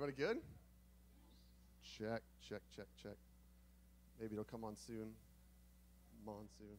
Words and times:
Everybody 0.00 0.22
good? 0.22 0.38
Check, 1.82 2.22
check, 2.48 2.60
check, 2.76 2.86
check. 3.02 3.16
Maybe 4.20 4.34
it'll 4.34 4.44
come 4.44 4.62
on 4.62 4.76
soon. 4.76 5.10
Monsoon. 6.24 6.78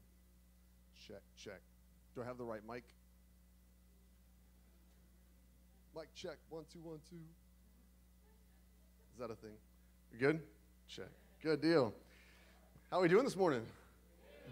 Check, 1.05 1.21
check. 1.35 1.59
Do 2.15 2.21
I 2.21 2.25
have 2.25 2.37
the 2.37 2.45
right 2.45 2.61
mic? 2.65 2.85
Mic 5.93 6.07
check. 6.15 6.37
One, 6.49 6.63
two, 6.71 6.79
one, 6.81 6.99
two. 7.09 7.17
Is 9.11 9.19
that 9.19 9.29
a 9.29 9.35
thing? 9.35 9.57
You 10.13 10.19
good? 10.19 10.39
Check. 10.87 11.09
Good 11.43 11.61
deal. 11.61 11.93
How 12.89 12.99
are 12.99 13.01
we 13.01 13.09
doing 13.09 13.25
this 13.25 13.35
morning? 13.35 13.63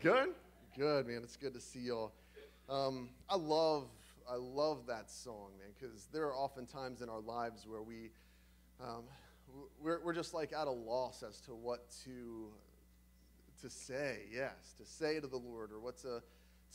Good? 0.03 0.31
Good, 0.77 1.07
man. 1.07 1.21
It's 1.23 1.37
good 1.37 1.53
to 1.53 1.61
see 1.61 1.79
y'all. 1.79 2.11
Um, 2.69 3.07
I 3.29 3.37
love, 3.37 3.85
I 4.29 4.35
love 4.35 4.79
that 4.87 5.09
song, 5.09 5.51
man, 5.57 5.69
because 5.79 6.07
there 6.11 6.25
are 6.25 6.35
often 6.35 6.65
times 6.65 7.01
in 7.01 7.07
our 7.07 7.21
lives 7.21 7.65
where 7.65 7.81
we, 7.81 8.09
um, 8.81 9.03
we're, 9.81 9.99
we're 10.03 10.13
just 10.13 10.33
like 10.33 10.53
at 10.53 10.67
a 10.67 10.71
loss 10.71 11.23
as 11.27 11.39
to 11.41 11.51
what 11.51 11.89
to, 12.03 12.47
to 13.61 13.69
say, 13.69 14.19
yes, 14.31 14.73
to 14.77 14.85
say 14.85 15.19
to 15.19 15.27
the 15.27 15.37
Lord 15.37 15.71
or 15.71 15.79
what 15.79 15.97
to, 15.99 16.21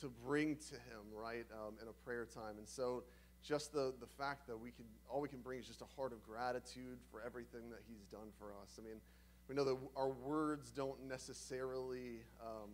to 0.00 0.08
bring 0.24 0.56
to 0.56 0.74
Him, 0.74 1.02
right, 1.14 1.46
um, 1.52 1.74
in 1.80 1.88
a 1.88 1.92
prayer 2.04 2.27
time. 2.27 2.58
And 2.58 2.68
so, 2.68 3.04
just 3.46 3.72
the, 3.72 3.92
the 3.98 4.06
fact 4.06 4.46
that 4.46 4.56
we 4.58 4.70
can, 4.70 4.84
all 5.10 5.20
we 5.20 5.28
can 5.28 5.41
bring 5.41 5.58
is 5.58 5.66
just 5.66 5.82
a 5.82 5.96
heart 5.96 6.12
of 6.12 6.22
gratitude 6.22 6.98
for 7.10 7.20
everything 7.27 7.70
that 7.70 7.80
He's 7.88 8.05
done 8.06 8.30
for 8.38 8.46
us. 8.62 8.78
I 8.78 8.82
mean, 8.82 9.00
we 9.48 9.56
know 9.56 9.64
that 9.64 9.77
our 9.96 10.10
words 10.10 10.70
don't 10.70 11.08
necessarily 11.08 12.20
um, 12.41 12.70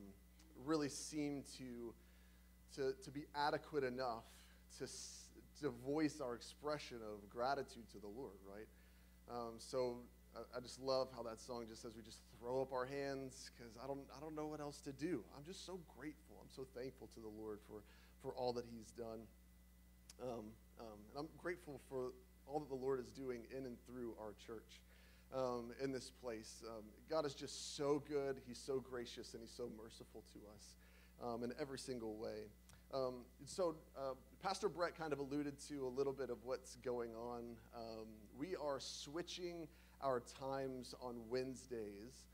really 0.66 0.90
seem 0.90 1.42
to, 1.56 1.94
to, 2.76 2.92
to 3.02 3.10
be 3.10 3.24
adequate 3.34 3.82
enough 3.82 4.24
to, 4.78 4.86
to 5.62 5.70
voice 5.86 6.20
our 6.20 6.34
expression 6.34 6.98
of 6.98 7.28
gratitude 7.30 7.88
to 7.92 7.98
the 7.98 8.06
Lord, 8.06 8.36
right? 8.46 8.66
Um, 9.30 9.54
so 9.58 9.98
I, 10.34 10.56
I, 10.56 10.60
just 10.60 10.80
love 10.80 11.08
how 11.14 11.22
that 11.24 11.40
song 11.40 11.66
just 11.68 11.82
says 11.82 11.92
we 11.94 12.02
just 12.02 12.20
throw 12.40 12.62
up 12.62 12.72
our 12.72 12.86
hands 12.86 13.50
because 13.52 13.76
I 13.82 13.86
don't, 13.86 14.00
I 14.16 14.20
don't 14.20 14.34
know 14.34 14.46
what 14.46 14.60
else 14.60 14.80
to 14.82 14.92
do. 14.92 15.22
I'm 15.36 15.44
just 15.44 15.66
so 15.66 15.78
grateful. 15.98 16.36
I'm 16.40 16.48
so 16.48 16.66
thankful 16.74 17.08
to 17.14 17.20
the 17.20 17.28
Lord 17.28 17.58
for, 17.68 17.82
for 18.22 18.32
all 18.32 18.52
that 18.54 18.64
He's 18.70 18.90
done. 18.92 19.20
Um, 20.22 20.50
um, 20.80 20.98
and 21.10 21.18
I'm 21.18 21.28
grateful 21.36 21.80
for 21.88 22.12
all 22.46 22.60
that 22.60 22.68
the 22.68 22.74
Lord 22.74 23.00
is 23.00 23.10
doing 23.10 23.42
in 23.56 23.66
and 23.66 23.76
through 23.86 24.14
our 24.20 24.32
church 24.46 24.80
um, 25.34 25.72
in 25.82 25.92
this 25.92 26.10
place. 26.10 26.62
Um, 26.66 26.84
God 27.10 27.26
is 27.26 27.34
just 27.34 27.76
so 27.76 28.02
good. 28.08 28.40
He's 28.46 28.58
so 28.58 28.80
gracious 28.80 29.34
and 29.34 29.42
He's 29.42 29.52
so 29.54 29.68
merciful 29.82 30.22
to 30.32 30.38
us 30.56 30.74
um, 31.22 31.44
in 31.44 31.52
every 31.60 31.78
single 31.78 32.16
way. 32.16 32.48
Um, 32.92 33.24
so, 33.44 33.76
uh, 33.96 34.14
Pastor 34.42 34.68
Brett 34.68 34.96
kind 34.96 35.12
of 35.12 35.18
alluded 35.18 35.58
to 35.68 35.86
a 35.86 35.88
little 35.88 36.12
bit 36.12 36.30
of 36.30 36.38
what's 36.44 36.76
going 36.76 37.10
on. 37.14 37.56
Um, 37.76 38.06
we 38.38 38.56
are 38.56 38.80
switching 38.80 39.68
our 40.00 40.22
times 40.40 40.94
on 41.02 41.16
Wednesdays. 41.28 42.24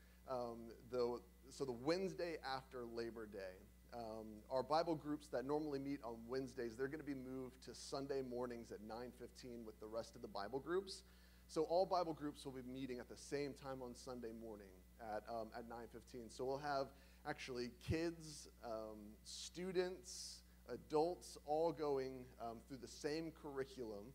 the, 0.91 1.19
so, 1.49 1.65
the 1.65 1.71
Wednesday 1.71 2.37
after 2.55 2.85
Labor 2.95 3.27
Day. 3.31 3.57
Um, 3.93 4.27
our 4.51 4.63
Bible 4.63 4.95
groups 4.95 5.27
that 5.27 5.45
normally 5.45 5.79
meet 5.79 5.99
on 6.03 6.15
Wednesdays, 6.27 6.75
they're 6.75 6.87
going 6.87 6.99
to 6.99 7.05
be 7.05 7.13
moved 7.13 7.63
to 7.65 7.73
Sunday 7.73 8.21
mornings 8.21 8.71
at 8.71 8.79
9:15 8.81 9.65
with 9.65 9.79
the 9.79 9.87
rest 9.87 10.15
of 10.15 10.21
the 10.21 10.27
Bible 10.27 10.59
groups. 10.59 11.03
So 11.47 11.63
all 11.63 11.85
Bible 11.85 12.13
groups 12.13 12.43
will 12.45 12.53
be 12.53 12.63
meeting 12.63 12.99
at 12.99 13.07
the 13.07 13.17
same 13.17 13.53
time 13.53 13.81
on 13.81 13.95
Sunday 13.95 14.31
morning 14.41 14.73
at, 14.99 15.23
um, 15.29 15.47
at 15.57 15.69
9.15. 15.69 16.29
So 16.29 16.43
we'll 16.43 16.57
have 16.57 16.87
actually 17.27 17.71
kids, 17.87 18.49
um, 18.63 18.97
students, 19.23 20.39
adults 20.71 21.37
all 21.45 21.71
going 21.71 22.25
um, 22.41 22.57
through 22.67 22.77
the 22.77 22.87
same 22.87 23.31
curriculum 23.41 24.13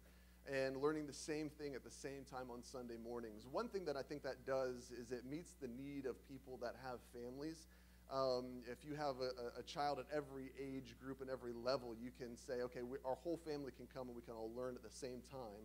and 0.51 0.77
learning 0.77 1.07
the 1.07 1.13
same 1.13 1.49
thing 1.49 1.75
at 1.75 1.85
the 1.85 1.91
same 1.91 2.25
time 2.31 2.51
on 2.51 2.63
Sunday 2.63 2.97
mornings. 3.03 3.47
One 3.51 3.69
thing 3.69 3.85
that 3.85 3.97
I 3.97 4.03
think 4.03 4.23
that 4.23 4.47
does 4.47 4.91
is 4.91 5.13
it 5.13 5.25
meets 5.25 5.55
the 5.61 5.69
need 5.69 6.07
of 6.07 6.17
people 6.29 6.59
that 6.63 6.75
have 6.85 6.99
families. 7.13 7.67
Um, 8.11 8.63
if 8.67 8.79
you 8.85 8.97
have 8.97 9.17
a, 9.23 9.61
a, 9.61 9.63
child 9.63 10.01
at 10.01 10.07
every 10.13 10.51
age 10.59 10.97
group 11.01 11.21
and 11.21 11.31
every 11.31 11.53
level, 11.53 11.95
you 11.95 12.11
can 12.19 12.37
say, 12.37 12.63
okay, 12.63 12.83
we, 12.83 12.99
our 13.05 13.15
whole 13.15 13.37
family 13.37 13.71
can 13.71 13.87
come 13.95 14.09
and 14.09 14.17
we 14.17 14.23
can 14.23 14.35
all 14.35 14.51
learn 14.57 14.75
at 14.75 14.83
the 14.83 14.91
same 14.91 15.23
time 15.31 15.63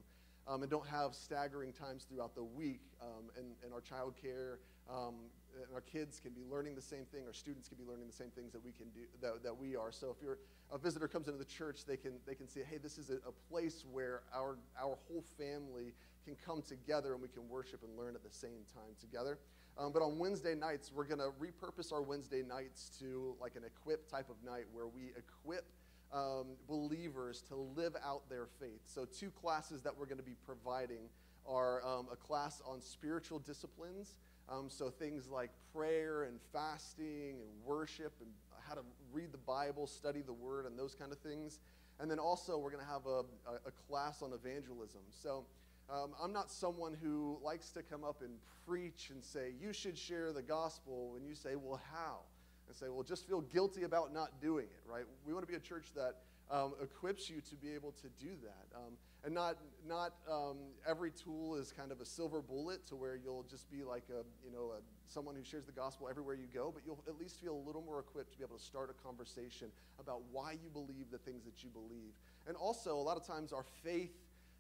um, 0.48 0.62
and 0.62 0.70
don't 0.70 0.88
have 0.88 1.16
staggering 1.16 1.74
times 1.74 2.06
throughout 2.08 2.36
the 2.36 2.44
week. 2.44 2.82
Um, 3.02 3.30
and, 3.38 3.48
and 3.64 3.74
our 3.74 3.82
child 3.82 4.16
care 4.22 4.60
um, 4.90 5.16
and 5.56 5.74
our 5.74 5.82
kids 5.82 6.20
can 6.20 6.32
be 6.32 6.42
learning 6.50 6.76
the 6.76 6.82
same 6.82 7.06
thing, 7.06 7.24
our 7.26 7.34
students 7.34 7.68
can 7.68 7.78
be 7.78 7.84
learning 7.90 8.08
the 8.08 8.14
same 8.14 8.30
things 8.30 8.52
that 8.52 8.64
we 8.64 8.72
can 8.72 8.88
do 8.90 9.02
that, 9.22 9.44
that 9.44 9.58
we 9.58 9.76
are. 9.76 9.92
So 9.92 10.14
if 10.16 10.22
you're 10.22 10.38
a 10.72 10.78
visitor 10.78 11.08
comes 11.08 11.28
into 11.28 11.40
the 11.40 11.46
church, 11.46 11.86
they 11.86 11.98
can 11.98 12.14
they 12.26 12.36
can 12.36 12.48
see, 12.48 12.62
hey, 12.70 12.78
this 12.78 12.98
is 12.98 13.10
a, 13.10 13.16
a 13.28 13.32
place 13.50 13.86
where 13.92 14.22
our 14.34 14.58
our 14.80 14.98
whole 15.08 15.24
family 15.38 15.94
can 16.24 16.36
come 16.46 16.62
together 16.62 17.14
and 17.14 17.22
we 17.22 17.28
can 17.28 17.48
worship 17.50 17.84
and 17.84 17.98
learn 17.98 18.16
at 18.16 18.24
the 18.24 18.36
same 18.36 18.66
time 18.74 18.94
together. 19.00 19.38
Um, 19.78 19.92
but 19.92 20.02
on 20.02 20.18
Wednesday 20.18 20.56
nights, 20.56 20.92
we're 20.94 21.04
going 21.04 21.20
to 21.20 21.32
repurpose 21.40 21.92
our 21.92 22.02
Wednesday 22.02 22.42
nights 22.42 22.90
to 23.00 23.36
like 23.42 23.56
an 23.56 23.64
equip 23.64 24.10
type 24.10 24.30
of 24.30 24.38
night 24.44 24.66
where 24.74 24.88
we 24.88 25.12
equip 25.18 25.66
um, 26.16 26.46
believers 26.68 27.44
to 27.50 27.56
live 27.56 27.96
out 28.04 28.30
their 28.30 28.48
faith. 28.60 28.82
So, 28.86 29.06
two 29.06 29.30
classes 29.30 29.82
that 29.82 29.96
we're 29.96 30.06
going 30.06 30.18
to 30.18 30.24
be 30.24 30.38
providing 30.46 31.10
are 31.46 31.86
um, 31.86 32.08
a 32.12 32.16
class 32.16 32.62
on 32.66 32.82
spiritual 32.82 33.40
disciplines. 33.40 34.18
Um, 34.48 34.68
so, 34.70 34.90
things 34.90 35.28
like 35.28 35.52
prayer 35.74 36.24
and 36.24 36.40
fasting 36.54 37.42
and 37.42 37.66
worship 37.66 38.14
and 38.22 38.30
how 38.68 38.76
to 38.76 38.82
read 39.12 39.32
the 39.34 39.40
Bible, 39.40 39.88
study 39.88 40.22
the 40.22 40.34
Word, 40.34 40.66
and 40.66 40.80
those 40.80 40.96
kind 40.96 41.12
of 41.12 41.20
things. 41.20 41.60
And 42.00 42.10
then 42.10 42.20
also, 42.20 42.58
we're 42.58 42.72
going 42.72 42.84
to 42.84 42.92
have 42.92 43.06
a, 43.06 43.20
a, 43.50 43.68
a, 43.68 43.72
class 43.88 44.22
on 44.22 44.32
evangelism. 44.34 45.02
So, 45.10 45.46
um, 45.90 46.12
I'm 46.22 46.34
not 46.34 46.50
someone 46.50 46.96
who 47.02 47.38
likes 47.44 47.70
to 47.72 47.84
come 47.84 48.04
up 48.04 48.22
and 48.22 48.32
preach 48.66 49.10
and 49.12 49.24
say, 49.24 49.52
you 49.62 49.72
should 49.72 49.98
share 49.98 50.32
the 50.32 50.42
gospel. 50.42 51.14
And 51.16 51.28
you 51.28 51.36
say, 51.36 51.56
well, 51.56 51.80
how? 51.94 52.20
And 52.68 52.76
say, 52.76 52.88
well, 52.90 53.04
just 53.04 53.28
feel 53.28 53.42
guilty 53.42 53.84
about 53.84 54.14
not 54.14 54.42
doing 54.42 54.66
it, 54.66 54.90
right? 54.90 55.06
We 55.26 55.34
want 55.34 55.46
to 55.46 55.52
be 55.52 55.58
a 55.58 55.62
church 55.62 55.88
that 55.96 56.16
um, 56.52 56.74
equips 56.82 57.30
you 57.30 57.42
to 57.42 57.56
be 57.56 57.74
able 57.74 57.92
to 57.94 58.08
do 58.24 58.32
that. 58.44 58.78
Um, 58.78 58.94
and 59.24 59.34
not, 59.34 59.58
not 59.88 60.14
um, 60.32 60.58
every 60.88 61.10
tool 61.12 61.56
is 61.56 61.72
kind 61.72 61.92
of 61.92 62.00
a 62.00 62.06
silver 62.06 62.42
bullet 62.42 62.86
to 62.88 62.96
where 62.96 63.16
you'll 63.16 63.46
just 63.50 63.70
be 63.72 63.84
like 63.84 64.04
a, 64.12 64.24
you 64.46 64.52
know, 64.54 64.74
a, 64.78 64.82
someone 65.12 65.36
who 65.36 65.44
shares 65.44 65.66
the 65.66 65.72
gospel 65.72 66.08
everywhere 66.08 66.36
you 66.36 66.48
go, 66.54 66.72
but 66.74 66.84
you'll 66.86 67.04
at 67.08 67.20
least 67.20 67.42
feel 67.42 67.56
a 67.56 67.66
little 67.66 67.82
more 67.82 68.00
equipped 68.00 68.32
to 68.34 68.38
be 68.38 68.44
able 68.44 68.58
to 68.58 68.64
start 68.64 68.90
a 68.92 69.04
conversation 69.06 69.68
about 70.00 70.22
why 70.32 70.52
you 70.52 70.70
believe 70.72 71.10
the 71.12 71.18
things 71.18 71.44
that 71.46 71.64
you 71.64 71.70
believe. 71.70 72.14
And 72.48 72.56
also, 72.56 72.96
a 72.96 73.02
lot 73.02 73.18
of 73.18 73.26
times 73.26 73.52
our 73.52 73.66
faith 73.84 74.14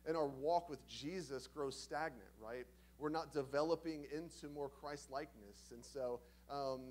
and 0.08 0.18
our 0.18 0.28
walk 0.28 0.70
with 0.70 0.86
Jesus 0.88 1.48
grows 1.48 1.78
stagnant, 1.78 2.24
right? 2.42 2.66
We're 3.00 3.10
not 3.10 3.34
developing 3.34 4.06
into 4.14 4.48
more 4.54 4.70
Christ 4.70 5.12
likeness. 5.12 5.72
And 5.74 5.84
so 5.84 6.20
um, 6.50 6.82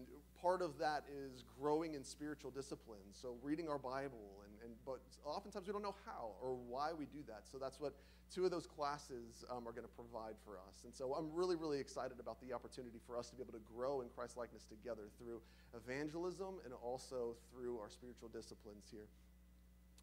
part 0.41 0.61
of 0.63 0.79
that 0.79 1.05
is 1.09 1.45
growing 1.61 1.95
in 1.95 2.05
spiritual 2.05 2.51
disciplines. 2.51 3.17
So 3.21 3.37
reading 3.43 3.69
our 3.69 3.79
Bible, 3.79 4.43
and, 4.45 4.53
and 4.65 4.73
but 4.85 5.01
oftentimes 5.25 5.67
we 5.67 5.73
don't 5.73 5.83
know 5.83 5.95
how 6.05 6.33
or 6.43 6.55
why 6.69 6.93
we 6.93 7.07
do 7.07 7.21
that. 7.29 7.43
So 7.51 7.59
that's 7.59 7.81
what 7.81 7.95
two 8.35 8.45
of 8.45 8.51
those 8.51 8.67
classes 8.67 9.45
um, 9.51 9.67
are 9.69 9.73
going 9.73 9.87
to 9.87 9.97
provide 9.97 10.35
for 10.45 10.59
us. 10.69 10.85
And 10.85 10.95
so 10.95 11.15
I'm 11.15 11.33
really, 11.33 11.57
really 11.57 11.79
excited 11.79 12.19
about 12.19 12.41
the 12.41 12.53
opportunity 12.53 12.99
for 13.07 13.17
us 13.17 13.31
to 13.31 13.37
be 13.37 13.43
able 13.43 13.53
to 13.53 13.65
grow 13.75 14.01
in 14.01 14.09
Christ 14.09 14.37
likeness 14.37 14.65
together 14.65 15.09
through 15.19 15.41
evangelism 15.77 16.57
and 16.65 16.75
also 16.83 17.37
through 17.53 17.79
our 17.79 17.89
spiritual 17.89 18.29
disciplines 18.29 18.91
here. 18.91 19.07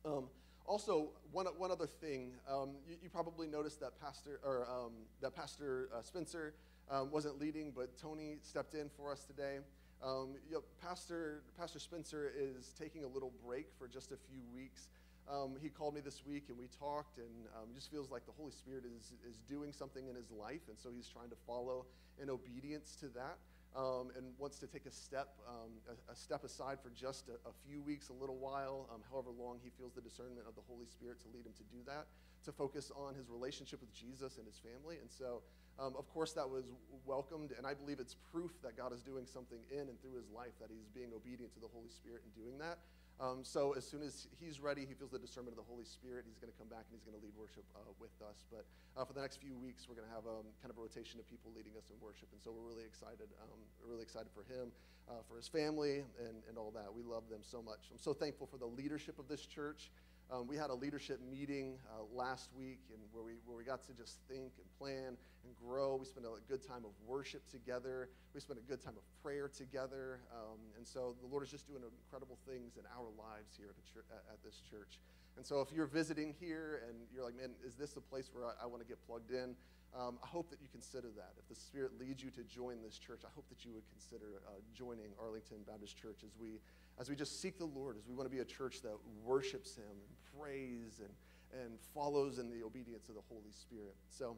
Um, 0.06 0.26
also, 0.66 1.10
one, 1.32 1.46
one 1.58 1.72
other 1.72 1.88
thing, 1.88 2.32
um, 2.50 2.72
you, 2.88 2.96
you, 3.04 3.10
probably 3.10 3.48
noticed 3.48 3.80
that 3.80 4.00
Pastor 4.00 4.40
or 4.44 4.66
um, 4.70 4.92
that 5.22 5.36
Pastor 5.36 5.90
uh, 5.96 6.02
Spencer 6.02 6.54
um, 6.90 7.12
wasn't 7.12 7.40
leading, 7.40 7.72
but 7.76 7.98
Tony 7.98 8.38
stepped 8.42 8.74
in 8.74 8.90
for 8.90 9.12
us 9.12 9.24
today. 9.24 9.60
Um, 10.04 10.36
you 10.48 10.56
know, 10.56 10.64
Pastor, 10.82 11.44
Pastor 11.58 11.80
Spencer 11.80 12.32
is 12.36 12.74
taking 12.80 13.04
a 13.04 13.08
little 13.08 13.32
break 13.46 13.68
for 13.78 13.88
just 13.88 14.12
a 14.12 14.18
few 14.30 14.42
weeks. 14.56 14.88
Um, 15.30 15.56
he 15.62 15.70
called 15.70 15.94
me 15.94 16.02
this 16.02 16.26
week 16.26 16.46
and 16.50 16.58
we 16.58 16.68
talked, 16.80 17.18
and 17.18 17.48
um, 17.56 17.70
just 17.76 17.92
feels 17.92 18.10
like 18.10 18.26
the 18.26 18.32
Holy 18.38 18.52
Spirit 18.52 18.84
is, 18.86 19.14
is 19.30 19.38
doing 19.48 19.72
something 19.72 20.08
in 20.08 20.16
his 20.16 20.32
life, 20.32 20.62
and 20.68 20.78
so 20.78 20.90
he's 20.94 21.08
trying 21.08 21.30
to 21.30 21.36
follow 21.48 21.86
in 22.22 22.30
obedience 22.30 22.98
to 23.00 23.08
that. 23.10 23.38
Um, 23.72 24.12
and 24.18 24.36
wants 24.38 24.60
to 24.60 24.68
take 24.68 24.86
a 24.86 24.92
step, 24.92 25.32
um, 25.48 25.72
a, 25.88 26.12
a, 26.12 26.16
step 26.16 26.44
aside 26.44 26.84
for 26.84 26.90
just 26.90 27.30
a, 27.30 27.40
a, 27.48 27.54
few 27.64 27.80
weeks, 27.82 28.10
a 28.10 28.14
little 28.20 28.36
while, 28.36 28.90
um, 28.94 29.00
however 29.10 29.32
long 29.32 29.60
he 29.64 29.72
feels 29.80 29.94
the 29.94 30.02
discernment 30.02 30.44
of 30.44 30.56
the 30.56 30.66
Holy 30.68 30.84
Spirit 30.86 31.22
to 31.22 31.28
lead 31.32 31.46
him 31.46 31.56
to 31.56 31.64
do 31.72 31.80
that, 31.88 32.08
to 32.44 32.52
focus 32.52 32.92
on 32.92 33.16
his 33.16 33.30
relationship 33.30 33.80
with 33.80 33.94
Jesus 33.96 34.36
and 34.36 34.46
his 34.46 34.60
family. 34.60 34.98
And 35.00 35.10
so 35.10 35.40
um, 35.80 35.96
of 35.98 36.08
course, 36.14 36.34
that 36.34 36.48
was 36.48 36.66
welcomed, 37.06 37.54
and 37.58 37.66
I 37.66 37.74
believe 37.74 38.00
it's 38.00 38.16
proof 38.32 38.52
that 38.62 38.78
God 38.78 38.94
is 38.94 39.02
doing 39.02 39.26
something 39.26 39.58
in 39.72 39.90
and 39.90 40.00
through 40.02 40.14
his 40.14 40.30
life, 40.30 40.54
that 40.60 40.70
he's 40.70 40.90
being 40.94 41.10
obedient 41.16 41.54
to 41.54 41.60
the 41.60 41.70
Holy 41.74 41.90
Spirit 41.90 42.22
in 42.26 42.44
doing 42.44 42.58
that. 42.60 42.80
Um, 43.22 43.46
so 43.46 43.78
as 43.78 43.86
soon 43.86 44.02
as 44.02 44.26
he's 44.42 44.58
ready, 44.58 44.82
he 44.82 44.98
feels 44.98 45.14
the 45.14 45.22
discernment 45.22 45.54
of 45.54 45.62
the 45.62 45.70
Holy 45.70 45.86
Spirit, 45.86 46.26
he's 46.26 46.42
going 46.42 46.50
to 46.50 46.58
come 46.58 46.66
back 46.66 46.90
and 46.90 46.98
he's 46.98 47.06
going 47.06 47.14
to 47.14 47.22
lead 47.22 47.38
worship 47.38 47.62
uh, 47.78 47.86
with 48.02 48.18
us. 48.26 48.42
But 48.50 48.66
uh, 48.98 49.06
for 49.06 49.14
the 49.14 49.22
next 49.22 49.38
few 49.38 49.54
weeks, 49.62 49.86
we're 49.86 49.94
going 49.94 50.10
to 50.10 50.16
have 50.18 50.26
um, 50.26 50.50
kind 50.58 50.74
of 50.74 50.82
a 50.82 50.82
rotation 50.82 51.22
of 51.22 51.30
people 51.30 51.54
leading 51.54 51.78
us 51.78 51.94
in 51.94 52.02
worship, 52.02 52.34
and 52.34 52.42
so 52.42 52.50
we're 52.50 52.66
really 52.66 52.82
excited. 52.82 53.30
Um, 53.38 53.62
really 53.86 54.02
excited 54.02 54.34
for 54.34 54.42
him, 54.50 54.74
uh, 55.06 55.22
for 55.30 55.38
his 55.38 55.46
family, 55.46 56.02
and, 56.18 56.42
and 56.50 56.58
all 56.58 56.74
that. 56.74 56.90
We 56.90 57.06
love 57.06 57.30
them 57.30 57.46
so 57.46 57.62
much. 57.62 57.94
I'm 57.94 58.02
so 58.02 58.10
thankful 58.10 58.50
for 58.50 58.58
the 58.58 58.66
leadership 58.66 59.22
of 59.22 59.30
this 59.30 59.46
church. 59.46 59.94
Um, 60.32 60.48
we 60.48 60.56
had 60.56 60.70
a 60.70 60.74
leadership 60.74 61.20
meeting 61.30 61.76
uh, 61.92 62.04
last 62.16 62.52
week 62.58 62.80
and 62.88 63.04
where 63.12 63.22
we, 63.22 63.34
where 63.46 63.58
we 63.58 63.66
got 63.66 63.84
to 63.88 63.94
just 63.94 64.16
think 64.30 64.56
and 64.56 64.68
plan 64.80 65.20
and 65.44 65.52
grow. 65.60 65.98
We 66.00 66.06
spent 66.06 66.26
a 66.26 66.40
good 66.48 66.66
time 66.66 66.86
of 66.88 66.92
worship 67.06 67.44
together. 67.52 68.08
We 68.34 68.40
spent 68.40 68.58
a 68.58 68.64
good 68.64 68.82
time 68.82 68.96
of 68.96 69.04
prayer 69.22 69.50
together. 69.50 70.22
Um, 70.32 70.60
and 70.78 70.88
so 70.88 71.16
the 71.20 71.28
Lord 71.28 71.44
is 71.44 71.52
just 71.52 71.68
doing 71.68 71.84
incredible 71.84 72.38
things 72.48 72.78
in 72.80 72.84
our 72.96 73.12
lives 73.20 73.60
here 73.60 73.76
at, 73.76 73.94
church, 73.94 74.08
at, 74.08 74.40
this 74.40 74.62
church. 74.64 75.00
And 75.36 75.46
so 75.46 75.60
if 75.60 75.68
you're 75.76 75.86
visiting 75.92 76.34
here 76.40 76.84
and 76.88 76.96
you're 77.14 77.26
like, 77.26 77.36
man, 77.36 77.52
is 77.68 77.76
this 77.76 77.98
a 77.98 78.02
place 78.02 78.32
where 78.32 78.46
I, 78.46 78.64
I 78.64 78.66
want 78.68 78.82
to 78.82 78.88
get 78.88 79.06
plugged 79.06 79.32
in? 79.32 79.52
Um, 79.92 80.16
I 80.24 80.28
hope 80.28 80.50
that 80.52 80.62
you 80.62 80.70
consider 80.72 81.12
that. 81.18 81.36
If 81.44 81.50
the 81.50 81.60
Spirit 81.60 82.00
leads 82.00 82.24
you 82.24 82.32
to 82.32 82.44
join 82.44 82.82
this 82.82 82.98
church, 82.98 83.24
I 83.26 83.32
hope 83.36 83.44
that 83.50 83.66
you 83.66 83.74
would 83.74 83.84
consider 83.92 84.40
uh, 84.48 84.64
joining 84.74 85.12
Arlington 85.20 85.68
Baptist 85.68 86.00
Church 86.00 86.24
as 86.24 86.32
we, 86.40 86.64
as 86.98 87.10
we 87.10 87.18
just 87.18 87.42
seek 87.42 87.58
the 87.60 87.68
Lord, 87.68 87.98
as 87.98 88.08
we 88.08 88.16
want 88.16 88.32
to 88.32 88.34
be 88.34 88.40
a 88.40 88.48
church 88.48 88.82
that 88.84 88.96
worships 89.26 89.76
Him 89.76 90.00
prays 90.40 91.00
and, 91.00 91.62
and 91.62 91.80
follows 91.94 92.40
in 92.40 92.50
the 92.50 92.64
obedience 92.66 93.10
of 93.10 93.16
the 93.16 93.22
Holy 93.30 93.52
Spirit. 93.52 93.96
So, 94.10 94.38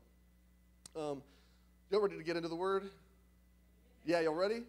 um, 0.95 1.21
y'all 1.89 2.01
ready 2.01 2.17
to 2.17 2.23
get 2.23 2.35
into 2.35 2.49
the 2.49 2.55
Word? 2.55 2.89
Yeah, 4.05 4.21
y'all 4.21 4.33
ready? 4.33 4.63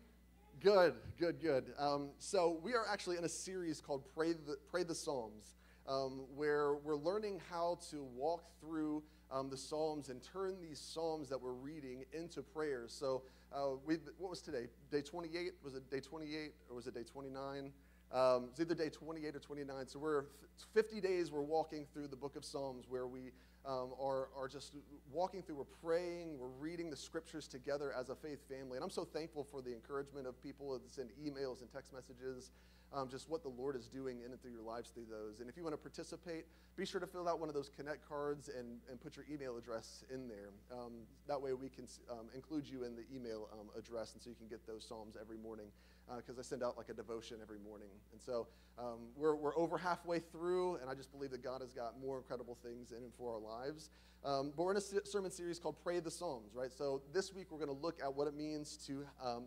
Good, 0.60 0.94
good, 1.18 1.40
good. 1.40 1.72
Um, 1.78 2.10
so, 2.18 2.58
we 2.62 2.74
are 2.74 2.86
actually 2.90 3.16
in 3.16 3.24
a 3.24 3.28
series 3.28 3.80
called 3.80 4.02
Pray 4.14 4.32
the, 4.32 4.56
Pray 4.70 4.82
the 4.82 4.94
Psalms, 4.94 5.54
um, 5.88 6.24
where 6.34 6.74
we're 6.74 6.96
learning 6.96 7.40
how 7.50 7.78
to 7.90 8.04
walk 8.14 8.44
through 8.60 9.02
um, 9.30 9.50
the 9.50 9.56
Psalms 9.56 10.08
and 10.08 10.22
turn 10.22 10.56
these 10.62 10.78
Psalms 10.78 11.28
that 11.28 11.40
we're 11.40 11.52
reading 11.52 12.04
into 12.12 12.42
prayers. 12.42 12.94
So, 12.98 13.22
uh, 13.54 13.76
we 13.86 13.96
what 14.18 14.30
was 14.30 14.40
today? 14.40 14.66
Day 14.90 15.00
28? 15.00 15.52
Was 15.62 15.74
it 15.74 15.88
day 15.90 16.00
28 16.00 16.52
or 16.68 16.76
was 16.76 16.86
it 16.86 16.94
day 16.94 17.04
29? 17.04 17.72
Um, 18.14 18.46
it's 18.50 18.60
either 18.60 18.74
day 18.74 18.88
28 18.88 19.34
or 19.34 19.40
29. 19.40 19.88
So 19.88 19.98
we're 19.98 20.24
50 20.72 21.00
days 21.00 21.32
we're 21.32 21.42
walking 21.42 21.84
through 21.92 22.06
the 22.06 22.16
book 22.16 22.36
of 22.36 22.44
Psalms 22.44 22.84
where 22.88 23.08
we 23.08 23.32
um, 23.66 23.90
are, 24.00 24.28
are 24.38 24.46
just 24.46 24.74
walking 25.12 25.42
through, 25.42 25.56
we're 25.56 25.64
praying, 25.82 26.38
we're 26.38 26.46
reading 26.60 26.90
the 26.90 26.96
scriptures 26.96 27.48
together 27.48 27.92
as 27.98 28.10
a 28.10 28.14
faith 28.14 28.46
family. 28.48 28.76
And 28.76 28.84
I'm 28.84 28.90
so 28.90 29.04
thankful 29.04 29.44
for 29.50 29.60
the 29.60 29.72
encouragement 29.74 30.28
of 30.28 30.40
people 30.40 30.72
that 30.74 30.88
send 30.92 31.10
emails 31.20 31.60
and 31.60 31.72
text 31.72 31.92
messages 31.92 32.50
um, 32.92 33.08
just 33.08 33.28
what 33.28 33.42
the 33.42 33.48
Lord 33.48 33.74
is 33.74 33.88
doing 33.88 34.20
in 34.24 34.30
and 34.30 34.40
through 34.40 34.52
your 34.52 34.62
lives 34.62 34.90
through 34.90 35.06
those. 35.10 35.40
And 35.40 35.48
if 35.48 35.56
you 35.56 35.64
want 35.64 35.74
to 35.74 35.78
participate, 35.78 36.44
be 36.76 36.86
sure 36.86 37.00
to 37.00 37.06
fill 37.06 37.28
out 37.28 37.40
one 37.40 37.48
of 37.48 37.54
those 37.54 37.68
Connect 37.68 38.08
cards 38.08 38.48
and, 38.48 38.78
and 38.88 39.00
put 39.00 39.16
your 39.16 39.24
email 39.32 39.56
address 39.56 40.04
in 40.12 40.28
there. 40.28 40.50
Um, 40.70 40.92
that 41.26 41.40
way 41.40 41.52
we 41.54 41.68
can 41.68 41.86
um, 42.10 42.26
include 42.34 42.68
you 42.68 42.84
in 42.84 42.94
the 42.94 43.02
email 43.12 43.48
um, 43.52 43.66
address, 43.76 44.12
and 44.12 44.22
so 44.22 44.30
you 44.30 44.36
can 44.36 44.46
get 44.46 44.64
those 44.66 44.84
Psalms 44.86 45.16
every 45.20 45.38
morning 45.38 45.66
because 46.16 46.38
uh, 46.38 46.40
I 46.40 46.42
send 46.42 46.62
out 46.62 46.76
like 46.76 46.88
a 46.88 46.94
devotion 46.94 47.38
every 47.42 47.58
morning. 47.58 47.88
And 48.12 48.20
so 48.20 48.46
um, 48.78 49.08
we're, 49.16 49.34
we're 49.34 49.56
over 49.56 49.78
halfway 49.78 50.18
through, 50.18 50.76
and 50.76 50.90
I 50.90 50.94
just 50.94 51.10
believe 51.12 51.30
that 51.30 51.42
God 51.42 51.60
has 51.60 51.72
got 51.72 52.00
more 52.00 52.18
incredible 52.18 52.58
things 52.62 52.92
in 52.92 52.98
and 52.98 53.12
for 53.16 53.34
our 53.34 53.40
lives. 53.40 53.90
Um, 54.24 54.52
but 54.56 54.64
we're 54.64 54.72
in 54.72 54.78
a 54.78 55.06
sermon 55.06 55.30
series 55.30 55.58
called 55.58 55.76
Pray 55.82 56.00
the 56.00 56.10
Psalms, 56.10 56.54
right? 56.54 56.72
So 56.72 57.02
this 57.12 57.34
week 57.34 57.48
we're 57.50 57.64
going 57.64 57.74
to 57.74 57.82
look 57.82 58.00
at 58.02 58.14
what 58.14 58.26
it 58.26 58.34
means 58.34 58.76
to 58.86 59.04
um, 59.22 59.44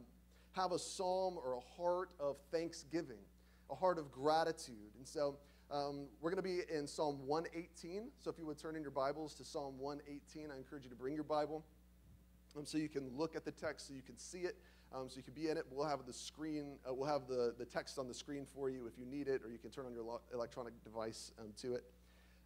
have 0.53 0.71
a 0.71 0.79
psalm 0.79 1.37
or 1.43 1.53
a 1.53 1.81
heart 1.81 2.09
of 2.19 2.37
thanksgiving 2.51 3.17
a 3.69 3.75
heart 3.75 3.97
of 3.97 4.11
gratitude. 4.11 4.93
And 4.97 5.07
so 5.07 5.37
um, 5.71 6.07
we're 6.21 6.31
going 6.31 6.41
to 6.41 6.49
be 6.49 6.61
in 6.73 6.87
Psalm 6.87 7.19
118. 7.25 8.09
So 8.17 8.29
if 8.29 8.37
you 8.37 8.45
would 8.45 8.57
turn 8.57 8.75
in 8.75 8.81
your 8.81 8.91
Bibles 8.91 9.33
to 9.35 9.43
Psalm 9.43 9.75
118, 9.79 10.51
I 10.51 10.57
encourage 10.57 10.83
you 10.83 10.89
to 10.89 10.95
bring 10.95 11.13
your 11.13 11.23
Bible 11.23 11.65
um, 12.57 12.65
so 12.65 12.77
you 12.77 12.89
can 12.89 13.09
look 13.15 13.35
at 13.35 13.45
the 13.45 13.51
text, 13.51 13.87
so 13.87 13.93
you 13.93 14.01
can 14.01 14.17
see 14.17 14.39
it, 14.39 14.57
um, 14.93 15.09
so 15.09 15.17
you 15.17 15.23
can 15.23 15.33
be 15.33 15.49
in 15.49 15.57
it. 15.57 15.65
We'll 15.69 15.87
have 15.87 16.05
the 16.05 16.13
screen, 16.13 16.77
uh, 16.87 16.93
we'll 16.93 17.07
have 17.07 17.27
the, 17.27 17.53
the 17.57 17.65
text 17.65 17.99
on 17.99 18.07
the 18.07 18.13
screen 18.13 18.45
for 18.45 18.69
you 18.69 18.87
if 18.87 18.97
you 18.97 19.05
need 19.05 19.27
it, 19.27 19.41
or 19.43 19.49
you 19.49 19.57
can 19.57 19.69
turn 19.69 19.85
on 19.85 19.93
your 19.93 20.21
electronic 20.33 20.81
device 20.83 21.31
um, 21.39 21.47
to 21.61 21.75
it, 21.75 21.83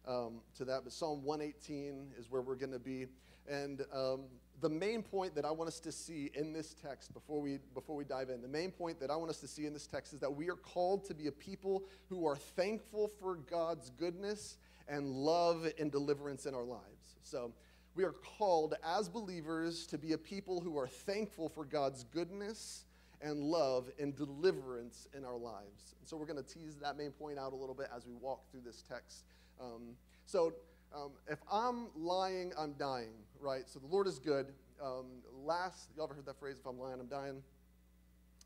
um, 0.06 0.40
to 0.56 0.64
that. 0.64 0.84
But 0.84 0.92
Psalm 0.92 1.22
118 1.24 2.12
is 2.18 2.30
where 2.30 2.42
we're 2.42 2.56
going 2.56 2.72
to 2.72 2.78
be. 2.78 3.06
And 3.48 3.82
um, 3.92 4.24
the 4.60 4.68
main 4.68 5.02
point 5.02 5.34
that 5.34 5.44
I 5.44 5.50
want 5.50 5.68
us 5.68 5.80
to 5.80 5.92
see 5.92 6.30
in 6.34 6.52
this 6.52 6.74
text 6.74 7.12
before 7.12 7.40
we, 7.40 7.58
before 7.74 7.96
we 7.96 8.04
dive 8.04 8.30
in, 8.30 8.40
the 8.40 8.48
main 8.48 8.70
point 8.70 9.00
that 9.00 9.10
I 9.10 9.16
want 9.16 9.30
us 9.30 9.38
to 9.38 9.48
see 9.48 9.66
in 9.66 9.72
this 9.72 9.86
text 9.86 10.12
is 10.12 10.20
that 10.20 10.32
we 10.32 10.48
are 10.48 10.56
called 10.56 11.04
to 11.06 11.14
be 11.14 11.26
a 11.26 11.32
people 11.32 11.84
who 12.08 12.26
are 12.26 12.36
thankful 12.36 13.10
for 13.20 13.36
God's 13.36 13.90
goodness 13.90 14.58
and 14.88 15.10
love 15.10 15.66
and 15.78 15.90
deliverance 15.90 16.46
in 16.46 16.54
our 16.54 16.64
lives. 16.64 17.16
So, 17.22 17.52
we 17.94 18.04
are 18.04 18.14
called 18.38 18.74
as 18.84 19.08
believers 19.08 19.86
to 19.88 19.98
be 19.98 20.12
a 20.12 20.18
people 20.18 20.60
who 20.60 20.78
are 20.78 20.88
thankful 20.88 21.48
for 21.48 21.64
God's 21.64 22.04
goodness 22.04 22.84
and 23.20 23.40
love 23.40 23.90
and 24.00 24.16
deliverance 24.16 25.08
in 25.16 25.24
our 25.24 25.36
lives. 25.36 25.94
And 26.00 26.08
so, 26.08 26.16
we're 26.16 26.26
going 26.26 26.42
to 26.42 26.54
tease 26.54 26.76
that 26.82 26.96
main 26.96 27.10
point 27.12 27.38
out 27.38 27.52
a 27.52 27.56
little 27.56 27.74
bit 27.74 27.88
as 27.94 28.06
we 28.06 28.14
walk 28.14 28.50
through 28.50 28.62
this 28.64 28.82
text. 28.88 29.24
Um, 29.60 29.94
so, 30.26 30.54
um, 30.94 31.12
if 31.28 31.38
I'm 31.50 31.88
lying, 31.96 32.52
I'm 32.58 32.74
dying, 32.74 33.14
right? 33.40 33.68
So 33.68 33.78
the 33.78 33.86
Lord 33.86 34.06
is 34.06 34.18
good. 34.18 34.46
Um, 34.82 35.06
last, 35.44 35.88
y'all 35.96 36.04
ever 36.04 36.14
heard 36.14 36.26
that 36.26 36.38
phrase, 36.38 36.56
if 36.58 36.66
I'm 36.66 36.78
lying, 36.78 37.00
I'm 37.00 37.06
dying? 37.06 37.42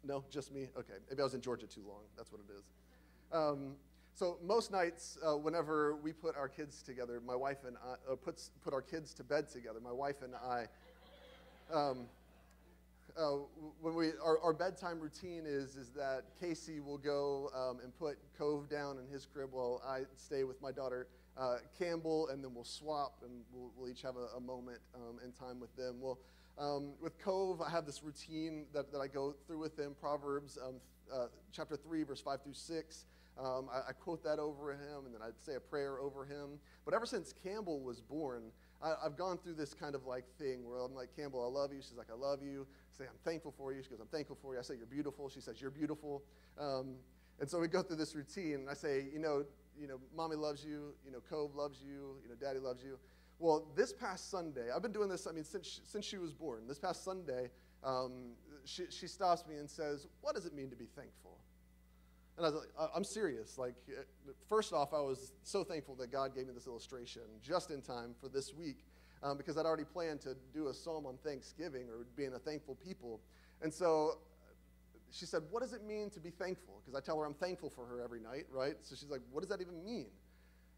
No, 0.05 0.25
just 0.31 0.53
me? 0.53 0.69
Okay, 0.79 0.95
maybe 1.09 1.21
I 1.21 1.25
was 1.25 1.35
in 1.35 1.41
Georgia 1.41 1.67
too 1.67 1.83
long. 1.87 2.03
That's 2.17 2.31
what 2.31 2.41
it 2.41 2.53
is. 2.53 2.65
So 4.17 4.39
most 4.43 4.73
nights, 4.73 5.19
uh, 5.23 5.37
whenever 5.37 5.97
we 5.97 6.11
put 6.11 6.39
our 6.39 6.49
kids 6.49 6.81
together, 6.81 7.21
my 7.27 7.37
wife 7.37 7.59
and 7.67 7.77
I, 7.77 8.13
uh, 8.13 8.17
puts, 8.17 8.51
put 8.65 8.73
our 8.73 8.81
kids 8.81 9.13
to 9.13 9.23
bed 9.23 9.47
together, 9.47 9.79
my 9.79 9.93
wife 9.93 10.23
and 10.23 10.33
I, 10.35 10.69
um, 11.71 12.07
uh, 13.15 13.33
when 13.83 13.95
we, 13.95 14.13
our, 14.25 14.39
our, 14.41 14.55
bedtime 14.55 15.01
routine 15.01 15.43
is, 15.45 15.77
is 15.77 15.91
that 15.91 16.25
Casey 16.41 16.81
will 16.81 16.97
go 16.97 17.51
um, 17.55 17.81
and 17.85 17.95
put 17.99 18.17
Cove 18.39 18.71
down 18.71 18.97
in 18.97 19.07
his 19.13 19.27
crib 19.27 19.51
while 19.53 19.83
I 19.87 20.05
stay 20.17 20.45
with 20.45 20.63
my 20.63 20.73
daughter 20.73 21.09
uh, 21.37 21.57
Campbell, 21.79 22.29
and 22.29 22.43
then 22.43 22.55
we'll 22.55 22.65
swap 22.65 23.19
and 23.23 23.43
we'll, 23.53 23.71
we'll 23.77 23.91
each 23.91 24.01
have 24.01 24.17
a, 24.17 24.39
a 24.39 24.41
moment 24.41 24.79
um, 24.95 25.19
in 25.23 25.33
time 25.33 25.61
with 25.61 25.77
them. 25.77 25.97
Well, 26.01 26.19
um, 26.59 26.93
with 27.03 27.19
Cove, 27.19 27.61
I 27.61 27.69
have 27.69 27.85
this 27.85 28.03
routine 28.03 28.65
that, 28.73 28.91
that 28.93 28.99
I 28.99 29.09
go 29.09 29.35
through 29.47 29.59
with 29.59 29.77
them 29.77 29.95
Proverbs 30.01 30.57
um, 30.67 30.77
uh, 31.15 31.27
chapter 31.53 31.77
3, 31.77 32.03
verse 32.05 32.23
5 32.23 32.43
through 32.43 32.55
6. 32.55 33.05
Um, 33.39 33.69
I, 33.71 33.91
I, 33.91 33.93
quote 33.93 34.25
that 34.25 34.39
over 34.39 34.73
him, 34.73 35.05
and 35.05 35.15
then 35.15 35.21
I'd 35.21 35.39
say 35.39 35.57
a 35.57 35.61
prayer 35.61 35.99
over 36.01 36.25
him. 36.25 36.59
But 36.87 36.95
ever 36.95 37.05
since 37.05 37.35
Campbell 37.35 37.81
was 37.81 38.01
born, 38.01 38.45
I, 38.83 38.95
have 39.03 39.17
gone 39.17 39.37
through 39.37 39.55
this 39.55 39.75
kind 39.75 39.95
of 39.95 40.07
like 40.07 40.25
thing 40.39 40.67
where 40.67 40.79
I'm 40.79 40.95
like, 40.95 41.15
Campbell, 41.15 41.45
I 41.45 41.49
love 41.49 41.71
you. 41.71 41.83
She's 41.83 41.99
like, 41.99 42.11
I 42.11 42.17
love 42.17 42.43
you. 42.43 42.67
I 42.71 42.97
say, 42.97 43.05
I'm 43.05 43.19
thankful 43.25 43.53
for 43.57 43.75
you. 43.75 43.83
She 43.83 43.91
goes, 43.91 44.01
I'm 44.01 44.07
thankful 44.07 44.39
for 44.41 44.55
you. 44.55 44.59
I 44.59 44.63
say, 44.63 44.77
You're 44.77 44.87
beautiful. 44.87 45.29
She 45.29 45.41
says, 45.41 45.61
You're 45.61 45.71
beautiful. 45.71 46.23
Um, 46.59 46.95
and 47.39 47.51
so 47.51 47.61
we 47.61 47.69
go 47.69 47.83
through 47.83 47.97
this 47.97 48.15
routine, 48.15 48.55
and 48.55 48.71
I 48.71 48.75
say, 48.75 49.05
You 49.13 49.19
know, 49.19 49.45
you 49.79 49.87
know, 49.87 50.01
mommy 50.17 50.37
loves 50.37 50.65
you, 50.65 50.95
you 51.05 51.13
know, 51.13 51.19
Cove 51.29 51.55
loves 51.55 51.83
you, 51.83 52.17
you 52.23 52.31
know, 52.31 52.35
daddy 52.41 52.59
loves 52.59 52.83
you. 52.83 52.99
Well, 53.39 53.67
this 53.77 53.93
past 53.93 54.31
Sunday, 54.31 54.71
I've 54.75 54.81
been 54.81 54.93
doing 54.93 55.11
this, 55.11 55.27
I 55.27 55.33
mean, 55.33 55.45
since 55.45 55.83
since 55.85 56.07
she 56.07 56.17
was 56.17 56.33
born. 56.33 56.67
This 56.67 56.79
past 56.79 57.05
Sunday, 57.05 57.51
um, 57.85 58.33
she, 58.65 58.85
she 58.89 59.07
stops 59.07 59.45
me 59.47 59.57
and 59.57 59.69
says, 59.69 60.07
What 60.23 60.35
does 60.35 60.47
it 60.47 60.55
mean 60.55 60.71
to 60.71 60.77
be 60.77 60.87
thankful? 60.97 61.39
And 62.37 62.45
I 62.45 62.51
was 62.51 62.61
like, 62.61 62.91
I'm 62.95 63.05
serious. 63.05 63.57
Like, 63.57 63.75
uh, 63.89 64.03
first 64.49 64.73
off, 64.73 64.93
I 64.93 65.01
was 65.01 65.33
so 65.43 65.65
thankful 65.65 65.95
that 65.97 66.13
God 66.13 66.35
gave 66.35 66.47
me 66.47 66.53
this 66.53 66.67
illustration 66.67 67.23
just 67.43 67.71
in 67.71 67.81
time 67.81 68.15
for 68.21 68.29
this 68.29 68.53
week 68.53 68.85
um, 69.23 69.39
because 69.39 69.57
I'd 69.57 69.65
already 69.65 69.85
planned 69.85 70.21
to 70.23 70.37
do 70.53 70.69
a 70.69 70.75
psalm 70.75 71.07
on 71.07 71.17
Thanksgiving 71.25 71.89
or 71.89 72.07
being 72.15 72.35
a 72.35 72.39
thankful 72.39 72.77
people. 72.85 73.21
And 73.63 73.73
so 73.73 74.19
she 75.11 75.25
said, 75.25 75.43
What 75.51 75.63
does 75.63 75.73
it 75.73 75.85
mean 75.85 76.11
to 76.11 76.21
be 76.21 76.31
thankful? 76.31 76.83
Because 76.85 77.01
I 77.01 77.05
tell 77.05 77.19
her 77.19 77.25
I'm 77.25 77.35
thankful 77.35 77.71
for 77.71 77.87
her 77.87 78.03
every 78.03 78.21
night, 78.21 78.45
right? 78.51 78.77
So 78.83 78.95
she's 78.95 79.11
like, 79.11 79.23
What 79.33 79.41
does 79.41 79.49
that 79.49 79.61
even 79.61 79.83
mean? 79.85 80.09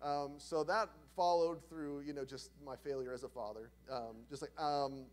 Um, 0.00 0.34
so 0.38 0.62
that 0.64 0.88
followed 1.16 1.58
through, 1.68 2.02
you 2.06 2.12
know, 2.12 2.24
just 2.24 2.50
my 2.64 2.76
failure 2.76 3.12
as 3.12 3.24
a 3.24 3.28
father. 3.28 3.70
Um, 3.90 4.16
just 4.30 4.42
like, 4.42 4.52
um, 4.60 5.06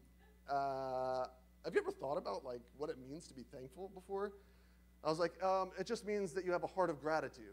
uh, 0.47 1.25
have 1.63 1.73
you 1.73 1.81
ever 1.81 1.91
thought 1.91 2.17
about 2.17 2.45
like 2.45 2.61
what 2.77 2.91
it 2.91 2.97
means 3.09 3.27
to 3.27 3.33
be 3.33 3.43
thankful 3.51 3.89
before? 3.95 4.33
I 5.05 5.09
was 5.09 5.19
like, 5.19 5.41
um, 5.43 5.71
it 5.79 5.85
just 5.85 6.05
means 6.05 6.33
that 6.33 6.45
you 6.45 6.51
have 6.51 6.63
a 6.63 6.67
heart 6.67 6.89
of 6.89 6.99
gratitude. 6.99 7.45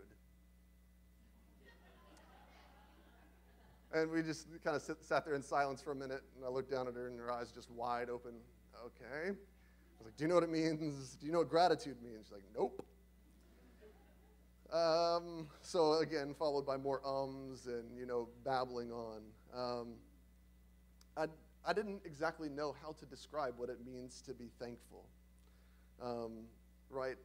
and 3.95 4.11
we 4.11 4.23
just 4.23 4.47
kind 4.65 4.75
of 4.75 4.83
sit, 4.83 5.05
sat 5.05 5.25
there 5.25 5.35
in 5.35 5.43
silence 5.43 5.83
for 5.83 5.93
a 5.93 5.95
minute, 5.95 6.23
and 6.35 6.45
I 6.45 6.49
looked 6.49 6.71
down 6.71 6.89
at 6.89 6.95
her, 6.95 7.09
and 7.09 7.19
her 7.19 7.31
eyes 7.31 7.53
just 7.53 7.71
wide 7.71 8.09
open. 8.09 8.33
Okay 8.87 9.29
I 9.29 9.29
was 9.29 10.07
like, 10.07 10.17
Do 10.17 10.25
you 10.25 10.29
know 10.29 10.35
what 10.35 10.45
it 10.45 10.51
means? 10.51 11.17
Do 11.21 11.27
you 11.27 11.33
know 11.33 11.39
what 11.39 11.51
gratitude 11.51 11.97
means? 12.03 12.27
She's 12.27 12.33
like, 12.33 12.45
Nope. 12.57 12.85
Um, 14.73 15.49
so 15.61 15.99
again, 15.99 16.35
followed 16.39 16.67
by 16.67 16.79
more 16.79 17.07
ums 17.07 17.67
and, 17.67 17.85
you 17.99 18.07
know, 18.07 18.29
babbling 18.43 18.91
on. 18.91 19.21
Um, 19.55 19.89
I, 21.15 21.27
I 21.69 21.75
didn't 21.75 22.01
exactly 22.07 22.49
know 22.49 22.75
how 22.83 22.93
to 22.93 23.05
describe 23.05 23.53
what 23.59 23.69
it 23.69 23.85
means 23.85 24.23
to 24.23 24.33
be 24.33 24.49
thankful. 24.59 25.05
Um, 26.03 26.45
right? 26.89 27.17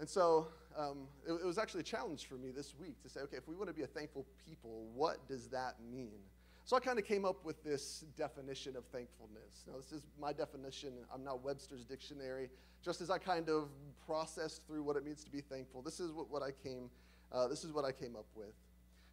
And 0.00 0.08
so 0.08 0.48
um, 0.76 1.06
it, 1.28 1.32
it 1.32 1.44
was 1.44 1.58
actually 1.58 1.80
a 1.80 1.84
challenge 1.84 2.26
for 2.26 2.34
me 2.34 2.50
this 2.50 2.74
week 2.74 3.00
to 3.02 3.08
say, 3.08 3.20
okay, 3.20 3.36
if 3.36 3.46
we 3.46 3.54
want 3.54 3.68
to 3.68 3.74
be 3.74 3.82
a 3.82 3.86
thankful 3.86 4.26
people, 4.48 4.86
what 4.94 5.28
does 5.28 5.46
that 5.48 5.76
mean? 5.92 6.18
So 6.64 6.76
I 6.76 6.80
kind 6.80 6.98
of 6.98 7.04
came 7.04 7.24
up 7.24 7.44
with 7.44 7.62
this 7.62 8.04
definition 8.16 8.76
of 8.76 8.84
thankfulness. 8.86 9.64
Now, 9.66 9.76
this 9.76 9.92
is 9.92 10.02
my 10.18 10.32
definition. 10.32 10.92
I'm 11.12 11.22
not 11.22 11.44
Webster's 11.44 11.84
dictionary. 11.84 12.48
Just 12.82 13.00
as 13.00 13.10
I 13.10 13.18
kind 13.18 13.48
of 13.50 13.68
processed 14.06 14.66
through 14.66 14.82
what 14.82 14.96
it 14.96 15.04
means 15.04 15.22
to 15.24 15.30
be 15.30 15.40
thankful, 15.40 15.82
this 15.82 16.00
is 16.00 16.12
what, 16.12 16.30
what 16.30 16.42
I 16.42 16.52
came. 16.52 16.88
Uh, 17.32 17.46
this 17.46 17.64
is 17.64 17.72
what 17.72 17.84
I 17.84 17.92
came 17.92 18.16
up 18.16 18.26
with. 18.34 18.54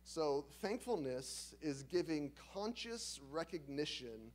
So, 0.04 0.46
thankfulness 0.62 1.54
is 1.62 1.84
giving 1.84 2.32
conscious 2.54 3.20
recognition 3.30 4.32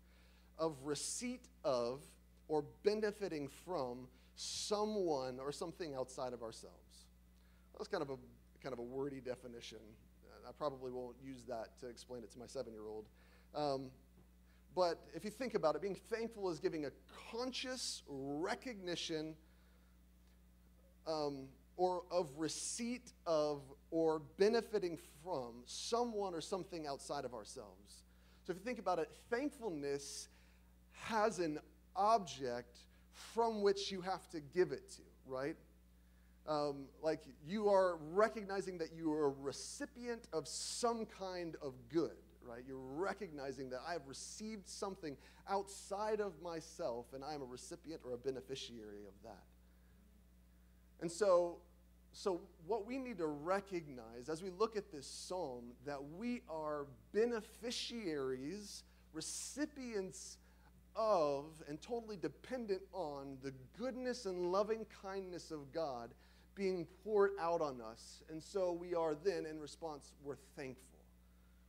of 0.58 0.76
receipt 0.84 1.48
of 1.64 2.02
or 2.48 2.64
benefiting 2.82 3.48
from 3.64 4.06
someone 4.34 5.38
or 5.40 5.52
something 5.52 5.94
outside 5.94 6.32
of 6.32 6.42
ourselves. 6.42 7.06
That's 7.76 7.88
kind 7.88 8.02
of 8.02 8.10
a 8.10 8.16
kind 8.62 8.72
of 8.72 8.78
a 8.78 8.82
wordy 8.82 9.20
definition. 9.20 9.78
I 10.48 10.52
probably 10.52 10.90
won't 10.90 11.16
use 11.22 11.44
that 11.48 11.78
to 11.80 11.86
explain 11.88 12.22
it 12.22 12.32
to 12.32 12.38
my 12.38 12.46
seven-year-old. 12.46 13.06
Um, 13.54 13.90
but 14.74 15.00
if 15.14 15.24
you 15.24 15.30
think 15.30 15.54
about 15.54 15.76
it, 15.76 15.82
being 15.82 15.98
thankful 16.10 16.50
is 16.50 16.58
giving 16.58 16.86
a 16.86 16.90
conscious 17.30 18.02
recognition 18.08 19.34
um, 21.06 21.48
or 21.76 22.02
of 22.10 22.30
receipt 22.36 23.12
of 23.26 23.62
or 23.90 24.22
benefiting 24.38 24.98
from 25.22 25.62
someone 25.66 26.34
or 26.34 26.40
something 26.40 26.86
outside 26.86 27.24
of 27.24 27.34
ourselves. 27.34 28.02
So 28.44 28.52
if 28.52 28.58
you 28.58 28.64
think 28.64 28.78
about 28.78 28.98
it, 28.98 29.10
thankfulness 29.30 30.28
has 30.92 31.38
an 31.38 31.58
object 31.94 32.78
from 33.12 33.62
which 33.62 33.90
you 33.90 34.00
have 34.00 34.28
to 34.30 34.40
give 34.40 34.72
it 34.72 34.90
to, 34.90 35.02
right? 35.26 35.56
Um, 36.48 36.86
like 37.02 37.22
you 37.46 37.68
are 37.68 37.98
recognizing 38.10 38.78
that 38.78 38.92
you 38.96 39.12
are 39.12 39.26
a 39.26 39.34
recipient 39.40 40.26
of 40.32 40.48
some 40.48 41.06
kind 41.06 41.56
of 41.62 41.74
good, 41.88 42.16
right? 42.44 42.62
You're 42.66 42.78
recognizing 42.78 43.70
that 43.70 43.80
I 43.86 43.92
have 43.92 44.06
received 44.08 44.68
something 44.68 45.16
outside 45.48 46.20
of 46.20 46.40
myself 46.42 47.06
and 47.14 47.24
I 47.24 47.34
am 47.34 47.42
a 47.42 47.44
recipient 47.44 48.00
or 48.04 48.14
a 48.14 48.18
beneficiary 48.18 49.04
of 49.06 49.14
that. 49.22 49.44
And 51.00 51.10
so, 51.10 51.58
so 52.12 52.40
what 52.66 52.86
we 52.86 52.98
need 52.98 53.18
to 53.18 53.26
recognize 53.26 54.28
as 54.28 54.42
we 54.42 54.50
look 54.50 54.76
at 54.76 54.90
this 54.90 55.06
psalm 55.06 55.72
that 55.86 55.98
we 56.18 56.42
are 56.48 56.86
beneficiaries, 57.12 58.82
recipients 59.12 60.38
of, 60.96 61.46
and 61.68 61.80
totally 61.80 62.16
dependent 62.16 62.82
on 62.92 63.38
the 63.42 63.52
goodness 63.78 64.26
and 64.26 64.52
loving 64.52 64.86
kindness 65.02 65.50
of 65.50 65.72
God 65.72 66.10
being 66.54 66.86
poured 67.02 67.30
out 67.40 67.60
on 67.60 67.80
us. 67.80 68.22
And 68.30 68.42
so 68.42 68.72
we 68.72 68.94
are 68.94 69.14
then, 69.14 69.46
in 69.46 69.58
response, 69.58 70.12
we're 70.22 70.36
thankful. 70.56 71.00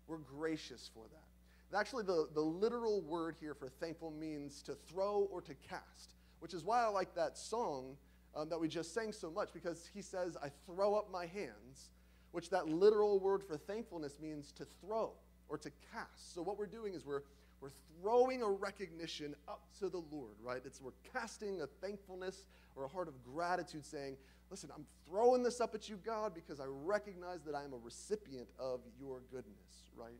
We're 0.07 0.17
gracious 0.17 0.89
for 0.93 1.05
that. 1.11 1.77
Actually, 1.77 2.03
the, 2.03 2.27
the 2.33 2.41
literal 2.41 3.01
word 3.01 3.35
here 3.39 3.55
for 3.55 3.67
thankful 3.67 4.11
means 4.11 4.61
to 4.61 4.75
throw 4.87 5.27
or 5.31 5.41
to 5.41 5.55
cast, 5.67 6.13
which 6.39 6.53
is 6.53 6.63
why 6.63 6.83
I 6.83 6.87
like 6.87 7.15
that 7.15 7.37
song 7.37 7.97
um, 8.35 8.49
that 8.49 8.59
we 8.59 8.67
just 8.67 8.93
sang 8.93 9.11
so 9.11 9.31
much, 9.31 9.49
because 9.53 9.89
he 9.93 10.01
says, 10.01 10.37
I 10.43 10.49
throw 10.67 10.93
up 10.93 11.11
my 11.11 11.25
hands, 11.25 11.89
which 12.31 12.49
that 12.51 12.67
literal 12.67 13.19
word 13.19 13.43
for 13.43 13.57
thankfulness 13.57 14.19
means 14.19 14.51
to 14.53 14.67
throw 14.81 15.13
or 15.49 15.57
to 15.57 15.71
cast. 15.93 16.33
So 16.33 16.41
what 16.41 16.57
we're 16.57 16.65
doing 16.65 16.93
is 16.93 17.05
we're, 17.05 17.21
we're 17.61 17.71
throwing 18.01 18.41
a 18.41 18.49
recognition 18.49 19.35
up 19.47 19.61
to 19.79 19.89
the 19.89 20.03
Lord, 20.11 20.35
right? 20.41 20.61
It's 20.65 20.81
we're 20.81 20.91
casting 21.13 21.61
a 21.61 21.67
thankfulness 21.67 22.43
or 22.75 22.85
a 22.85 22.87
heart 22.87 23.07
of 23.07 23.13
gratitude 23.23 23.85
saying, 23.85 24.17
listen, 24.49 24.69
I'm 24.75 24.85
throwing 25.07 25.43
this 25.43 25.61
up 25.61 25.75
at 25.75 25.89
you, 25.89 25.99
God, 26.05 26.33
because 26.33 26.59
I 26.59 26.65
recognize 26.67 27.43
that 27.43 27.55
I 27.55 27.63
am 27.63 27.73
a 27.73 27.77
recipient 27.77 28.47
of 28.59 28.81
your 28.99 29.21
goodness, 29.31 29.91
right? 29.95 30.19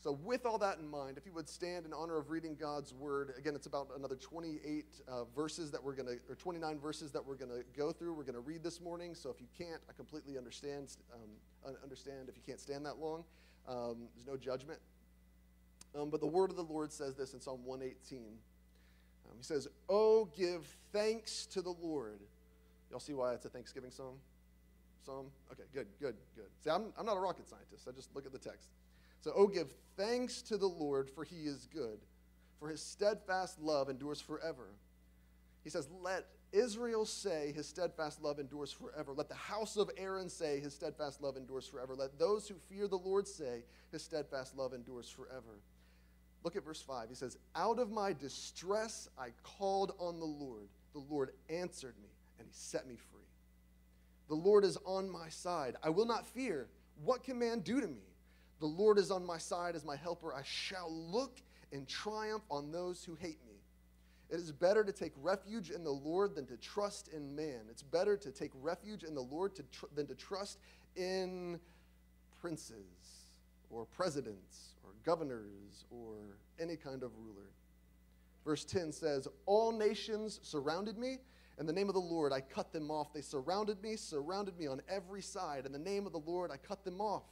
So, 0.00 0.12
with 0.24 0.46
all 0.46 0.58
that 0.58 0.78
in 0.78 0.88
mind, 0.88 1.18
if 1.18 1.26
you 1.26 1.32
would 1.32 1.48
stand 1.48 1.84
in 1.84 1.92
honor 1.92 2.18
of 2.18 2.30
reading 2.30 2.56
God's 2.58 2.94
word, 2.94 3.34
again, 3.36 3.56
it's 3.56 3.66
about 3.66 3.88
another 3.96 4.14
28 4.14 4.84
uh, 5.08 5.24
verses 5.34 5.72
that 5.72 5.82
we're 5.82 5.94
going 5.94 6.06
to, 6.06 6.18
or 6.28 6.36
29 6.36 6.78
verses 6.78 7.10
that 7.10 7.26
we're 7.26 7.34
going 7.34 7.50
to 7.50 7.64
go 7.76 7.90
through. 7.90 8.14
We're 8.14 8.22
going 8.22 8.34
to 8.34 8.40
read 8.40 8.62
this 8.62 8.80
morning. 8.80 9.16
So, 9.16 9.28
if 9.28 9.40
you 9.40 9.48
can't, 9.58 9.80
I 9.90 9.92
completely 9.92 10.38
understand. 10.38 10.96
Um, 11.12 11.74
understand 11.82 12.28
if 12.28 12.36
you 12.36 12.42
can't 12.46 12.60
stand 12.60 12.86
that 12.86 12.98
long. 13.00 13.24
Um, 13.68 14.08
there's 14.14 14.26
no 14.26 14.36
judgment. 14.36 14.80
Um, 15.94 16.10
but 16.10 16.20
the 16.20 16.26
word 16.26 16.50
of 16.50 16.56
the 16.56 16.64
Lord 16.64 16.92
says 16.92 17.14
this 17.14 17.34
in 17.34 17.40
Psalm 17.40 17.64
118. 17.64 18.18
Um, 18.18 19.36
he 19.36 19.42
says, 19.42 19.68
"Oh, 19.88 20.26
give 20.36 20.66
thanks 20.92 21.46
to 21.46 21.62
the 21.62 21.72
Lord." 21.72 22.20
Y'all 22.90 23.00
see 23.00 23.14
why 23.14 23.34
it's 23.34 23.44
a 23.44 23.50
Thanksgiving 23.50 23.90
song? 23.90 24.18
Psalm? 25.04 25.26
Okay, 25.52 25.64
good, 25.72 25.86
good, 26.00 26.16
good. 26.34 26.48
See, 26.62 26.70
I'm, 26.70 26.92
I'm 26.98 27.06
not 27.06 27.16
a 27.16 27.20
rocket 27.20 27.48
scientist. 27.48 27.86
I 27.88 27.92
just 27.92 28.14
look 28.14 28.26
at 28.26 28.32
the 28.32 28.38
text. 28.38 28.70
So, 29.20 29.32
oh, 29.34 29.46
give 29.46 29.72
thanks 29.96 30.42
to 30.42 30.56
the 30.56 30.66
Lord, 30.66 31.10
for 31.10 31.24
he 31.24 31.46
is 31.46 31.68
good, 31.72 31.98
for 32.58 32.68
his 32.68 32.82
steadfast 32.82 33.60
love 33.60 33.88
endures 33.90 34.20
forever. 34.20 34.68
He 35.64 35.70
says, 35.70 35.88
Let 36.02 36.26
Israel 36.52 37.04
say 37.04 37.52
his 37.54 37.66
steadfast 37.66 38.22
love 38.22 38.38
endures 38.38 38.72
forever. 38.72 39.12
Let 39.12 39.28
the 39.28 39.34
house 39.34 39.76
of 39.76 39.90
Aaron 39.96 40.28
say 40.28 40.60
his 40.60 40.74
steadfast 40.74 41.20
love 41.20 41.36
endures 41.36 41.66
forever. 41.66 41.94
Let 41.94 42.18
those 42.18 42.48
who 42.48 42.54
fear 42.68 42.88
the 42.88 42.96
Lord 42.96 43.26
say 43.28 43.64
his 43.92 44.02
steadfast 44.02 44.56
love 44.56 44.72
endures 44.72 45.08
forever. 45.08 45.60
Look 46.44 46.56
at 46.56 46.64
verse 46.64 46.80
5. 46.80 47.08
He 47.08 47.14
says, 47.14 47.36
Out 47.54 47.78
of 47.78 47.90
my 47.90 48.12
distress 48.12 49.08
I 49.18 49.28
called 49.42 49.92
on 49.98 50.18
the 50.18 50.26
Lord. 50.26 50.68
The 50.92 51.00
Lord 51.00 51.32
answered 51.50 51.94
me, 52.02 52.08
and 52.38 52.46
he 52.46 52.52
set 52.54 52.86
me 52.86 52.96
free. 53.10 53.20
The 54.28 54.34
Lord 54.34 54.64
is 54.64 54.78
on 54.84 55.10
my 55.10 55.28
side. 55.28 55.76
I 55.82 55.90
will 55.90 56.06
not 56.06 56.26
fear. 56.26 56.68
What 57.04 57.24
can 57.24 57.38
man 57.38 57.60
do 57.60 57.80
to 57.80 57.86
me? 57.86 58.02
The 58.60 58.66
Lord 58.66 58.98
is 58.98 59.10
on 59.10 59.24
my 59.24 59.38
side 59.38 59.76
as 59.76 59.84
my 59.84 59.96
helper. 59.96 60.34
I 60.34 60.42
shall 60.44 60.90
look 60.90 61.40
in 61.72 61.86
triumph 61.86 62.42
on 62.50 62.72
those 62.72 63.04
who 63.04 63.14
hate 63.14 63.38
me. 63.46 63.47
It 64.30 64.36
is 64.36 64.52
better 64.52 64.84
to 64.84 64.92
take 64.92 65.12
refuge 65.22 65.70
in 65.70 65.84
the 65.84 65.90
Lord 65.90 66.34
than 66.34 66.46
to 66.46 66.56
trust 66.56 67.08
in 67.08 67.34
man. 67.34 67.60
It's 67.70 67.82
better 67.82 68.16
to 68.16 68.30
take 68.30 68.50
refuge 68.60 69.02
in 69.02 69.14
the 69.14 69.22
Lord 69.22 69.54
to 69.56 69.62
tr- 69.64 69.86
than 69.94 70.06
to 70.06 70.14
trust 70.14 70.58
in 70.96 71.58
princes 72.40 73.28
or 73.70 73.86
presidents 73.86 74.74
or 74.84 74.90
governors 75.04 75.84
or 75.90 76.14
any 76.60 76.76
kind 76.76 77.02
of 77.02 77.10
ruler. 77.18 77.48
Verse 78.44 78.64
10 78.64 78.92
says, 78.92 79.28
All 79.46 79.72
nations 79.72 80.40
surrounded 80.42 80.98
me. 80.98 81.18
In 81.58 81.66
the 81.66 81.72
name 81.72 81.88
of 81.88 81.94
the 81.94 82.00
Lord, 82.00 82.32
I 82.32 82.40
cut 82.40 82.72
them 82.72 82.90
off. 82.90 83.12
They 83.12 83.20
surrounded 83.20 83.82
me, 83.82 83.96
surrounded 83.96 84.58
me 84.58 84.66
on 84.66 84.80
every 84.88 85.22
side. 85.22 85.66
In 85.66 85.72
the 85.72 85.78
name 85.78 86.06
of 86.06 86.12
the 86.12 86.20
Lord, 86.20 86.50
I 86.52 86.56
cut 86.56 86.84
them 86.84 87.00
off. 87.00 87.24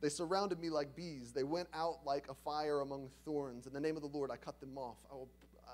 They 0.00 0.08
surrounded 0.08 0.60
me 0.60 0.70
like 0.70 0.94
bees. 0.94 1.32
They 1.32 1.42
went 1.42 1.68
out 1.72 2.00
like 2.04 2.28
a 2.28 2.34
fire 2.34 2.80
among 2.80 3.08
thorns. 3.24 3.66
In 3.66 3.72
the 3.72 3.80
name 3.80 3.96
of 3.96 4.02
the 4.02 4.08
Lord, 4.08 4.30
I 4.30 4.36
cut 4.36 4.60
them 4.60 4.76
off. 4.76 4.98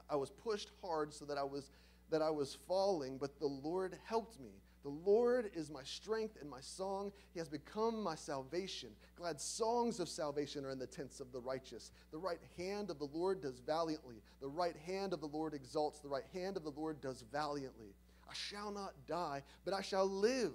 I, 0.08 0.16
was 0.16 0.30
pushed 0.30 0.70
hard 0.80 1.12
so 1.12 1.24
that 1.24 1.38
I 1.38 1.42
was, 1.42 1.70
that 2.10 2.22
I 2.22 2.30
was 2.30 2.56
falling, 2.68 3.18
but 3.18 3.38
the 3.40 3.46
Lord 3.46 3.98
helped 4.04 4.38
me. 4.40 4.52
The 4.84 4.90
Lord 4.90 5.50
is 5.54 5.70
my 5.70 5.82
strength 5.84 6.38
and 6.40 6.50
my 6.50 6.60
song. 6.60 7.12
He 7.32 7.38
has 7.38 7.48
become 7.48 8.02
my 8.02 8.16
salvation. 8.16 8.90
Glad 9.16 9.40
songs 9.40 10.00
of 10.00 10.08
salvation 10.08 10.64
are 10.64 10.70
in 10.70 10.78
the 10.78 10.86
tents 10.86 11.20
of 11.20 11.30
the 11.30 11.40
righteous. 11.40 11.92
The 12.10 12.18
right 12.18 12.40
hand 12.56 12.90
of 12.90 12.98
the 12.98 13.08
Lord 13.12 13.40
does 13.40 13.60
valiantly. 13.60 14.22
The 14.40 14.48
right 14.48 14.76
hand 14.84 15.12
of 15.12 15.20
the 15.20 15.28
Lord 15.28 15.54
exalts. 15.54 16.00
The 16.00 16.08
right 16.08 16.26
hand 16.32 16.56
of 16.56 16.64
the 16.64 16.70
Lord 16.70 17.00
does 17.00 17.22
valiantly. 17.32 17.94
I 18.28 18.34
shall 18.34 18.72
not 18.72 18.94
die, 19.06 19.42
but 19.64 19.74
I 19.74 19.82
shall 19.82 20.06
live 20.06 20.52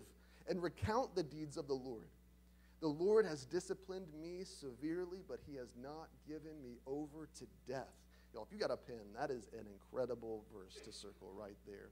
and 0.50 0.62
recount 0.62 1.16
the 1.16 1.24
deeds 1.24 1.56
of 1.56 1.68
the 1.68 1.74
Lord. 1.74 2.08
The 2.80 2.88
Lord 2.88 3.26
has 3.26 3.46
disciplined 3.46 4.08
me 4.22 4.44
severely, 4.44 5.24
but 5.28 5.40
he 5.48 5.56
has 5.56 5.70
not 5.82 6.10
given 6.28 6.62
me 6.62 6.78
over 6.86 7.28
to 7.40 7.46
death. 7.68 7.94
Y'all, 8.34 8.44
if 8.44 8.54
you 8.54 8.60
got 8.60 8.72
a 8.72 8.78
pen, 8.78 9.02
that 9.20 9.32
is 9.32 9.48
an 9.54 9.66
incredible 9.68 10.44
verse 10.54 10.76
to 10.86 10.92
circle 10.92 11.32
right 11.36 11.58
there. 11.66 11.90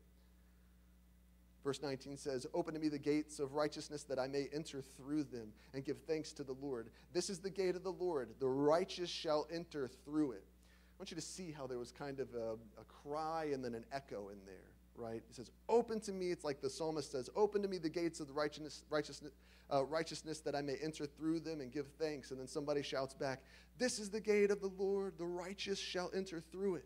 Verse 1.63 1.81
19 1.81 2.17
says, 2.17 2.45
Open 2.53 2.75
to 2.75 2.79
me 2.79 2.89
the 2.89 2.99
gates 2.99 3.39
of 3.39 3.53
righteousness 3.53 4.03
that 4.03 4.19
I 4.19 4.27
may 4.27 4.47
enter 4.53 4.81
through 4.81 5.23
them 5.23 5.51
and 5.73 5.83
give 5.83 5.97
thanks 6.07 6.31
to 6.33 6.43
the 6.43 6.53
Lord. 6.61 6.89
This 7.13 7.31
is 7.31 7.39
the 7.39 7.49
gate 7.49 7.75
of 7.75 7.83
the 7.83 7.91
Lord. 7.91 8.29
The 8.39 8.47
righteous 8.47 9.09
shall 9.09 9.47
enter 9.51 9.89
through 10.05 10.33
it. 10.33 10.43
I 10.45 10.95
want 10.99 11.09
you 11.09 11.15
to 11.15 11.21
see 11.21 11.51
how 11.51 11.65
there 11.65 11.79
was 11.79 11.91
kind 11.91 12.19
of 12.19 12.27
a, 12.35 12.53
a 12.79 12.83
cry 13.03 13.49
and 13.51 13.65
then 13.65 13.73
an 13.73 13.85
echo 13.91 14.29
in 14.29 14.37
there 14.45 14.55
right? 14.97 15.21
It 15.29 15.35
says, 15.35 15.51
Open 15.67 15.99
to 16.01 16.13
me. 16.13 16.31
It's 16.31 16.43
like 16.45 16.61
the 16.61 16.69
psalmist 16.69 17.11
says, 17.11 17.29
Open 17.35 17.61
to 17.61 17.67
me 17.67 17.77
the 17.77 17.89
gates 17.89 18.19
of 18.19 18.27
the 18.27 18.33
righteousness, 18.33 18.83
righteousness, 18.89 19.33
uh, 19.73 19.83
righteousness 19.85 20.39
that 20.41 20.55
I 20.55 20.61
may 20.61 20.75
enter 20.81 21.05
through 21.05 21.39
them 21.41 21.61
and 21.61 21.71
give 21.71 21.87
thanks. 21.99 22.31
And 22.31 22.39
then 22.39 22.47
somebody 22.47 22.81
shouts 22.81 23.13
back, 23.13 23.41
This 23.77 23.99
is 23.99 24.09
the 24.09 24.21
gate 24.21 24.51
of 24.51 24.61
the 24.61 24.71
Lord. 24.77 25.17
The 25.17 25.25
righteous 25.25 25.79
shall 25.79 26.11
enter 26.13 26.41
through 26.51 26.75
it. 26.75 26.85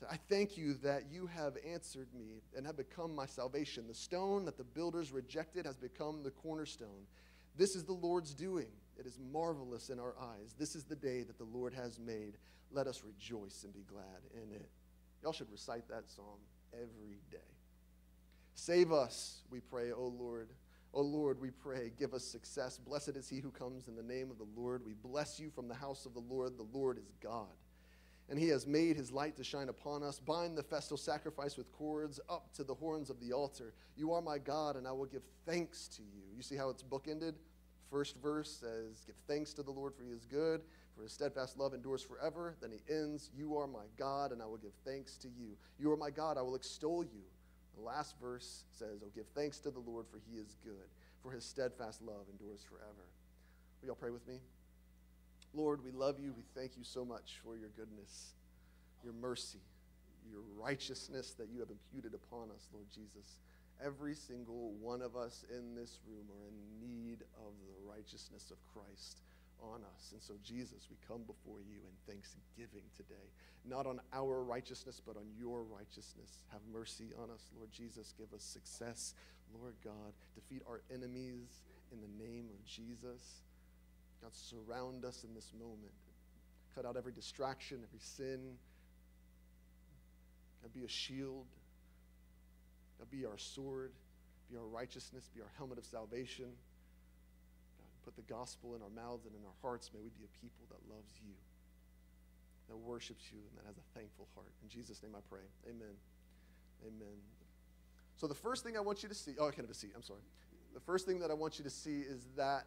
So 0.00 0.06
I 0.10 0.18
thank 0.28 0.58
you 0.58 0.74
that 0.82 1.04
you 1.10 1.26
have 1.26 1.56
answered 1.66 2.08
me 2.14 2.42
and 2.54 2.66
have 2.66 2.76
become 2.76 3.14
my 3.14 3.24
salvation. 3.24 3.86
The 3.86 3.94
stone 3.94 4.44
that 4.44 4.58
the 4.58 4.64
builders 4.64 5.10
rejected 5.10 5.64
has 5.64 5.76
become 5.76 6.22
the 6.22 6.30
cornerstone. 6.30 7.06
This 7.56 7.74
is 7.74 7.84
the 7.84 7.94
Lord's 7.94 8.34
doing. 8.34 8.68
It 8.98 9.06
is 9.06 9.18
marvelous 9.32 9.88
in 9.88 9.98
our 9.98 10.14
eyes. 10.20 10.54
This 10.58 10.74
is 10.74 10.84
the 10.84 10.96
day 10.96 11.22
that 11.22 11.38
the 11.38 11.44
Lord 11.44 11.72
has 11.72 11.98
made. 11.98 12.36
Let 12.70 12.86
us 12.86 13.02
rejoice 13.04 13.64
and 13.64 13.72
be 13.72 13.84
glad 13.88 14.20
in 14.34 14.52
it. 14.54 14.68
Y'all 15.22 15.32
should 15.32 15.50
recite 15.50 15.88
that 15.88 16.08
psalm 16.08 16.40
every 16.74 17.20
day. 17.30 17.38
Save 18.54 18.92
us, 18.92 19.42
we 19.50 19.60
pray, 19.60 19.92
O 19.92 20.06
Lord. 20.06 20.48
O 20.96 21.02
Lord, 21.02 21.38
we 21.40 21.50
pray, 21.50 21.92
give 21.98 22.14
us 22.14 22.24
success. 22.24 22.78
Blessed 22.78 23.10
is 23.10 23.28
he 23.28 23.40
who 23.40 23.50
comes 23.50 23.86
in 23.86 23.96
the 23.96 24.02
name 24.02 24.30
of 24.30 24.38
the 24.38 24.46
Lord. 24.56 24.82
We 24.84 24.94
bless 24.94 25.38
you 25.38 25.50
from 25.50 25.68
the 25.68 25.74
house 25.74 26.06
of 26.06 26.14
the 26.14 26.20
Lord. 26.20 26.56
The 26.56 26.66
Lord 26.76 26.96
is 26.98 27.12
God. 27.22 27.52
and 28.28 28.38
he 28.38 28.48
has 28.48 28.66
made 28.66 28.96
his 28.96 29.12
light 29.12 29.36
to 29.36 29.44
shine 29.44 29.68
upon 29.68 30.02
us. 30.02 30.18
Bind 30.18 30.56
the 30.58 30.62
festal 30.62 30.96
sacrifice 30.96 31.56
with 31.56 31.70
cords 31.72 32.18
up 32.28 32.52
to 32.54 32.64
the 32.64 32.74
horns 32.74 33.08
of 33.10 33.20
the 33.20 33.32
altar. 33.32 33.72
You 33.96 34.12
are 34.12 34.22
my 34.22 34.38
God, 34.38 34.76
and 34.76 34.86
I 34.86 34.92
will 34.92 35.06
give 35.06 35.22
thanks 35.44 35.86
to 35.88 36.02
you. 36.02 36.22
You 36.34 36.42
see 36.42 36.56
how 36.56 36.68
it's 36.70 36.82
bookended? 36.82 37.34
First 37.90 38.16
verse 38.20 38.50
says, 38.50 39.04
Give 39.06 39.14
thanks 39.28 39.52
to 39.54 39.62
the 39.62 39.70
Lord, 39.70 39.94
for 39.94 40.02
he 40.02 40.10
is 40.10 40.24
good, 40.24 40.62
for 40.96 41.04
his 41.04 41.12
steadfast 41.12 41.56
love 41.56 41.72
endures 41.72 42.02
forever. 42.02 42.56
Then 42.60 42.72
he 42.72 42.92
ends, 42.92 43.30
You 43.36 43.56
are 43.56 43.68
my 43.68 43.84
God, 43.96 44.32
and 44.32 44.42
I 44.42 44.46
will 44.46 44.56
give 44.56 44.72
thanks 44.84 45.16
to 45.18 45.28
you. 45.28 45.56
You 45.78 45.92
are 45.92 45.96
my 45.96 46.10
God, 46.10 46.36
I 46.36 46.42
will 46.42 46.56
extol 46.56 47.04
you. 47.04 47.22
The 47.76 47.82
last 47.82 48.14
verse 48.20 48.64
says, 48.72 49.02
Oh, 49.04 49.10
give 49.14 49.26
thanks 49.34 49.58
to 49.60 49.70
the 49.70 49.80
Lord, 49.80 50.06
for 50.10 50.18
he 50.30 50.38
is 50.38 50.56
good, 50.64 50.88
for 51.22 51.30
his 51.30 51.44
steadfast 51.44 52.02
love 52.02 52.24
endures 52.30 52.64
forever. 52.64 53.06
Will 53.80 53.88
y'all 53.88 53.96
pray 53.96 54.10
with 54.10 54.26
me? 54.26 54.38
Lord, 55.54 55.84
we 55.84 55.90
love 55.90 56.18
you. 56.18 56.32
We 56.36 56.44
thank 56.54 56.76
you 56.76 56.84
so 56.84 57.04
much 57.04 57.40
for 57.44 57.56
your 57.56 57.70
goodness, 57.76 58.32
your 59.04 59.12
mercy, 59.14 59.60
your 60.30 60.42
righteousness 60.58 61.34
that 61.38 61.48
you 61.52 61.60
have 61.60 61.70
imputed 61.70 62.14
upon 62.14 62.50
us, 62.50 62.68
Lord 62.72 62.86
Jesus. 62.94 63.38
Every 63.84 64.14
single 64.14 64.72
one 64.80 65.02
of 65.02 65.16
us 65.16 65.44
in 65.50 65.74
this 65.74 65.98
room 66.08 66.24
are 66.32 66.48
in 66.48 66.80
need 66.80 67.22
of 67.36 67.52
the 67.68 67.90
righteousness 67.90 68.50
of 68.50 68.56
Christ 68.72 69.20
on 69.62 69.82
us. 69.94 70.12
And 70.12 70.22
so, 70.22 70.34
Jesus, 70.42 70.88
we 70.90 70.96
come 71.06 71.22
before 71.22 71.60
you 71.60 71.78
in 71.84 71.94
thanksgiving 72.06 72.84
today, 72.96 73.30
not 73.64 73.86
on 73.86 74.00
our 74.12 74.42
righteousness, 74.42 75.00
but 75.04 75.16
on 75.16 75.26
your 75.38 75.62
righteousness. 75.62 76.44
Have 76.52 76.60
mercy 76.72 77.10
on 77.22 77.30
us, 77.30 77.50
Lord 77.56 77.70
Jesus. 77.72 78.14
Give 78.18 78.32
us 78.34 78.42
success, 78.42 79.14
Lord 79.58 79.74
God. 79.84 80.12
Defeat 80.34 80.62
our 80.68 80.80
enemies 80.92 81.48
in 81.92 82.00
the 82.00 82.24
name 82.24 82.46
of 82.52 82.64
Jesus. 82.64 83.42
God, 84.22 84.32
surround 84.34 85.04
us 85.04 85.24
in 85.24 85.34
this 85.34 85.52
moment. 85.58 85.92
Cut 86.74 86.84
out 86.84 86.96
every 86.96 87.12
distraction, 87.12 87.78
every 87.82 88.00
sin. 88.00 88.58
God, 90.62 90.72
be 90.72 90.84
a 90.84 90.88
shield. 90.88 91.46
God, 92.98 93.10
be 93.10 93.26
our 93.26 93.38
sword, 93.38 93.92
be 94.50 94.56
our 94.56 94.64
righteousness, 94.64 95.28
be 95.34 95.40
our 95.40 95.50
helmet 95.56 95.78
of 95.78 95.84
salvation. 95.84 96.46
Put 98.06 98.14
the 98.14 98.32
gospel 98.32 98.76
in 98.76 98.82
our 98.82 98.94
mouths 98.94 99.26
and 99.26 99.34
in 99.34 99.42
our 99.42 99.58
hearts. 99.60 99.90
May 99.92 99.98
we 99.98 100.10
be 100.14 100.22
a 100.22 100.32
people 100.40 100.62
that 100.70 100.78
loves 100.88 101.10
you, 101.18 101.34
that 102.70 102.76
worships 102.78 103.24
you, 103.32 103.42
and 103.50 103.58
that 103.58 103.66
has 103.66 103.76
a 103.76 103.98
thankful 103.98 104.28
heart. 104.36 104.52
In 104.62 104.68
Jesus' 104.68 105.02
name 105.02 105.10
I 105.18 105.26
pray. 105.28 105.42
Amen. 105.66 105.98
Amen. 106.86 107.18
So 108.14 108.28
the 108.28 108.34
first 108.34 108.62
thing 108.62 108.76
I 108.76 108.80
want 108.80 109.02
you 109.02 109.08
to 109.08 109.14
see, 109.14 109.32
oh, 109.40 109.48
I 109.48 109.50
can't 109.50 109.66
have 109.66 109.74
a 109.74 109.74
seat. 109.74 109.90
I'm 109.96 110.04
sorry. 110.04 110.22
The 110.72 110.80
first 110.80 111.04
thing 111.04 111.18
that 111.18 111.32
I 111.32 111.34
want 111.34 111.58
you 111.58 111.64
to 111.64 111.70
see 111.70 112.00
is 112.00 112.28
that 112.36 112.66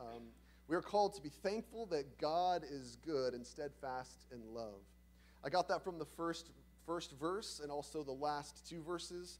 um, 0.00 0.22
we 0.68 0.76
are 0.76 0.80
called 0.80 1.14
to 1.16 1.22
be 1.22 1.28
thankful 1.28 1.84
that 1.86 2.18
God 2.18 2.64
is 2.64 2.96
good 3.04 3.34
and 3.34 3.46
steadfast 3.46 4.24
in 4.32 4.54
love. 4.54 4.80
I 5.44 5.50
got 5.50 5.68
that 5.68 5.84
from 5.84 5.98
the 5.98 6.04
first, 6.04 6.48
first 6.86 7.12
verse 7.20 7.60
and 7.62 7.70
also 7.70 8.02
the 8.02 8.12
last 8.12 8.66
two 8.66 8.82
verses. 8.82 9.38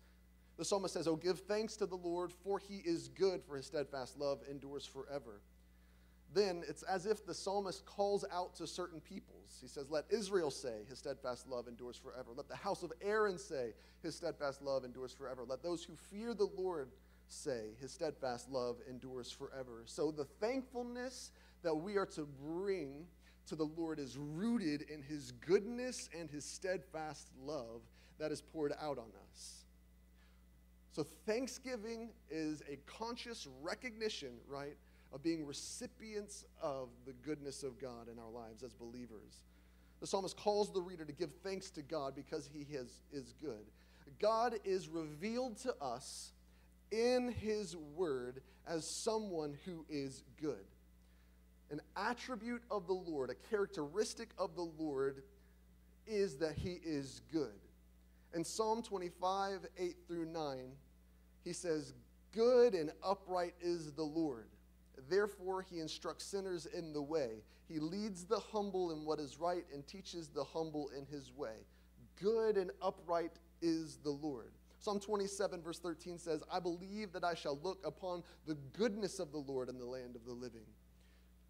The 0.59 0.65
psalmist 0.65 0.95
says, 0.95 1.07
Oh, 1.07 1.17
give 1.17 1.41
thanks 1.41 1.77
to 1.77 1.87
the 1.87 1.97
Lord, 1.97 2.33
for 2.33 2.59
he 2.59 2.83
is 2.85 3.09
good, 3.09 3.43
for 3.45 3.57
his 3.57 3.67
steadfast 3.67 4.19
love 4.19 4.41
endures 4.51 4.85
forever. 4.85 5.41
Then 6.35 6.63
it's 6.69 6.83
as 6.83 7.07
if 7.07 7.25
the 7.25 7.33
psalmist 7.33 7.87
calls 7.87 8.25
out 8.31 8.55
to 8.57 8.67
certain 8.67 9.01
peoples. 9.01 9.59
He 9.61 9.69
says, 9.69 9.89
Let 9.89 10.05
Israel 10.11 10.51
say, 10.51 10.85
His 10.89 10.99
steadfast 10.99 11.49
love 11.49 11.69
endures 11.69 11.97
forever. 11.97 12.31
Let 12.37 12.49
the 12.49 12.57
house 12.57 12.83
of 12.83 12.93
Aaron 13.01 13.39
say, 13.39 13.73
His 14.03 14.17
steadfast 14.17 14.61
love 14.61 14.85
endures 14.85 15.13
forever. 15.13 15.45
Let 15.47 15.63
those 15.63 15.85
who 15.85 15.95
fear 15.95 16.35
the 16.35 16.51
Lord 16.57 16.91
say, 17.29 17.71
His 17.81 17.93
steadfast 17.93 18.51
love 18.51 18.77
endures 18.91 19.31
forever. 19.31 19.85
So 19.87 20.11
the 20.11 20.25
thankfulness 20.25 21.31
that 21.63 21.75
we 21.75 21.97
are 21.97 22.07
to 22.07 22.27
bring 22.45 23.07
to 23.47 23.57
the 23.57 23.65
Lord 23.65 23.99
is 23.99 24.19
rooted 24.19 24.83
in 24.83 25.03
His 25.03 25.33
goodness 25.33 26.11
and 26.19 26.29
His 26.29 26.45
steadfast 26.45 27.31
love 27.43 27.81
that 28.19 28.33
is 28.33 28.43
poured 28.43 28.73
out 28.83 28.99
on 28.99 29.11
us. 29.33 29.65
So 30.99 31.05
thanksgiving 31.27 32.09
is 32.29 32.61
a 32.69 32.77
conscious 32.87 33.47
recognition, 33.63 34.31
right, 34.49 34.77
of 35.13 35.23
being 35.23 35.47
recipients 35.47 36.45
of 36.61 36.89
the 37.07 37.13
goodness 37.25 37.63
of 37.63 37.81
God 37.81 38.09
in 38.13 38.19
our 38.19 38.29
lives 38.29 38.65
as 38.65 38.75
believers. 38.75 39.45
The 40.01 40.09
psalmist 40.09 40.37
calls 40.37 40.73
the 40.73 40.81
reader 40.81 41.05
to 41.05 41.13
give 41.13 41.31
thanks 41.45 41.71
to 41.71 41.83
God 41.83 42.17
because 42.17 42.51
he 42.53 42.67
has, 42.75 42.99
is 43.13 43.33
good. 43.41 43.65
God 44.19 44.57
is 44.65 44.89
revealed 44.89 45.59
to 45.59 45.73
us 45.81 46.33
in 46.91 47.31
his 47.31 47.77
word 47.77 48.43
as 48.67 48.85
someone 48.85 49.57
who 49.65 49.87
is 49.89 50.25
good. 50.43 50.67
An 51.71 51.81
attribute 51.97 52.65
of 52.73 52.89
the 52.89 52.93
Lord, 52.93 53.31
a 53.31 53.37
characteristic 53.49 54.31
of 54.37 54.57
the 54.57 54.69
Lord, 54.77 55.23
is 56.09 56.39
that 56.39 56.55
he 56.57 56.81
is 56.85 57.21
good. 57.31 57.61
In 58.35 58.45
Psalm 58.45 58.83
25, 58.83 59.61
8 59.79 59.97
through 60.09 60.27
9, 60.27 60.73
he 61.49 61.55
says, 61.55 61.95
Good 62.33 62.75
and 62.75 62.93
upright 63.03 63.55
is 63.59 63.93
the 63.93 64.03
Lord. 64.03 64.49
Therefore, 65.09 65.63
he 65.63 65.81
instructs 65.81 66.27
sinners 66.27 66.67
in 66.67 66.93
the 66.93 67.01
way. 67.01 67.43
He 67.67 67.79
leads 67.79 68.25
the 68.25 68.39
humble 68.39 68.91
in 68.91 69.07
what 69.07 69.19
is 69.19 69.41
right 69.41 69.65
and 69.73 69.87
teaches 69.87 70.29
the 70.29 70.45
humble 70.45 70.91
in 70.97 71.07
his 71.07 71.33
way. 71.35 71.65
Good 72.21 72.59
and 72.59 72.71
upright 72.83 73.33
is 73.63 73.97
the 74.05 74.11
Lord. 74.11 74.53
Psalm 74.79 75.01
27, 75.01 75.63
verse 75.63 75.79
13 75.79 76.19
says, 76.19 76.43
I 76.53 76.61
believe 76.61 77.13
that 77.13 77.25
I 77.25 77.35
shall 77.35 77.59
look 77.63 77.79
upon 77.85 78.23
the 78.47 78.57
goodness 78.77 79.19
of 79.19 79.33
the 79.33 79.39
Lord 79.39 79.71
in 79.71 79.79
the 79.79 79.87
land 79.87 80.17
of 80.17 80.27
the 80.27 80.33
living. 80.33 80.67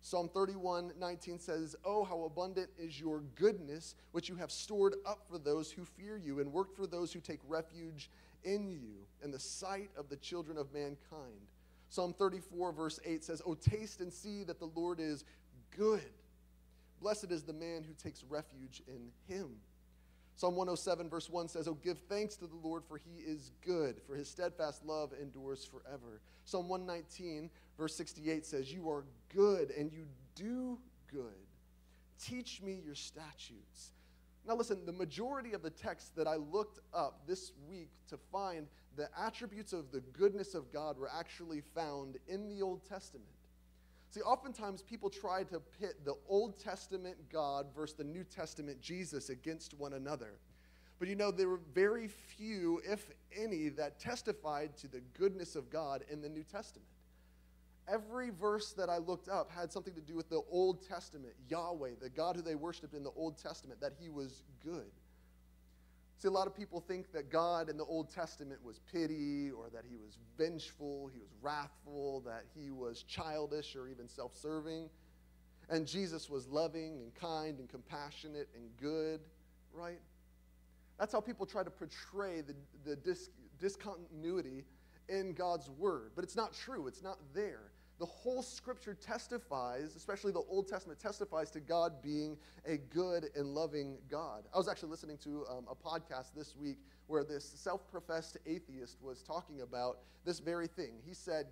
Psalm 0.01 0.31
31, 0.33 0.93
19 0.97 1.41
says, 1.41 1.75
Oh, 1.85 2.05
how 2.05 2.23
abundant 2.23 2.71
is 2.79 3.01
your 3.01 3.23
goodness, 3.35 3.97
which 4.13 4.29
you 4.29 4.37
have 4.37 4.53
stored 4.53 4.95
up 5.05 5.27
for 5.29 5.39
those 5.39 5.73
who 5.73 5.85
fear 5.85 6.17
you 6.17 6.39
and 6.39 6.53
worked 6.53 6.77
for 6.77 6.87
those 6.87 7.13
who 7.13 7.19
take 7.19 7.41
refuge 7.49 8.09
in 8.45 8.69
you 8.69 9.07
in 9.23 9.31
the 9.31 9.39
sight 9.39 9.91
of 9.97 10.09
the 10.09 10.17
children 10.17 10.59
of 10.59 10.73
mankind. 10.73 11.49
Psalm 11.89 12.15
34, 12.19 12.73
verse 12.73 13.01
8 13.05 13.25
says, 13.25 13.43
Oh, 13.45 13.55
taste 13.55 14.01
and 14.01 14.13
see 14.13 14.45
that 14.45 14.59
the 14.59 14.71
Lord 14.75 15.01
is 15.01 15.25
good. 15.77 16.03
Blessed 17.01 17.31
is 17.31 17.43
the 17.43 17.53
man 17.53 17.85
who 17.85 17.95
takes 17.95 18.25
refuge 18.25 18.83
in 18.87 19.11
him. 19.27 19.51
Psalm 20.37 20.55
107, 20.55 21.09
verse 21.09 21.29
1 21.29 21.49
says, 21.49 21.67
Oh, 21.67 21.75
give 21.75 21.99
thanks 22.09 22.37
to 22.37 22.47
the 22.47 22.57
Lord, 22.63 22.85
for 22.87 22.99
he 22.99 23.23
is 23.23 23.51
good, 23.65 24.01
for 24.07 24.15
his 24.15 24.29
steadfast 24.29 24.85
love 24.85 25.13
endures 25.21 25.65
forever. 25.65 26.21
Psalm 26.45 26.69
119, 26.69 27.51
verse 27.77 27.97
68 27.97 28.47
says, 28.47 28.73
You 28.73 28.89
are 28.89 29.05
good 29.35 29.71
and 29.71 29.93
you 29.93 30.05
do 30.35 30.79
good. 31.13 31.23
Teach 32.21 32.61
me 32.63 32.81
your 32.85 32.95
statutes. 32.95 33.93
Now, 34.47 34.55
listen, 34.55 34.87
the 34.87 34.93
majority 34.93 35.53
of 35.53 35.63
the 35.63 35.71
texts 35.71 36.11
that 36.17 36.27
I 36.27 36.37
looked 36.37 36.81
up 36.95 37.27
this 37.27 37.53
week 37.69 37.91
to 38.09 38.17
find 38.33 38.67
the 38.97 39.09
attributes 39.19 39.73
of 39.73 39.93
the 39.93 40.01
goodness 40.01 40.55
of 40.55 40.73
God 40.73 40.99
were 40.99 41.11
actually 41.11 41.61
found 41.61 42.17
in 42.27 42.49
the 42.49 42.63
Old 42.63 42.85
Testament. 42.89 43.29
See, 44.11 44.23
oftentimes 44.23 44.83
people 44.83 45.11
try 45.11 45.45
to 45.45 45.61
pit 45.61 46.05
the 46.05 46.17
Old 46.29 46.59
Testament 46.59 47.17
God 47.31 47.67
versus 47.77 47.97
the 47.97 48.05
New 48.05 48.25
Testament 48.25 48.81
Jesus 48.81 49.29
against 49.29 49.75
one 49.75 49.93
another. 49.93 50.33
But 50.99 51.09
you 51.09 51.15
know, 51.15 51.31
there 51.31 51.49
were 51.49 51.61
very 51.75 52.09
few, 52.09 52.81
if 52.85 53.11
any, 53.37 53.69
that 53.71 54.01
testified 54.01 54.77
to 54.79 54.89
the 54.89 55.01
goodness 55.17 55.57
of 55.57 55.71
God 55.71 56.05
in 56.11 56.23
the 56.23 56.29
New 56.29 56.43
Testament. 56.43 56.89
Every 57.91 58.31
verse 58.31 58.73
that 58.73 58.91
I 58.91 58.99
looked 58.99 59.29
up 59.29 59.51
had 59.51 59.73
something 59.73 59.95
to 59.95 60.01
do 60.01 60.15
with 60.15 60.29
the 60.29 60.43
Old 60.51 60.87
Testament, 60.87 61.33
Yahweh, 61.49 61.93
the 62.01 62.11
God 62.11 62.37
who 62.37 62.43
they 62.43 62.55
worshiped 62.55 62.95
in 62.95 63.03
the 63.03 63.13
Old 63.17 63.39
Testament, 63.43 63.81
that 63.81 63.93
he 63.99 64.11
was 64.11 64.43
good. 64.63 64.91
See, 66.19 66.27
a 66.27 66.33
lot 66.33 66.49
of 66.49 66.57
people 66.57 66.81
think 66.81 67.13
that 67.13 67.31
God 67.31 67.71
in 67.71 67.77
the 67.77 67.85
Old 67.85 68.13
Testament 68.13 68.63
was 68.65 68.81
pity 68.93 69.53
or 69.53 69.71
that 69.73 69.85
he 69.89 69.97
was 69.97 70.19
vengeful, 70.37 71.09
he 71.13 71.21
was 71.21 71.31
wrathful, 71.41 72.23
that 72.27 72.43
he 72.57 72.71
was 72.71 73.05
childish 73.05 73.77
or 73.77 73.89
even 73.89 74.09
self 74.09 74.37
serving. 74.37 74.91
And 75.71 75.87
Jesus 75.87 76.29
was 76.29 76.49
loving 76.49 76.99
and 77.01 77.15
kind 77.15 77.61
and 77.61 77.69
compassionate 77.69 78.49
and 78.57 78.65
good, 78.81 79.21
right? 79.73 80.01
That's 80.99 81.13
how 81.13 81.21
people 81.21 81.47
try 81.47 81.63
to 81.63 81.71
portray 81.71 82.41
the, 82.41 82.55
the 82.85 82.97
dis- 82.97 83.31
discontinuity 83.61 84.65
in 85.09 85.33
God's 85.33 85.71
word. 85.71 86.13
But 86.15 86.25
it's 86.25 86.37
not 86.37 86.53
true, 86.53 86.87
it's 86.87 87.03
not 87.03 87.19
there 87.35 87.73
the 87.99 88.07
whole 88.07 88.43
scripture 88.43 88.95
testifies, 88.95 89.97
especially 89.97 90.33
the 90.33 90.45
Old 90.49 90.69
Testament 90.69 91.01
testifies 91.01 91.51
to 91.51 91.61
God 91.61 92.01
being 92.01 92.37
a 92.65 92.77
good 92.77 93.27
and 93.35 93.49
loving 93.55 93.99
God. 94.09 94.45
I 94.55 94.59
was 94.59 94.69
actually 94.69 94.91
listening 94.91 95.19
to 95.19 95.45
um, 95.51 95.67
a 95.69 95.75
podcast 95.75 96.35
this 96.37 96.55
week 96.57 96.79
where 97.09 97.25
this 97.25 97.45
self 97.45 97.89
professed 97.91 98.37
atheist 98.47 98.99
was 99.03 99.23
talking 99.23 99.63
about 99.63 99.99
this 100.25 100.39
very 100.39 100.69
thing. 100.69 100.93
He 101.05 101.13
said, 101.13 101.47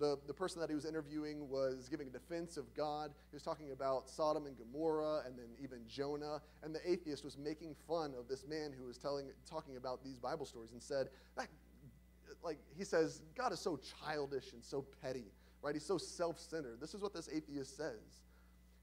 the, 0.00 0.18
the 0.26 0.34
person 0.34 0.60
that 0.60 0.68
he 0.68 0.74
was 0.74 0.84
interviewing 0.84 1.48
was 1.48 1.88
giving 1.88 2.08
a 2.08 2.10
defense 2.10 2.56
of 2.56 2.72
God. 2.74 3.12
He 3.30 3.36
was 3.36 3.42
talking 3.42 3.70
about 3.70 4.08
Sodom 4.08 4.46
and 4.46 4.56
Gomorrah 4.58 5.22
and 5.26 5.38
then 5.38 5.46
even 5.62 5.80
Jonah. 5.86 6.40
And 6.62 6.74
the 6.74 6.90
atheist 6.90 7.22
was 7.24 7.38
making 7.38 7.76
fun 7.86 8.14
of 8.18 8.28
this 8.28 8.46
man 8.46 8.72
who 8.76 8.86
was 8.86 8.98
telling, 8.98 9.26
talking 9.48 9.76
about 9.76 10.02
these 10.02 10.18
Bible 10.18 10.46
stories 10.46 10.72
and 10.72 10.82
said, 10.82 11.08
that 11.36 11.48
like 12.46 12.58
he 12.78 12.84
says, 12.84 13.20
God 13.36 13.52
is 13.52 13.58
so 13.58 13.78
childish 14.04 14.52
and 14.52 14.64
so 14.64 14.86
petty, 15.02 15.26
right? 15.62 15.74
He's 15.74 15.84
so 15.84 15.98
self 15.98 16.38
centered. 16.38 16.80
This 16.80 16.94
is 16.94 17.02
what 17.02 17.12
this 17.12 17.28
atheist 17.30 17.76
says. 17.76 18.22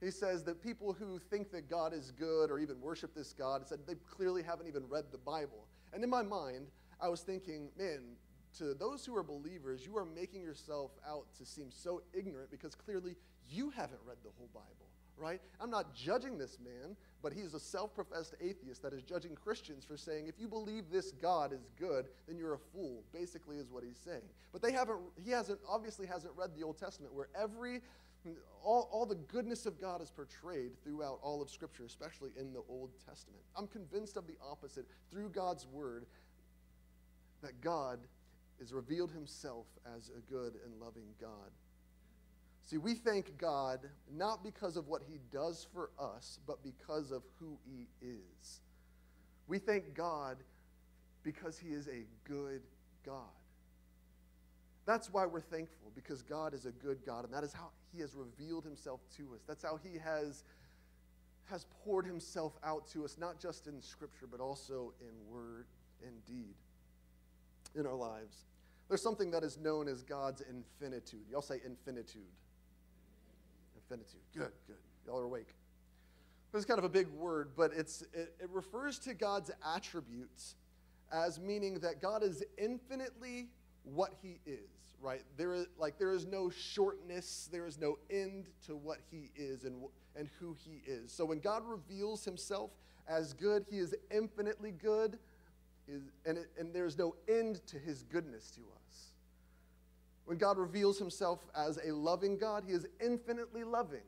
He 0.01 0.11
says 0.11 0.43
that 0.43 0.61
people 0.61 0.91
who 0.91 1.17
think 1.17 1.49
that 1.51 1.69
God 1.69 1.93
is 1.93 2.11
good 2.11 2.51
or 2.51 2.59
even 2.59 2.81
worship 2.81 3.15
this 3.15 3.31
God, 3.31 3.65
said 3.65 3.79
they 3.87 3.95
clearly 3.95 4.43
haven't 4.43 4.67
even 4.67 4.83
read 4.89 5.05
the 5.11 5.17
Bible. 5.17 5.65
And 5.93 6.03
in 6.03 6.09
my 6.09 6.21
mind, 6.21 6.67
I 6.99 7.07
was 7.07 7.21
thinking, 7.21 7.69
man, 7.77 8.01
to 8.57 8.73
those 8.73 9.05
who 9.05 9.15
are 9.15 9.23
believers, 9.23 9.85
you 9.85 9.97
are 9.97 10.05
making 10.05 10.41
yourself 10.41 10.91
out 11.07 11.25
to 11.37 11.45
seem 11.45 11.71
so 11.71 12.01
ignorant 12.13 12.51
because 12.51 12.75
clearly 12.75 13.15
you 13.49 13.69
haven't 13.69 13.99
read 14.05 14.17
the 14.23 14.29
whole 14.37 14.49
Bible, 14.53 14.89
right? 15.17 15.41
I'm 15.61 15.69
not 15.69 15.93
judging 15.93 16.37
this 16.37 16.57
man, 16.59 16.95
but 17.21 17.33
he's 17.33 17.53
a 17.53 17.59
self 17.59 17.93
professed 17.93 18.35
atheist 18.41 18.81
that 18.83 18.93
is 18.93 19.01
judging 19.03 19.35
Christians 19.35 19.85
for 19.85 19.97
saying, 19.97 20.27
if 20.27 20.39
you 20.39 20.47
believe 20.47 20.85
this 20.91 21.11
God 21.11 21.53
is 21.53 21.69
good, 21.79 22.07
then 22.27 22.37
you're 22.37 22.53
a 22.53 22.59
fool, 22.73 23.03
basically, 23.13 23.57
is 23.57 23.69
what 23.69 23.83
he's 23.83 23.99
saying. 24.03 24.23
But 24.51 24.61
they 24.61 24.71
haven't, 24.71 24.99
he 25.23 25.31
hasn't, 25.31 25.59
obviously 25.67 26.05
hasn't 26.05 26.33
read 26.35 26.51
the 26.55 26.63
Old 26.63 26.77
Testament 26.77 27.13
where 27.13 27.29
every, 27.39 27.81
all, 28.63 28.89
all 28.91 29.05
the 29.05 29.15
goodness 29.15 29.65
of 29.65 29.79
God 29.79 30.01
is 30.01 30.11
portrayed 30.11 30.71
throughout 30.83 31.19
all 31.21 31.41
of 31.41 31.49
Scripture, 31.49 31.85
especially 31.85 32.31
in 32.37 32.53
the 32.53 32.63
Old 32.69 32.91
Testament. 33.07 33.41
I'm 33.55 33.67
convinced 33.67 34.17
of 34.17 34.27
the 34.27 34.37
opposite. 34.45 34.85
Through 35.11 35.29
God's 35.29 35.65
Word, 35.67 36.05
that 37.41 37.61
God 37.61 37.99
has 38.59 38.73
revealed 38.73 39.11
himself 39.11 39.65
as 39.95 40.09
a 40.09 40.31
good 40.31 40.55
and 40.65 40.79
loving 40.79 41.07
God. 41.19 41.51
See, 42.65 42.77
we 42.77 42.93
thank 42.93 43.37
God 43.37 43.79
not 44.11 44.43
because 44.43 44.77
of 44.77 44.87
what 44.87 45.01
he 45.07 45.19
does 45.31 45.67
for 45.73 45.89
us, 45.99 46.39
but 46.47 46.63
because 46.63 47.11
of 47.11 47.23
who 47.39 47.57
he 47.65 47.87
is. 48.01 48.61
We 49.47 49.59
thank 49.59 49.93
God 49.93 50.37
because 51.23 51.57
he 51.57 51.69
is 51.69 51.87
a 51.87 52.05
good 52.23 52.61
God. 53.05 53.17
That's 54.85 55.11
why 55.11 55.25
we're 55.25 55.41
thankful, 55.41 55.91
because 55.95 56.21
God 56.21 56.53
is 56.53 56.65
a 56.65 56.71
good 56.71 57.05
God, 57.05 57.25
and 57.25 57.33
that 57.33 57.43
is 57.43 57.53
how 57.53 57.69
he 57.93 58.01
has 58.01 58.15
revealed 58.15 58.63
himself 58.63 59.01
to 59.17 59.23
us. 59.33 59.41
That's 59.47 59.63
how 59.63 59.79
he 59.81 59.97
has, 59.99 60.43
has 61.49 61.65
poured 61.83 62.05
himself 62.05 62.53
out 62.63 62.87
to 62.91 63.05
us, 63.05 63.17
not 63.17 63.39
just 63.39 63.67
in 63.67 63.81
Scripture, 63.81 64.27
but 64.29 64.39
also 64.39 64.93
in 65.01 65.33
word 65.33 65.67
and 66.05 66.13
deed 66.25 66.55
in 67.75 67.85
our 67.85 67.95
lives. 67.95 68.45
There's 68.89 69.01
something 69.01 69.31
that 69.31 69.43
is 69.43 69.57
known 69.57 69.87
as 69.87 70.03
God's 70.03 70.41
infinitude. 70.41 71.21
Y'all 71.31 71.41
say 71.41 71.61
infinitude. 71.65 72.21
Good, 74.33 74.51
good. 74.67 74.77
Y'all 75.05 75.19
are 75.19 75.23
awake. 75.23 75.53
It's 76.53 76.65
kind 76.65 76.77
of 76.77 76.85
a 76.85 76.89
big 76.89 77.07
word, 77.07 77.49
but 77.55 77.71
it's, 77.75 78.03
it, 78.13 78.35
it 78.39 78.49
refers 78.51 78.99
to 78.99 79.15
God's 79.15 79.49
attributes 79.75 80.55
as 81.11 81.39
meaning 81.39 81.79
that 81.79 81.99
God 81.99 82.21
is 82.21 82.43
infinitely 82.57 83.47
what 83.83 84.13
he 84.21 84.39
is, 84.45 84.59
right? 85.01 85.23
There 85.35 85.53
is, 85.53 85.65
like, 85.79 85.97
there 85.97 86.11
is 86.11 86.25
no 86.25 86.51
shortness, 86.51 87.49
there 87.51 87.65
is 87.65 87.79
no 87.79 87.97
end 88.09 88.45
to 88.67 88.75
what 88.75 88.99
he 89.11 89.31
is 89.35 89.63
and, 89.63 89.83
and 90.15 90.29
who 90.39 90.55
he 90.63 90.81
is. 90.85 91.11
So 91.11 91.25
when 91.25 91.39
God 91.39 91.63
reveals 91.65 92.23
himself 92.23 92.69
as 93.07 93.33
good, 93.33 93.65
he 93.69 93.79
is 93.79 93.95
infinitely 94.11 94.71
good, 94.71 95.17
is, 95.87 96.03
and, 96.25 96.37
it, 96.37 96.51
and 96.59 96.73
there's 96.73 96.97
no 96.97 97.15
end 97.27 97.65
to 97.67 97.77
his 97.77 98.03
goodness 98.03 98.51
to 98.51 98.61
us. 98.61 99.12
When 100.25 100.37
God 100.37 100.57
reveals 100.57 100.97
himself 100.97 101.39
as 101.55 101.79
a 101.85 101.91
loving 101.93 102.37
God, 102.37 102.63
he 102.65 102.73
is 102.73 102.85
infinitely 103.03 103.63
loving. 103.63 104.03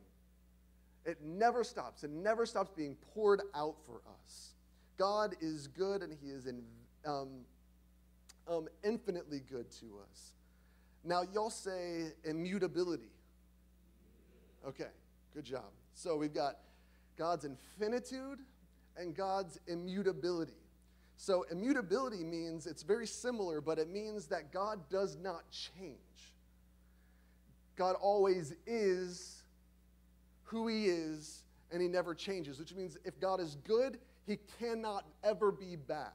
It 1.04 1.22
never 1.22 1.62
stops. 1.62 2.04
It 2.04 2.10
never 2.10 2.46
stops 2.46 2.70
being 2.76 2.96
poured 3.14 3.42
out 3.54 3.76
for 3.86 4.00
us. 4.24 4.50
God 4.98 5.34
is 5.40 5.68
good 5.68 6.02
and 6.02 6.12
he 6.20 6.30
is 6.30 6.46
in, 6.46 6.62
um, 7.04 7.28
um, 8.48 8.68
infinitely 8.82 9.40
good 9.48 9.70
to 9.72 9.86
us. 10.10 10.32
Now, 11.04 11.22
y'all 11.32 11.50
say 11.50 12.12
immutability. 12.24 13.10
Okay, 14.66 14.88
good 15.34 15.44
job. 15.44 15.70
So 15.94 16.16
we've 16.16 16.34
got 16.34 16.56
God's 17.16 17.44
infinitude 17.44 18.40
and 18.96 19.14
God's 19.14 19.60
immutability. 19.68 20.52
So, 21.16 21.46
immutability 21.50 22.22
means 22.22 22.66
it's 22.66 22.82
very 22.82 23.06
similar, 23.06 23.60
but 23.60 23.78
it 23.78 23.88
means 23.88 24.26
that 24.26 24.52
God 24.52 24.80
does 24.90 25.16
not 25.16 25.50
change. 25.50 25.96
God 27.74 27.96
always 28.00 28.54
is 28.66 29.42
who 30.44 30.68
He 30.68 30.86
is, 30.86 31.42
and 31.72 31.80
He 31.80 31.88
never 31.88 32.14
changes, 32.14 32.58
which 32.58 32.74
means 32.74 32.98
if 33.04 33.18
God 33.18 33.40
is 33.40 33.56
good, 33.66 33.98
He 34.26 34.38
cannot 34.60 35.06
ever 35.24 35.50
be 35.50 35.76
bad. 35.76 36.12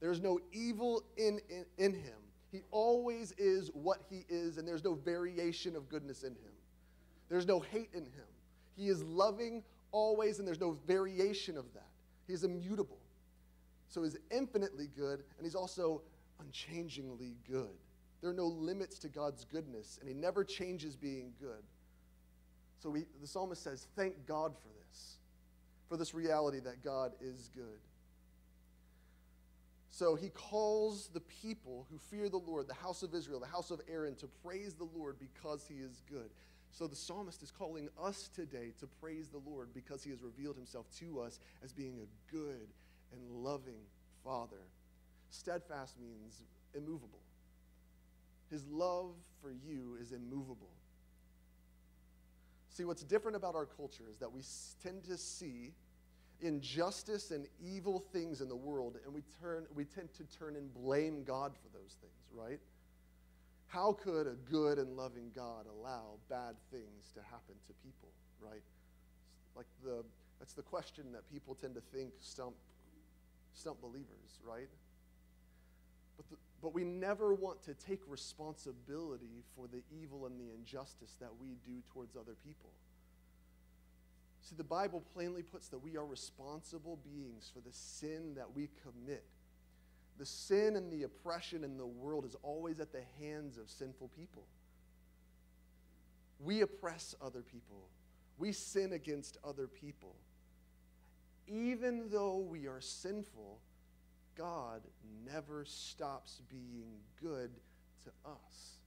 There's 0.00 0.20
no 0.20 0.38
evil 0.52 1.02
in, 1.16 1.40
in, 1.48 1.64
in 1.78 1.94
Him. 1.94 2.14
He 2.52 2.62
always 2.70 3.32
is 3.38 3.70
what 3.72 4.02
He 4.10 4.24
is, 4.28 4.58
and 4.58 4.68
there's 4.68 4.84
no 4.84 4.94
variation 4.94 5.74
of 5.74 5.88
goodness 5.88 6.22
in 6.22 6.32
Him. 6.32 6.52
There's 7.28 7.46
no 7.46 7.60
hate 7.60 7.90
in 7.94 8.04
Him. 8.04 8.26
He 8.76 8.88
is 8.88 9.02
loving 9.02 9.62
always, 9.90 10.38
and 10.38 10.46
there's 10.46 10.60
no 10.60 10.78
variation 10.86 11.56
of 11.56 11.64
that. 11.74 11.88
He 12.26 12.34
is 12.34 12.44
immutable. 12.44 12.97
So 13.88 14.02
he's 14.02 14.16
infinitely 14.30 14.88
good, 14.96 15.22
and 15.36 15.44
he's 15.44 15.54
also 15.54 16.02
unchangingly 16.40 17.36
good. 17.50 17.76
There 18.20 18.30
are 18.30 18.34
no 18.34 18.46
limits 18.46 18.98
to 19.00 19.08
God's 19.08 19.44
goodness, 19.44 19.98
and 20.00 20.08
he 20.08 20.14
never 20.14 20.44
changes 20.44 20.96
being 20.96 21.32
good. 21.40 21.62
So 22.80 22.90
we, 22.90 23.06
the 23.20 23.26
psalmist 23.26 23.62
says, 23.62 23.86
Thank 23.96 24.26
God 24.26 24.54
for 24.56 24.68
this, 24.68 25.18
for 25.88 25.96
this 25.96 26.14
reality 26.14 26.60
that 26.60 26.84
God 26.84 27.12
is 27.20 27.50
good. 27.54 27.80
So 29.90 30.14
he 30.14 30.28
calls 30.28 31.08
the 31.12 31.20
people 31.20 31.86
who 31.90 31.98
fear 31.98 32.28
the 32.28 32.36
Lord, 32.38 32.68
the 32.68 32.74
house 32.74 33.02
of 33.02 33.14
Israel, 33.14 33.40
the 33.40 33.46
house 33.46 33.70
of 33.70 33.80
Aaron, 33.88 34.14
to 34.16 34.28
praise 34.44 34.74
the 34.74 34.88
Lord 34.96 35.16
because 35.18 35.66
he 35.66 35.76
is 35.76 36.02
good. 36.08 36.30
So 36.70 36.86
the 36.86 36.94
psalmist 36.94 37.42
is 37.42 37.50
calling 37.50 37.88
us 38.00 38.28
today 38.32 38.72
to 38.78 38.86
praise 39.00 39.28
the 39.28 39.40
Lord 39.44 39.70
because 39.74 40.04
he 40.04 40.10
has 40.10 40.22
revealed 40.22 40.56
himself 40.56 40.86
to 40.98 41.20
us 41.20 41.40
as 41.64 41.72
being 41.72 41.98
a 41.98 42.32
good 42.32 42.68
and 43.12 43.44
loving 43.44 43.80
Father. 44.24 44.62
Steadfast 45.30 45.94
means 46.00 46.42
immovable. 46.74 47.20
His 48.50 48.66
love 48.68 49.14
for 49.42 49.50
you 49.50 49.96
is 50.00 50.12
immovable. 50.12 50.70
See, 52.70 52.84
what's 52.84 53.02
different 53.02 53.36
about 53.36 53.54
our 53.54 53.66
culture 53.66 54.04
is 54.10 54.18
that 54.18 54.32
we 54.32 54.42
tend 54.82 55.04
to 55.04 55.18
see 55.18 55.72
injustice 56.40 57.30
and 57.30 57.46
evil 57.60 58.04
things 58.12 58.40
in 58.40 58.48
the 58.48 58.56
world, 58.56 58.96
and 59.04 59.12
we, 59.12 59.22
turn, 59.42 59.66
we 59.74 59.84
tend 59.84 60.08
to 60.14 60.38
turn 60.38 60.56
and 60.56 60.72
blame 60.72 61.24
God 61.24 61.52
for 61.54 61.76
those 61.76 61.96
things, 62.00 62.12
right? 62.32 62.60
How 63.66 63.92
could 63.92 64.26
a 64.26 64.36
good 64.50 64.78
and 64.78 64.96
loving 64.96 65.30
God 65.34 65.66
allow 65.66 66.18
bad 66.30 66.54
things 66.70 67.12
to 67.14 67.20
happen 67.22 67.54
to 67.66 67.72
people, 67.84 68.08
right? 68.40 68.62
Like 69.56 69.66
the, 69.84 70.04
that's 70.38 70.52
the 70.52 70.62
question 70.62 71.12
that 71.12 71.30
people 71.30 71.56
tend 71.60 71.74
to 71.74 71.82
think 71.92 72.12
stump 72.20 72.54
stump 73.58 73.80
believers, 73.80 74.40
right? 74.44 74.68
But, 76.16 76.28
the, 76.30 76.36
but 76.62 76.74
we 76.74 76.84
never 76.84 77.34
want 77.34 77.62
to 77.64 77.74
take 77.74 78.00
responsibility 78.06 79.44
for 79.56 79.66
the 79.66 79.82
evil 80.00 80.26
and 80.26 80.38
the 80.38 80.52
injustice 80.54 81.16
that 81.20 81.30
we 81.40 81.56
do 81.66 81.82
towards 81.92 82.16
other 82.16 82.34
people. 82.44 82.70
See, 84.42 84.56
the 84.56 84.64
Bible 84.64 85.02
plainly 85.14 85.42
puts 85.42 85.68
that 85.68 85.78
we 85.78 85.96
are 85.96 86.06
responsible 86.06 86.98
beings 87.04 87.50
for 87.52 87.60
the 87.60 87.74
sin 87.74 88.34
that 88.36 88.54
we 88.54 88.70
commit. 88.82 89.24
The 90.18 90.26
sin 90.26 90.74
and 90.76 90.90
the 90.90 91.02
oppression 91.02 91.64
in 91.64 91.76
the 91.76 91.86
world 91.86 92.24
is 92.24 92.34
always 92.42 92.80
at 92.80 92.92
the 92.92 93.02
hands 93.20 93.58
of 93.58 93.68
sinful 93.68 94.10
people. 94.16 94.44
We 96.40 96.62
oppress 96.62 97.14
other 97.20 97.42
people, 97.42 97.88
we 98.38 98.52
sin 98.52 98.92
against 98.92 99.38
other 99.44 99.66
people 99.66 100.14
even 101.48 102.08
though 102.10 102.38
we 102.38 102.66
are 102.66 102.80
sinful, 102.80 103.58
God 104.36 104.82
never 105.26 105.64
stops 105.64 106.40
being 106.48 106.92
good 107.20 107.50
to 108.04 108.30
us. 108.30 108.78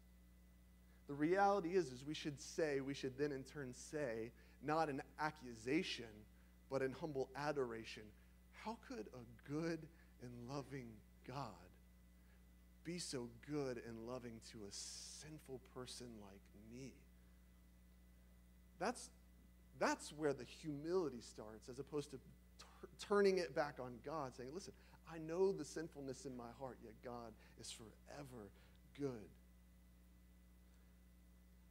The 1.08 1.13
reality 1.13 1.76
is, 1.76 1.91
is 1.91 2.06
we 2.08 2.13
should 2.13 2.39
say, 2.39 2.80
we 2.80 2.93
should 2.93 3.17
then 3.17 3.32
in 3.32 3.43
turn 3.43 3.74
say, 3.74 4.32
not 4.63 4.89
an 4.89 5.02
accusation, 5.19 6.06
but 6.69 6.82
in 6.82 6.93
humble 6.93 7.30
adoration, 7.36 8.04
how 8.63 8.78
could 8.88 9.08
a 9.13 9.52
good 9.52 9.80
and 10.21 10.32
loving 10.50 10.88
God 11.28 11.47
be 12.84 12.97
so 12.97 13.28
good 13.50 13.82
and 13.88 14.08
loving 14.08 14.39
to 14.52 14.60
a 14.60 14.71
sinful 14.71 15.60
person 15.76 16.08
like 16.21 16.41
me? 16.74 16.93
That's, 18.80 19.10
that's 19.80 20.13
where 20.13 20.34
the 20.34 20.45
humility 20.45 21.21
starts, 21.21 21.67
as 21.69 21.78
opposed 21.78 22.12
to 22.12 22.17
turning 22.99 23.37
it 23.37 23.55
back 23.55 23.75
on 23.79 23.93
God, 24.05 24.35
saying, 24.35 24.49
Listen, 24.53 24.73
I 25.13 25.17
know 25.19 25.51
the 25.51 25.65
sinfulness 25.65 26.25
in 26.25 26.35
my 26.35 26.51
heart, 26.59 26.77
yet 26.83 26.93
God 27.03 27.33
is 27.59 27.71
forever 27.71 28.49
good. 28.97 29.29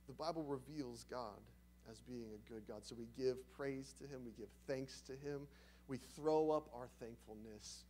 The 0.07 0.13
Bible 0.13 0.45
reveals 0.45 1.05
God 1.11 1.39
as 1.91 2.01
being 2.01 2.27
a 2.35 2.53
good 2.53 2.67
God. 2.69 2.85
So 2.85 2.95
we 2.99 3.07
give 3.17 3.37
praise 3.57 3.95
to 4.01 4.05
Him, 4.05 4.21
we 4.25 4.33
give 4.33 4.49
thanks 4.67 5.01
to 5.03 5.13
Him, 5.13 5.47
we 5.89 5.99
throw 6.17 6.51
up 6.51 6.69
our 6.75 6.89
thankfulness. 7.01 7.85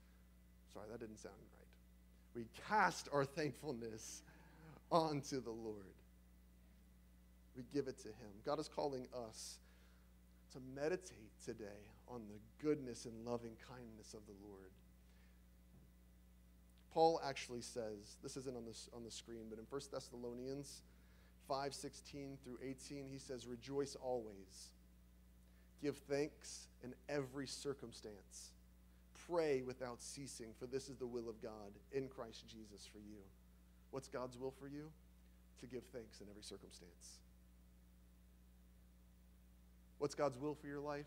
Sorry, 0.73 0.87
that 0.91 1.01
didn't 1.01 1.19
sound 1.19 1.35
right. 1.37 2.37
We 2.37 2.47
cast 2.69 3.09
our 3.13 3.25
thankfulness 3.25 4.23
onto 4.93 5.41
the 5.41 5.51
Lord. 5.51 5.95
We 7.57 7.65
give 7.75 7.89
it 7.89 7.99
to 7.99 8.09
Him. 8.09 8.31
God 8.47 8.61
is 8.61 8.69
calling 8.69 9.07
us 9.29 9.59
to 10.53 10.59
meditate 10.75 11.31
today 11.45 11.91
on 12.11 12.23
the 12.29 12.65
goodness 12.67 13.05
and 13.05 13.15
loving 13.25 13.53
kindness 13.69 14.15
of 14.15 14.21
the 14.27 14.35
Lord. 14.47 14.71
Paul 16.93 17.21
actually 17.25 17.61
says, 17.61 18.17
this 18.23 18.37
isn't 18.37 18.57
on, 18.57 18.65
this, 18.65 18.89
on 18.95 19.05
the 19.05 19.11
screen, 19.11 19.47
but 19.49 19.59
in 19.59 19.65
1 19.69 19.81
Thessalonians 19.93 20.83
5 21.49 21.75
16 21.75 22.39
through 22.45 22.59
18, 22.63 23.07
he 23.11 23.19
says, 23.19 23.47
Rejoice 23.47 23.97
always. 24.01 24.71
Give 25.83 25.97
thanks 25.97 26.67
in 26.85 26.95
every 27.09 27.47
circumstance. 27.47 28.51
Pray 29.29 29.63
without 29.63 30.01
ceasing, 30.01 30.49
for 30.59 30.67
this 30.67 30.89
is 30.89 30.97
the 30.97 31.07
will 31.07 31.29
of 31.29 31.41
God 31.41 31.73
in 31.93 32.09
Christ 32.09 32.45
Jesus 32.49 32.89
for 32.93 32.99
you. 32.99 33.19
What's 33.91 34.09
God's 34.09 34.37
will 34.37 34.53
for 34.61 34.69
you? 34.69 34.91
To 35.61 35.67
give 35.67 35.83
thanks 35.93 36.21
in 36.21 36.27
every 36.29 36.43
circumstance. 36.43 37.19
What's 39.99 40.15
God's 40.15 40.39
will 40.39 40.55
for 40.55 40.67
your 40.67 40.81
life? 40.81 41.07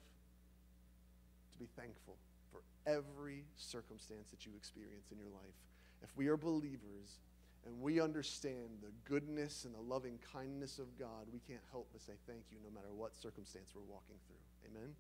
To 1.54 1.60
be 1.60 1.70
thankful 1.78 2.18
for 2.52 2.62
every 2.86 3.46
circumstance 3.56 4.30
that 4.32 4.46
you 4.46 4.52
experience 4.58 5.12
in 5.12 5.20
your 5.20 5.30
life. 5.30 5.58
If 6.02 6.10
we 6.18 6.28
are 6.28 6.38
believers 6.38 7.22
and 7.66 7.80
we 7.80 8.02
understand 8.02 8.82
the 8.82 8.92
goodness 9.06 9.66
and 9.66 9.74
the 9.74 9.82
loving 9.82 10.20
kindness 10.34 10.80
of 10.80 10.98
God, 10.98 11.28
we 11.32 11.40
can't 11.48 11.64
help 11.72 11.88
but 11.94 12.02
say 12.02 12.14
thank 12.28 12.44
you 12.52 12.58
no 12.64 12.74
matter 12.74 12.92
what 12.94 13.16
circumstance 13.16 13.70
we're 13.76 13.82
walking 13.84 14.16
through. 14.28 14.72
Amen? 14.72 14.94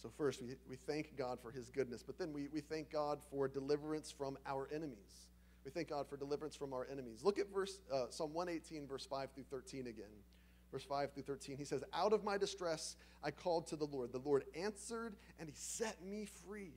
So, 0.00 0.10
first, 0.16 0.42
we, 0.42 0.54
we 0.68 0.76
thank 0.76 1.16
God 1.16 1.38
for 1.40 1.50
his 1.50 1.70
goodness, 1.70 2.02
but 2.02 2.18
then 2.18 2.32
we, 2.32 2.48
we 2.52 2.60
thank 2.60 2.90
God 2.90 3.20
for 3.30 3.48
deliverance 3.48 4.10
from 4.10 4.36
our 4.46 4.68
enemies. 4.72 5.28
We 5.64 5.70
thank 5.70 5.88
God 5.88 6.08
for 6.08 6.16
deliverance 6.16 6.54
from 6.54 6.74
our 6.74 6.86
enemies. 6.90 7.20
Look 7.22 7.38
at 7.38 7.50
verse, 7.52 7.78
uh, 7.90 8.06
Psalm 8.10 8.34
118, 8.34 8.86
verse 8.86 9.06
5 9.06 9.30
through 9.34 9.44
13 9.50 9.86
again. 9.86 10.04
Verse 10.74 10.82
5 10.82 11.12
through 11.12 11.22
13, 11.22 11.56
he 11.56 11.64
says, 11.64 11.84
Out 11.92 12.12
of 12.12 12.24
my 12.24 12.36
distress 12.36 12.96
I 13.22 13.30
called 13.30 13.68
to 13.68 13.76
the 13.76 13.84
Lord. 13.84 14.10
The 14.10 14.18
Lord 14.18 14.42
answered, 14.56 15.14
and 15.38 15.48
he 15.48 15.54
set 15.56 16.04
me 16.04 16.26
free. 16.44 16.72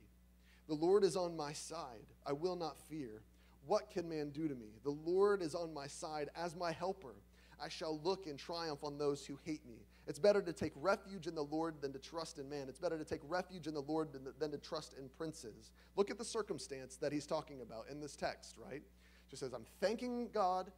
The 0.68 0.74
Lord 0.74 1.02
is 1.02 1.16
on 1.16 1.36
my 1.36 1.52
side. 1.52 2.06
I 2.24 2.32
will 2.32 2.54
not 2.54 2.78
fear. 2.78 3.22
What 3.66 3.90
can 3.90 4.08
man 4.08 4.30
do 4.30 4.46
to 4.46 4.54
me? 4.54 4.68
The 4.84 4.96
Lord 5.04 5.42
is 5.42 5.56
on 5.56 5.74
my 5.74 5.88
side 5.88 6.28
as 6.36 6.54
my 6.54 6.70
helper. 6.70 7.16
I 7.60 7.68
shall 7.68 7.98
look 8.04 8.28
in 8.28 8.36
triumph 8.36 8.84
on 8.84 8.98
those 8.98 9.26
who 9.26 9.36
hate 9.44 9.66
me. 9.66 9.78
It's 10.06 10.20
better 10.20 10.42
to 10.42 10.52
take 10.52 10.74
refuge 10.76 11.26
in 11.26 11.34
the 11.34 11.42
Lord 11.42 11.80
than 11.80 11.92
to 11.92 11.98
trust 11.98 12.38
in 12.38 12.48
man. 12.48 12.66
It's 12.68 12.78
better 12.78 12.98
to 12.98 13.04
take 13.04 13.22
refuge 13.24 13.66
in 13.66 13.74
the 13.74 13.82
Lord 13.82 14.12
than, 14.12 14.32
than 14.38 14.52
to 14.52 14.58
trust 14.58 14.94
in 14.96 15.08
princes. 15.08 15.72
Look 15.96 16.08
at 16.08 16.18
the 16.18 16.24
circumstance 16.24 16.94
that 16.98 17.10
he's 17.10 17.26
talking 17.26 17.62
about 17.62 17.86
in 17.90 18.00
this 18.00 18.14
text, 18.14 18.54
right? 18.64 18.82
Just 19.28 19.40
says, 19.40 19.52
I'm 19.52 19.66
thanking 19.80 20.28
God 20.32 20.70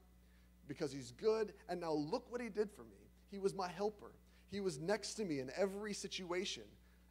because 0.66 0.90
he's 0.90 1.10
good, 1.10 1.52
and 1.68 1.82
now 1.82 1.92
look 1.92 2.32
what 2.32 2.40
he 2.40 2.48
did 2.48 2.70
for 2.70 2.84
me. 2.84 3.09
He 3.30 3.38
was 3.38 3.54
my 3.54 3.68
helper. 3.68 4.12
He 4.50 4.60
was 4.60 4.78
next 4.78 5.14
to 5.14 5.24
me 5.24 5.40
in 5.40 5.50
every 5.56 5.94
situation. 5.94 6.64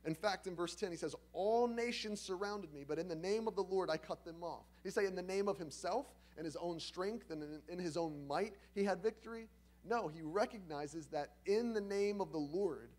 In 0.06 0.16
fact, 0.16 0.48
in 0.48 0.56
verse 0.56 0.76
10, 0.76 0.92
he 0.92 0.98
says, 0.98 1.16
All 1.34 1.68
nations 1.68 2.22
surrounded 2.22 2.74
me, 2.74 2.84
but 2.88 3.00
in 3.00 3.08
the 3.08 3.16
name 3.16 3.48
of 3.48 3.56
the 3.56 3.64
Lord 3.64 3.90
I 3.90 3.98
cut 3.98 4.24
them 4.26 4.44
off. 4.44 4.66
He 4.84 4.90
say 4.90 5.06
in 5.06 5.16
the 5.16 5.22
name 5.22 5.48
of 5.48 5.58
himself 5.58 6.08
and 6.38 6.46
his 6.46 6.56
own 6.56 6.80
strength 6.80 7.32
and 7.32 7.44
in, 7.44 7.62
in 7.68 7.80
his 7.80 7.98
own 7.98 8.26
might 8.28 8.54
he 8.74 8.84
had 8.84 9.04
victory? 9.04 9.48
No, 9.86 10.08
he 10.08 10.22
recognizes 10.22 11.08
that 11.08 11.32
in 11.46 11.74
the 11.74 11.82
name 11.82 12.22
of 12.22 12.32
the 12.32 12.38
Lord, 12.38 12.90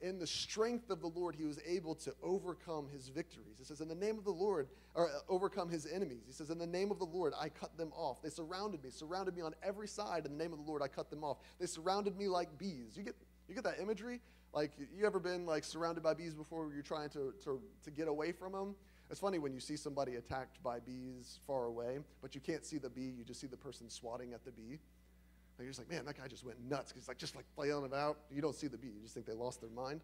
in 0.00 0.18
the 0.18 0.26
strength 0.26 0.90
of 0.90 1.00
the 1.00 1.08
Lord, 1.08 1.34
he 1.34 1.44
was 1.44 1.58
able 1.66 1.94
to 1.96 2.14
overcome 2.22 2.88
his 2.92 3.08
victories. 3.08 3.58
It 3.60 3.66
says, 3.66 3.80
In 3.80 3.88
the 3.88 3.94
name 3.94 4.18
of 4.18 4.24
the 4.24 4.30
Lord, 4.30 4.68
or 4.94 5.08
uh, 5.08 5.18
overcome 5.28 5.68
his 5.68 5.86
enemies. 5.86 6.22
He 6.26 6.32
says, 6.32 6.50
In 6.50 6.58
the 6.58 6.66
name 6.66 6.90
of 6.90 6.98
the 6.98 7.04
Lord, 7.04 7.32
I 7.38 7.48
cut 7.48 7.76
them 7.76 7.92
off. 7.96 8.22
They 8.22 8.30
surrounded 8.30 8.82
me, 8.82 8.90
surrounded 8.90 9.34
me 9.36 9.42
on 9.42 9.54
every 9.62 9.88
side. 9.88 10.24
In 10.26 10.36
the 10.36 10.42
name 10.42 10.52
of 10.52 10.58
the 10.58 10.64
Lord, 10.64 10.82
I 10.82 10.88
cut 10.88 11.10
them 11.10 11.24
off. 11.24 11.38
They 11.58 11.66
surrounded 11.66 12.16
me 12.16 12.28
like 12.28 12.56
bees. 12.58 12.96
You 12.96 13.02
get, 13.02 13.16
you 13.48 13.54
get 13.54 13.64
that 13.64 13.80
imagery? 13.80 14.20
Like, 14.52 14.72
you 14.96 15.04
ever 15.04 15.20
been 15.20 15.46
like 15.46 15.64
surrounded 15.64 16.02
by 16.02 16.14
bees 16.14 16.34
before 16.34 16.70
you're 16.72 16.82
trying 16.82 17.10
to, 17.10 17.34
to, 17.44 17.60
to 17.84 17.90
get 17.90 18.08
away 18.08 18.32
from 18.32 18.52
them? 18.52 18.74
It's 19.10 19.20
funny 19.20 19.38
when 19.38 19.54
you 19.54 19.60
see 19.60 19.76
somebody 19.76 20.16
attacked 20.16 20.62
by 20.62 20.80
bees 20.80 21.38
far 21.46 21.64
away, 21.64 21.98
but 22.20 22.34
you 22.34 22.42
can't 22.42 22.64
see 22.64 22.76
the 22.76 22.90
bee, 22.90 23.14
you 23.16 23.24
just 23.24 23.40
see 23.40 23.46
the 23.46 23.56
person 23.56 23.88
swatting 23.88 24.34
at 24.34 24.44
the 24.44 24.50
bee. 24.50 24.78
And 25.58 25.64
you're 25.64 25.72
just 25.72 25.80
like, 25.80 25.90
man, 25.90 26.04
that 26.06 26.16
guy 26.16 26.28
just 26.28 26.44
went 26.44 26.58
nuts. 26.68 26.92
He's 26.94 27.08
like, 27.08 27.18
just 27.18 27.34
like 27.34 27.44
flailing 27.54 27.84
about. 27.84 28.18
You 28.30 28.40
don't 28.40 28.54
see 28.54 28.68
the 28.68 28.78
bee, 28.78 28.88
you 28.88 29.02
just 29.02 29.14
think 29.14 29.26
they 29.26 29.32
lost 29.32 29.60
their 29.60 29.70
mind. 29.70 30.00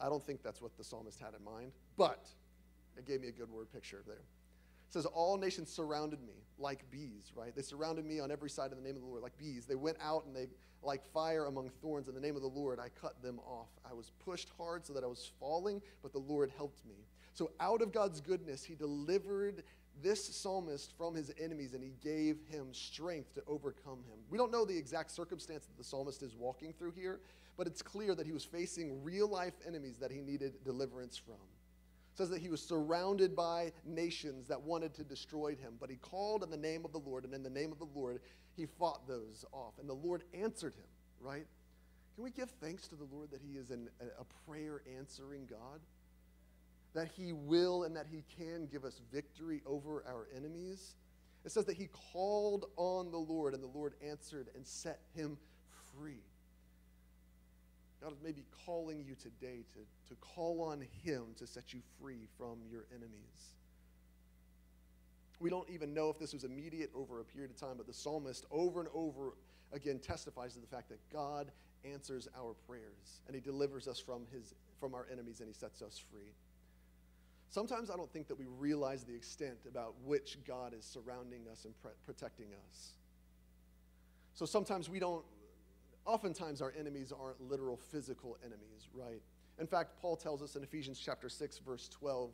I 0.00 0.08
don't 0.08 0.24
think 0.24 0.42
that's 0.42 0.60
what 0.62 0.76
the 0.76 0.84
psalmist 0.84 1.18
had 1.18 1.30
in 1.36 1.44
mind, 1.44 1.72
but 1.96 2.28
it 2.96 3.06
gave 3.06 3.20
me 3.20 3.28
a 3.28 3.32
good 3.32 3.50
word 3.50 3.72
picture 3.72 4.02
there. 4.06 4.16
It 4.16 4.92
says, 4.92 5.06
All 5.06 5.36
nations 5.36 5.70
surrounded 5.70 6.20
me 6.22 6.34
like 6.58 6.88
bees, 6.90 7.32
right? 7.34 7.54
They 7.54 7.62
surrounded 7.62 8.04
me 8.04 8.20
on 8.20 8.30
every 8.30 8.50
side 8.50 8.70
in 8.70 8.76
the 8.76 8.82
name 8.82 8.96
of 8.96 9.02
the 9.02 9.08
Lord, 9.08 9.22
like 9.22 9.36
bees. 9.36 9.66
They 9.66 9.74
went 9.74 9.96
out 10.02 10.24
and 10.26 10.34
they, 10.34 10.46
like 10.82 11.04
fire 11.12 11.46
among 11.46 11.70
thorns, 11.82 12.08
in 12.08 12.14
the 12.14 12.20
name 12.20 12.36
of 12.36 12.42
the 12.42 12.48
Lord, 12.48 12.78
I 12.78 12.88
cut 13.00 13.20
them 13.22 13.40
off. 13.40 13.68
I 13.88 13.92
was 13.92 14.12
pushed 14.24 14.48
hard 14.56 14.86
so 14.86 14.92
that 14.92 15.02
I 15.02 15.08
was 15.08 15.30
falling, 15.40 15.82
but 16.02 16.12
the 16.12 16.20
Lord 16.20 16.52
helped 16.56 16.84
me. 16.86 16.94
So, 17.34 17.50
out 17.60 17.82
of 17.82 17.92
God's 17.92 18.20
goodness, 18.20 18.64
He 18.64 18.74
delivered 18.74 19.62
this 20.02 20.24
psalmist 20.24 20.92
from 20.96 21.14
his 21.14 21.32
enemies 21.38 21.74
and 21.74 21.82
he 21.82 21.92
gave 22.02 22.38
him 22.48 22.68
strength 22.72 23.34
to 23.34 23.42
overcome 23.46 23.98
him. 23.98 24.18
We 24.30 24.38
don't 24.38 24.52
know 24.52 24.64
the 24.64 24.76
exact 24.76 25.10
circumstance 25.10 25.66
that 25.66 25.76
the 25.76 25.84
psalmist 25.84 26.22
is 26.22 26.34
walking 26.34 26.72
through 26.72 26.92
here, 26.92 27.20
but 27.56 27.66
it's 27.66 27.82
clear 27.82 28.14
that 28.14 28.26
he 28.26 28.32
was 28.32 28.44
facing 28.44 29.02
real 29.02 29.28
life 29.28 29.54
enemies 29.66 29.98
that 29.98 30.10
he 30.10 30.20
needed 30.20 30.64
deliverance 30.64 31.16
from 31.16 31.34
It 31.34 32.18
says 32.18 32.30
that 32.30 32.40
he 32.40 32.48
was 32.48 32.62
surrounded 32.62 33.34
by 33.34 33.72
nations 33.84 34.46
that 34.48 34.60
wanted 34.60 34.94
to 34.94 35.04
destroy 35.04 35.56
him, 35.56 35.74
but 35.80 35.90
he 35.90 35.96
called 35.96 36.42
in 36.42 36.50
the 36.50 36.56
name 36.56 36.84
of 36.84 36.92
the 36.92 36.98
Lord, 36.98 37.24
and 37.24 37.34
in 37.34 37.42
the 37.42 37.50
name 37.50 37.72
of 37.72 37.78
the 37.78 37.88
Lord, 37.94 38.20
he 38.56 38.66
fought 38.66 39.06
those 39.06 39.44
off. 39.52 39.74
And 39.80 39.88
the 39.88 39.94
Lord 39.94 40.24
answered 40.34 40.74
him, 40.74 40.86
right? 41.20 41.46
Can 42.14 42.24
we 42.24 42.30
give 42.30 42.50
thanks 42.60 42.88
to 42.88 42.96
the 42.96 43.06
Lord 43.12 43.30
that 43.30 43.40
he 43.40 43.56
is 43.56 43.70
an, 43.70 43.88
a 44.00 44.24
prayer 44.48 44.82
answering 44.98 45.46
God? 45.46 45.80
That 46.94 47.08
he 47.16 47.32
will 47.32 47.84
and 47.84 47.96
that 47.96 48.06
he 48.10 48.24
can 48.36 48.66
give 48.66 48.84
us 48.84 49.00
victory 49.12 49.62
over 49.66 50.04
our 50.08 50.26
enemies? 50.36 50.94
It 51.44 51.52
says 51.52 51.64
that 51.66 51.76
he 51.76 51.88
called 52.12 52.66
on 52.76 53.10
the 53.10 53.18
Lord, 53.18 53.54
and 53.54 53.62
the 53.62 53.68
Lord 53.68 53.94
answered 54.04 54.48
and 54.54 54.66
set 54.66 55.00
him 55.14 55.38
free. 55.94 56.22
God 58.02 58.12
is 58.12 58.18
maybe 58.22 58.44
calling 58.64 59.04
you 59.06 59.14
today 59.14 59.64
to, 59.74 59.80
to 60.08 60.20
call 60.20 60.62
on 60.62 60.84
Him 61.02 61.24
to 61.36 61.46
set 61.46 61.72
you 61.72 61.80
free 62.00 62.28
from 62.36 62.58
your 62.70 62.84
enemies. 62.92 63.54
We 65.40 65.50
don't 65.50 65.68
even 65.70 65.94
know 65.94 66.10
if 66.10 66.18
this 66.18 66.32
was 66.32 66.44
immediate 66.44 66.90
over 66.94 67.20
a 67.20 67.24
period 67.24 67.50
of 67.50 67.56
time, 67.56 67.76
but 67.76 67.86
the 67.86 67.92
psalmist 67.92 68.44
over 68.50 68.80
and 68.80 68.88
over 68.94 69.34
again 69.72 69.98
testifies 69.98 70.54
to 70.54 70.60
the 70.60 70.66
fact 70.66 70.88
that 70.88 70.98
God 71.12 71.50
answers 71.84 72.28
our 72.36 72.54
prayers 72.66 73.20
and 73.26 73.34
He 73.34 73.40
delivers 73.40 73.88
us 73.88 73.98
from, 73.98 74.22
his, 74.32 74.54
from 74.80 74.94
our 74.94 75.06
enemies 75.12 75.40
and 75.40 75.48
He 75.48 75.54
sets 75.54 75.82
us 75.82 76.00
free. 76.10 76.32
Sometimes 77.50 77.90
I 77.90 77.96
don't 77.96 78.12
think 78.12 78.28
that 78.28 78.38
we 78.38 78.46
realize 78.46 79.04
the 79.04 79.14
extent 79.14 79.58
about 79.68 79.94
which 80.04 80.38
God 80.46 80.74
is 80.74 80.84
surrounding 80.84 81.48
us 81.50 81.64
and 81.64 81.74
pre- 81.80 81.92
protecting 82.04 82.48
us. 82.68 82.92
So 84.34 84.44
sometimes 84.44 84.88
we 84.88 84.98
don't 84.98 85.24
oftentimes 86.04 86.62
our 86.62 86.72
enemies 86.78 87.12
aren't 87.12 87.40
literal 87.40 87.76
physical 87.76 88.38
enemies, 88.42 88.88
right? 88.94 89.20
In 89.58 89.66
fact, 89.66 90.00
Paul 90.00 90.16
tells 90.16 90.42
us 90.42 90.56
in 90.56 90.62
Ephesians 90.62 90.98
chapter 90.98 91.28
6, 91.28 91.58
verse 91.58 91.88
12, 91.88 92.30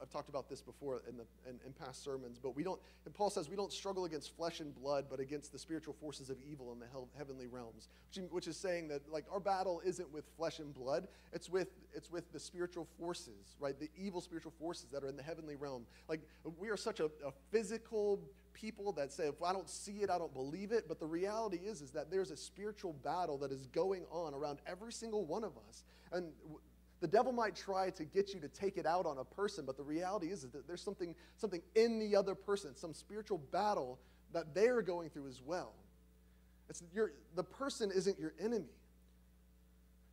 I've 0.00 0.10
talked 0.10 0.28
about 0.28 0.48
this 0.48 0.60
before 0.60 1.02
in, 1.08 1.16
the, 1.16 1.24
in, 1.48 1.58
in, 1.66 1.72
past 1.72 2.02
sermons, 2.02 2.38
but 2.38 2.56
we 2.56 2.62
don't, 2.62 2.80
and 3.04 3.14
Paul 3.14 3.30
says 3.30 3.48
we 3.48 3.56
don't 3.56 3.72
struggle 3.72 4.04
against 4.04 4.36
flesh 4.36 4.60
and 4.60 4.74
blood, 4.74 5.06
but 5.10 5.20
against 5.20 5.52
the 5.52 5.58
spiritual 5.58 5.94
forces 5.94 6.30
of 6.30 6.36
evil 6.50 6.72
in 6.72 6.80
the 6.80 6.86
hell, 6.90 7.08
heavenly 7.16 7.46
realms, 7.46 7.88
which, 8.14 8.24
which, 8.30 8.48
is 8.48 8.56
saying 8.56 8.88
that 8.88 9.02
like 9.10 9.24
our 9.32 9.40
battle 9.40 9.80
isn't 9.84 10.12
with 10.12 10.24
flesh 10.36 10.58
and 10.58 10.74
blood, 10.74 11.08
it's 11.32 11.48
with, 11.48 11.68
it's 11.94 12.10
with 12.10 12.32
the 12.32 12.40
spiritual 12.40 12.86
forces, 12.98 13.56
right? 13.60 13.78
The 13.78 13.90
evil 13.96 14.20
spiritual 14.20 14.52
forces 14.58 14.86
that 14.92 15.04
are 15.04 15.08
in 15.08 15.16
the 15.16 15.22
heavenly 15.22 15.56
realm. 15.56 15.84
Like 16.08 16.20
we 16.58 16.68
are 16.68 16.76
such 16.76 17.00
a, 17.00 17.06
a 17.24 17.32
physical 17.50 18.20
people 18.52 18.92
that 18.92 19.12
say, 19.12 19.24
if 19.24 19.42
I 19.42 19.52
don't 19.52 19.68
see 19.68 20.02
it, 20.02 20.10
I 20.10 20.18
don't 20.18 20.32
believe 20.32 20.72
it. 20.72 20.86
But 20.88 20.98
the 20.98 21.06
reality 21.06 21.58
is, 21.58 21.80
is 21.80 21.90
that 21.92 22.10
there's 22.10 22.30
a 22.30 22.36
spiritual 22.36 22.94
battle 23.04 23.38
that 23.38 23.52
is 23.52 23.66
going 23.66 24.04
on 24.10 24.34
around 24.34 24.58
every 24.66 24.92
single 24.92 25.24
one 25.24 25.44
of 25.44 25.52
us. 25.68 25.84
And 26.12 26.32
the 27.00 27.06
devil 27.08 27.32
might 27.32 27.54
try 27.54 27.90
to 27.90 28.04
get 28.04 28.34
you 28.34 28.40
to 28.40 28.48
take 28.48 28.76
it 28.76 28.86
out 28.86 29.06
on 29.06 29.18
a 29.18 29.24
person, 29.24 29.64
but 29.64 29.76
the 29.76 29.82
reality 29.82 30.28
is, 30.28 30.42
that 30.42 30.66
there's 30.66 30.82
something, 30.82 31.14
something 31.36 31.62
in 31.74 31.98
the 31.98 32.16
other 32.16 32.34
person, 32.34 32.76
some 32.76 32.92
spiritual 32.92 33.38
battle 33.38 33.98
that 34.32 34.54
they're 34.54 34.82
going 34.82 35.10
through 35.10 35.28
as 35.28 35.40
well. 35.44 35.72
It's 36.68 36.82
your, 36.92 37.12
the 37.34 37.44
person 37.44 37.90
isn't 37.94 38.18
your 38.18 38.34
enemy. 38.38 38.74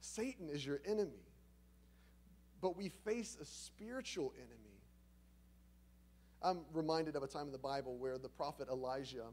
Satan 0.02 0.50
is 0.50 0.66
your 0.66 0.80
enemy. 0.86 1.26
But 2.62 2.78
we 2.78 2.90
face 3.04 3.38
a 3.42 3.46
spiritual 3.46 4.34
enemy 4.38 4.66
I'm 6.46 6.60
reminded 6.74 7.16
of 7.16 7.24
a 7.24 7.28
time 7.28 7.48
in 7.48 7.52
the 7.52 7.58
Bible 7.58 7.98
where 7.98 8.20
the 8.20 8.30
prophet 8.30 8.68
Elijah, 8.72 9.26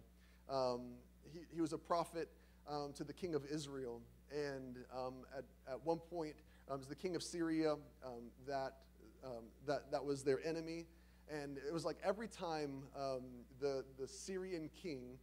um, 0.48 0.92
he, 1.30 1.40
he 1.54 1.60
was 1.60 1.74
a 1.74 1.78
prophet 1.78 2.26
um, 2.66 2.94
to 2.94 3.04
the 3.04 3.12
king 3.12 3.34
of 3.34 3.44
Israel. 3.44 4.00
And 4.32 4.78
um, 4.96 5.26
at, 5.36 5.44
at 5.70 5.84
one 5.84 5.98
point, 5.98 6.34
um, 6.70 6.79
was 6.79 6.88
the 6.88 6.94
king 6.94 7.16
of 7.16 7.22
Syria 7.22 7.75
um, 8.05 8.31
that, 8.46 8.79
um, 9.25 9.44
that, 9.66 9.90
that 9.90 10.05
was 10.05 10.22
their 10.22 10.44
enemy. 10.46 10.87
And 11.31 11.59
it 11.59 11.72
was 11.72 11.85
like 11.85 11.96
every 12.05 12.29
time 12.29 12.83
the, 13.61 13.85
the 13.98 14.07
Syrian 14.07 14.68
king 14.83 15.18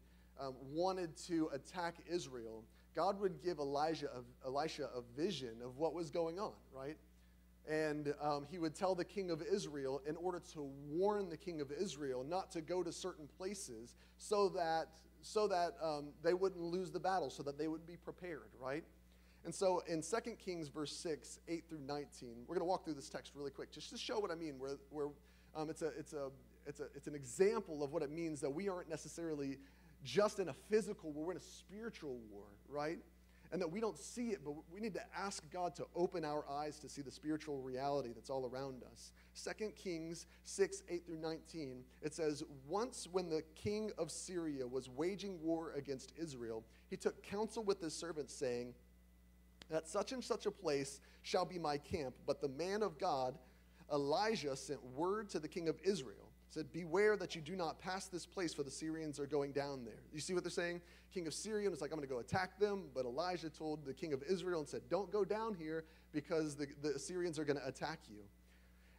wanted 0.71 1.15
to 1.28 1.49
attack 1.54 1.95
Israel, 2.10 2.63
God 2.95 3.19
would 3.19 3.41
give 3.43 3.60
Elijah 3.60 4.08
a, 4.08 4.47
Elisha 4.47 4.89
a 4.95 5.02
vision 5.15 5.62
of 5.63 5.78
what 5.78 5.93
was 5.93 6.10
going 6.10 6.39
on, 6.39 6.54
right? 6.73 6.97
And 7.69 8.13
um, 8.21 8.45
he 8.49 8.58
would 8.58 8.75
tell 8.75 8.95
the 8.95 9.06
king 9.06 9.30
of 9.30 9.41
Israel 9.41 10.02
in 10.08 10.15
order 10.15 10.41
to 10.54 10.69
warn 10.89 11.30
the 11.30 11.38
king 11.38 11.62
of 11.62 11.71
Israel 11.71 12.23
not 12.28 12.52
to 12.52 12.62
go 12.62 12.82
to 12.82 12.91
certain 12.91 13.28
places 13.38 13.95
so 14.17 14.49
that, 14.49 14.88
so 15.21 15.47
that 15.47 15.75
um, 15.84 16.10
they 16.23 16.34
wouldn't 16.34 16.63
lose 16.63 16.91
the 16.91 16.99
battle, 16.99 17.30
so 17.30 17.43
that 17.43 17.58
they 17.58 17.67
would 17.67 17.86
be 17.86 17.95
prepared, 17.95 18.49
right? 18.60 18.84
And 19.45 19.56
so 19.56 19.82
in 19.88 20.02
2 20.02 20.32
Kings, 20.34 20.67
verse 20.67 20.95
6, 20.95 21.39
8 21.47 21.63
through 21.69 21.80
19, 21.80 22.45
we're 22.47 22.56
going 22.56 22.60
to 22.60 22.65
walk 22.65 22.84
through 22.84 22.95
this 22.95 23.10
text 23.10 23.34
really 23.36 23.52
quick 23.52 23.71
just 23.71 23.89
to 23.91 23.97
show 23.97 24.19
what 24.19 24.32
I 24.32 24.36
mean, 24.36 24.60
where, 24.60 24.78
where 24.89 25.08
um, 25.56 25.69
it's, 25.69 25.82
a, 25.82 25.88
it's, 25.97 26.13
a, 26.13 26.30
it's, 26.65 26.80
a, 26.80 26.86
it's 26.95 27.08
an 27.08 27.15
example 27.15 27.84
of 27.84 27.93
what 27.93 28.04
it 28.04 28.12
means 28.12 28.41
that 28.41 28.49
we 28.49 28.67
aren't 28.69 28.89
necessarily 28.89 29.58
just 30.04 30.39
in 30.39 30.49
a 30.49 30.54
physical 30.69 31.12
war, 31.12 31.25
we're 31.25 31.32
in 31.34 31.38
a 31.38 31.41
spiritual 31.41 32.19
war, 32.32 32.43
right? 32.69 32.99
And 33.52 33.60
that 33.62 33.71
we 33.71 33.80
don't 33.80 33.97
see 33.97 34.30
it, 34.30 34.41
but 34.45 34.54
we 34.71 34.80
need 34.80 34.93
to 34.93 35.02
ask 35.17 35.43
God 35.52 35.75
to 35.78 35.88
open 35.95 36.23
our 36.23 36.47
eyes 36.47 36.78
to 36.80 36.89
see 36.89 37.02
the 37.02 37.12
spiritual 37.12 37.62
reality 37.62 38.10
that's 38.13 38.30
all 38.30 38.45
around 38.45 38.84
us. 38.91 39.12
2 39.43 39.71
Kings 39.71 40.28
6, 40.45 40.84
8 40.88 41.06
through 41.06 41.17
19, 41.17 41.84
it 42.02 42.13
says, 42.13 42.43
Once 42.67 43.08
when 43.12 43.28
the 43.28 43.41
king 43.56 43.91
of 43.97 44.12
Syria 44.12 44.67
was 44.67 44.88
waging 44.89 45.41
war 45.41 45.73
against 45.75 46.13
Israel, 46.15 46.63
he 46.89 46.95
took 46.95 47.23
counsel 47.23 47.63
with 47.63 47.82
his 47.82 47.95
servants, 47.95 48.34
saying, 48.34 48.75
At 49.71 49.88
such 49.88 50.12
and 50.12 50.23
such 50.23 50.45
a 50.45 50.51
place 50.51 50.99
shall 51.21 51.45
be 51.45 51.60
my 51.60 51.77
camp. 51.77 52.15
But 52.25 52.41
the 52.41 52.49
man 52.49 52.82
of 52.82 52.97
God, 52.97 53.38
Elijah, 53.91 54.55
sent 54.55 54.84
word 54.95 55.29
to 55.29 55.39
the 55.39 55.47
king 55.47 55.69
of 55.69 55.77
Israel 55.84 56.29
said, 56.49 56.71
Beware 56.71 57.15
that 57.17 57.36
you 57.36 57.41
do 57.41 57.55
not 57.55 57.79
pass 57.79 58.08
this 58.08 58.25
place, 58.25 58.53
for 58.53 58.63
the 58.63 58.71
Syrians 58.71 59.19
are 59.19 59.27
going 59.27 59.51
down 59.51 59.86
there. 59.86 60.01
You 60.13 60.19
see 60.19 60.34
what 60.34 60.43
they're 60.43 60.51
saying? 60.51 60.82
King 61.13 61.27
of 61.27 61.34
Syria 61.34 61.69
was 61.69 61.82
like, 61.82 61.91
I'm 61.91 61.97
going 61.97 62.08
to 62.08 62.13
go 62.13 62.19
attack 62.19 62.60
them. 62.60 62.86
But 62.93 63.05
Elijah 63.05 63.49
told 63.49 63.86
the 63.86 63.93
king 63.93 64.13
of 64.13 64.23
Israel 64.23 64.60
and 64.60 64.67
said, 64.67 64.82
Don't 64.89 65.12
go 65.12 65.23
down 65.23 65.53
here 65.53 65.86
because 66.12 66.55
the, 66.55 66.67
the 66.82 66.95
Assyrians 66.95 67.39
are 67.39 67.45
going 67.45 67.60
to 67.60 67.67
attack 67.67 67.99
you. 68.10 68.21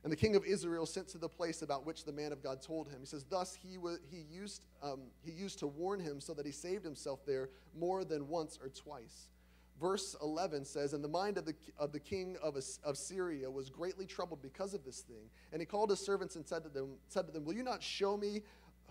And 0.02 0.11
the 0.11 0.16
king 0.16 0.35
of 0.35 0.44
Israel 0.46 0.87
sent 0.87 1.09
to 1.09 1.18
the 1.18 1.28
place 1.28 1.61
about 1.61 1.85
which 1.85 2.04
the 2.04 2.12
man 2.12 2.33
of 2.33 2.42
God 2.42 2.62
told 2.62 2.88
him. 2.88 3.00
He 3.00 3.06
says, 3.06 3.24
Thus 3.28 3.59
he, 3.62 3.74
w- 3.74 3.98
he, 4.11 4.24
used, 4.33 4.64
um, 4.83 5.00
he 5.22 5.33
used 5.33 5.59
to 5.59 5.66
warn 5.66 6.00
him 6.00 6.20
so 6.20 6.33
that 6.35 6.46
he 6.46 6.52
saved 6.52 6.85
himself 6.85 7.26
there 7.26 7.50
more 7.78 8.04
than 8.04 8.28
once 8.28 8.59
or 8.62 8.68
twice 8.68 9.26
verse 9.80 10.14
11 10.22 10.64
says, 10.64 10.92
And 10.92 11.02
the 11.02 11.08
mind 11.08 11.38
of 11.38 11.44
the, 11.44 11.54
of 11.78 11.92
the 11.92 12.00
king 12.00 12.36
of, 12.42 12.56
of 12.84 12.96
Syria 12.96 13.50
was 13.50 13.70
greatly 13.70 14.06
troubled 14.06 14.42
because 14.42 14.74
of 14.74 14.84
this 14.84 15.00
thing. 15.00 15.30
And 15.52 15.60
he 15.60 15.66
called 15.66 15.90
his 15.90 16.00
servants 16.00 16.36
and 16.36 16.46
said 16.46 16.62
to, 16.64 16.68
them, 16.68 16.90
said 17.08 17.26
to 17.26 17.32
them, 17.32 17.44
Will 17.44 17.54
you 17.54 17.62
not 17.62 17.82
show 17.82 18.16
me 18.16 18.42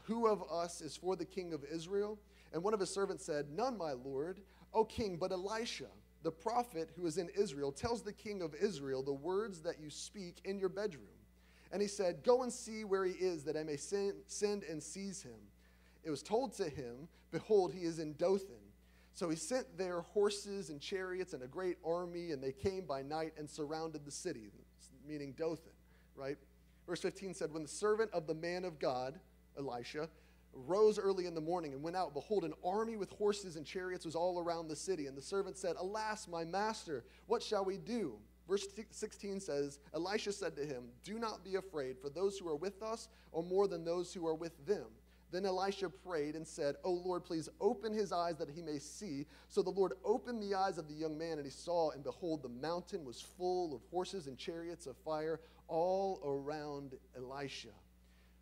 who 0.04 0.28
of 0.28 0.44
us 0.52 0.82
is 0.82 0.96
for 0.96 1.16
the 1.16 1.26
king 1.26 1.54
of 1.54 1.64
Israel? 1.72 2.18
And 2.54 2.64
one 2.64 2.74
of 2.74 2.80
his 2.80 2.90
servants 2.90 3.24
said, 3.24 3.52
None, 3.52 3.78
my 3.78 3.92
lord, 3.92 4.42
O 4.74 4.84
king, 4.84 5.18
but 5.18 5.32
Elisha, 5.32 5.88
the 6.24 6.32
prophet 6.32 6.90
who 6.96 7.06
is 7.06 7.18
in 7.18 7.30
Israel, 7.38 7.72
tells 7.72 8.02
the 8.02 8.14
king 8.14 8.42
of 8.42 8.56
Israel 8.56 9.04
the 9.04 9.14
words 9.14 9.62
that 9.62 9.80
you 9.80 9.90
speak 9.90 10.38
in 10.46 10.60
your 10.60 10.70
bedroom. 10.70 11.06
And 11.72 11.82
he 11.82 11.88
said, 11.88 12.24
Go 12.24 12.44
and 12.44 12.52
see 12.52 12.84
where 12.84 13.06
he 13.06 13.14
is, 13.14 13.44
that 13.44 13.56
I 13.56 13.64
may 13.64 13.78
send, 13.78 14.14
send 14.28 14.64
and 14.64 14.82
seize 14.82 15.22
him. 15.22 15.40
It 16.04 16.10
was 16.10 16.24
told 16.24 16.54
to 16.54 16.68
him, 16.68 17.08
Behold, 17.32 17.74
he 17.74 17.82
is 17.82 18.00
in 18.00 18.14
Dothan. 18.14 18.56
So 19.20 19.30
he 19.30 19.36
sent 19.36 19.78
there 19.78 20.00
horses 20.14 20.70
and 20.70 20.80
chariots 20.80 21.34
and 21.34 21.44
a 21.44 21.48
great 21.48 21.76
army, 21.86 22.32
and 22.32 22.42
they 22.42 22.54
came 22.54 22.86
by 22.86 23.02
night 23.02 23.34
and 23.38 23.50
surrounded 23.50 24.06
the 24.06 24.12
city, 24.12 24.50
meaning 25.06 25.34
Dothan, 25.38 25.74
right? 26.16 26.38
Verse 26.88 27.02
15 27.02 27.34
said, 27.34 27.52
When 27.52 27.64
the 27.64 27.68
servant 27.68 28.12
of 28.14 28.28
the 28.28 28.34
man 28.34 28.64
of 28.64 28.80
God, 28.80 29.20
Elisha, 29.58 30.08
rose 30.54 30.98
early 30.98 31.26
in 31.26 31.36
the 31.36 31.42
morning 31.42 31.74
and 31.74 31.84
went 31.84 31.98
out, 31.98 32.14
behold, 32.14 32.46
an 32.46 32.54
army 32.64 32.96
with 32.96 33.10
horses 33.10 33.58
and 33.58 33.66
chariots 33.66 34.06
was 34.06 34.16
all 34.16 34.40
around 34.40 34.70
the 34.70 34.76
city. 34.78 35.08
And 35.08 35.18
the 35.18 35.22
servant 35.22 35.58
said, 35.58 35.76
Alas, 35.78 36.26
my 36.26 36.46
master, 36.46 37.04
what 37.28 37.44
shall 37.44 37.66
we 37.66 37.76
do? 37.76 38.14
Verse 38.48 38.68
16 38.90 39.42
says, 39.42 39.80
Elisha 39.94 40.32
said 40.32 40.56
to 40.56 40.66
him, 40.66 40.86
Do 41.04 41.20
not 41.20 41.44
be 41.44 41.56
afraid, 41.56 42.00
for 42.00 42.10
those 42.10 42.38
who 42.38 42.48
are 42.48 42.56
with 42.56 42.82
us 42.82 43.10
are 43.34 43.44
more 43.44 43.68
than 43.68 43.84
those 43.84 44.14
who 44.14 44.26
are 44.26 44.34
with 44.34 44.66
them. 44.66 44.86
Then 45.32 45.46
Elisha 45.46 45.90
prayed 45.90 46.36
and 46.36 46.48
said, 46.48 46.76
Oh 46.84 46.94
Lord, 46.94 47.24
please 47.24 47.50
open 47.62 47.94
his 47.94 48.12
eyes 48.12 48.38
that 48.38 48.50
he 48.50 48.62
may 48.62 48.80
see. 48.80 49.26
So 49.48 49.62
the 49.62 49.70
Lord 49.70 49.94
opened 50.04 50.42
the 50.42 50.56
eyes 50.56 50.78
of 50.78 50.88
the 50.88 50.94
young 50.94 51.18
man, 51.18 51.38
and 51.38 51.46
he 51.46 51.52
saw, 51.52 51.92
and 51.92 52.04
behold, 52.04 52.42
the 52.42 52.50
mountain 52.50 53.06
was 53.06 53.22
full 53.22 53.76
of 53.76 53.82
horses 53.92 54.28
and 54.28 54.38
chariots 54.38 54.88
of 54.88 54.98
fire 54.98 55.40
all 55.68 56.20
around 56.26 56.96
Elisha. 57.16 57.70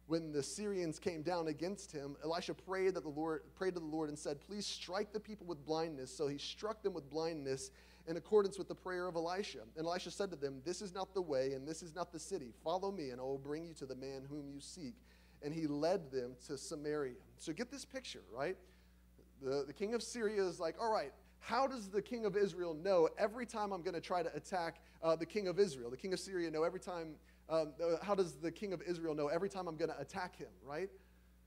When 0.08 0.32
the 0.32 0.42
Syrians 0.42 1.00
came 1.00 1.22
down 1.22 1.50
against 1.50 1.92
him, 1.92 2.16
Elisha 2.24 2.54
prayed 2.54 2.94
that 2.94 3.04
the 3.04 3.10
Lord 3.10 3.42
prayed 3.56 3.74
to 3.74 3.82
the 3.82 3.86
Lord 3.86 4.08
and 4.08 4.18
said, 4.18 4.40
Please 4.40 4.66
strike 4.66 5.12
the 5.12 5.20
people 5.20 5.46
with 5.46 5.66
blindness. 5.66 6.16
So 6.16 6.28
he 6.28 6.38
struck 6.38 6.82
them 6.82 6.94
with 6.94 7.10
blindness 7.10 7.72
in 8.08 8.16
accordance 8.16 8.58
with 8.58 8.70
the 8.70 8.76
prayer 8.76 9.10
of 9.10 9.18
Elisha. 9.18 9.60
And 9.76 9.86
Elisha 9.86 10.12
said 10.12 10.30
to 10.30 10.38
them, 10.38 10.62
This 10.64 10.82
is 10.82 10.94
not 10.94 11.14
the 11.14 11.22
way, 11.22 11.52
and 11.52 11.68
this 11.68 11.84
is 11.84 11.94
not 11.94 12.14
the 12.14 12.20
city. 12.20 12.54
Follow 12.64 12.90
me, 12.90 13.10
and 13.10 13.20
I 13.20 13.24
will 13.26 13.38
bring 13.38 13.66
you 13.66 13.74
to 13.74 13.86
the 13.86 13.96
man 13.96 14.24
whom 14.30 14.50
you 14.50 14.62
seek 14.62 14.96
and 15.44 15.54
he 15.54 15.68
led 15.68 16.12
them 16.12 16.36
to 16.48 16.58
Samaria. 16.58 17.16
So 17.38 17.54
get 17.54 17.72
this 17.72 17.86
picture, 17.86 18.24
right? 18.34 18.58
The, 19.42 19.64
the 19.68 19.74
king 19.74 19.94
of 19.94 20.02
Syria 20.02 20.44
is 20.44 20.60
like, 20.60 20.76
all 20.82 20.92
right, 20.92 21.14
how 21.40 21.68
does 21.68 21.90
the 21.90 22.02
king 22.02 22.26
of 22.26 22.36
Israel 22.36 22.74
know 22.74 23.10
every 23.18 23.46
time 23.46 23.72
I'm 23.72 23.82
going 23.82 23.94
to 23.94 24.02
try 24.02 24.24
to 24.24 24.36
attack 24.36 24.82
uh, 25.04 25.16
the 25.16 25.26
king 25.26 25.48
of 25.48 25.60
Israel? 25.60 25.90
The 25.90 25.98
king 25.98 26.14
of 26.14 26.20
Syria 26.20 26.50
know 26.50 26.64
every 26.64 26.80
time, 26.80 27.16
um, 27.50 27.74
uh, 27.82 28.04
how 28.04 28.16
does 28.16 28.34
the 28.34 28.52
king 28.52 28.74
of 28.74 28.82
Israel 28.82 29.14
know 29.14 29.28
every 29.28 29.50
time 29.50 29.68
I'm 29.68 29.78
going 29.78 29.92
to 29.92 30.00
attack 30.00 30.36
him, 30.36 30.50
right? 30.64 30.90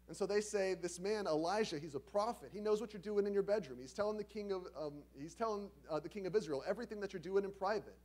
And 0.08 0.16
so 0.16 0.26
they 0.26 0.40
say, 0.40 0.74
this 0.74 0.98
man, 0.98 1.26
Elijah, 1.26 1.78
he's 1.78 1.94
a 1.94 2.00
prophet. 2.00 2.50
He 2.52 2.60
knows 2.60 2.80
what 2.80 2.92
you're 2.92 3.02
doing 3.02 3.26
in 3.26 3.32
your 3.32 3.44
bedroom. 3.44 3.78
He's 3.80 3.92
telling 3.92 4.16
the 4.16 4.24
king 4.24 4.50
of, 4.50 4.66
um, 4.76 4.94
he's 5.16 5.34
telling 5.34 5.70
uh, 5.88 6.00
the 6.00 6.08
king 6.08 6.26
of 6.26 6.34
Israel 6.34 6.64
everything 6.66 7.00
that 7.00 7.12
you're 7.12 7.20
doing 7.20 7.44
in 7.44 7.52
private. 7.52 7.96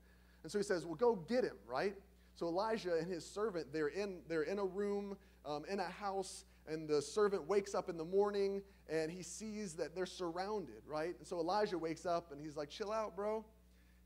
And 0.43 0.51
so 0.51 0.59
he 0.59 0.63
says, 0.63 0.85
well, 0.85 0.95
go 0.95 1.15
get 1.15 1.43
him, 1.43 1.55
right? 1.67 1.95
So 2.35 2.47
Elijah 2.47 2.97
and 2.97 3.09
his 3.09 3.25
servant, 3.25 3.73
they're 3.73 3.87
in, 3.87 4.19
they're 4.27 4.43
in 4.43 4.59
a 4.59 4.65
room 4.65 5.17
um, 5.45 5.63
in 5.69 5.79
a 5.79 5.83
house, 5.83 6.45
and 6.67 6.87
the 6.87 7.01
servant 7.01 7.47
wakes 7.47 7.75
up 7.75 7.89
in 7.89 7.97
the 7.97 8.05
morning 8.05 8.61
and 8.89 9.11
he 9.11 9.23
sees 9.23 9.73
that 9.73 9.95
they're 9.95 10.05
surrounded, 10.05 10.81
right? 10.87 11.15
And 11.17 11.27
so 11.27 11.39
Elijah 11.39 11.77
wakes 11.77 12.05
up 12.05 12.31
and 12.31 12.39
he's 12.39 12.55
like, 12.55 12.69
chill 12.69 12.91
out, 12.91 13.15
bro. 13.15 13.43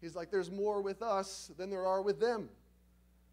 He's 0.02 0.16
like, 0.16 0.32
there's 0.32 0.52
more 0.52 0.82
with 0.82 1.02
us 1.02 1.52
than 1.58 1.70
there 1.70 1.86
are 1.86 2.02
with 2.02 2.20
them. 2.20 2.50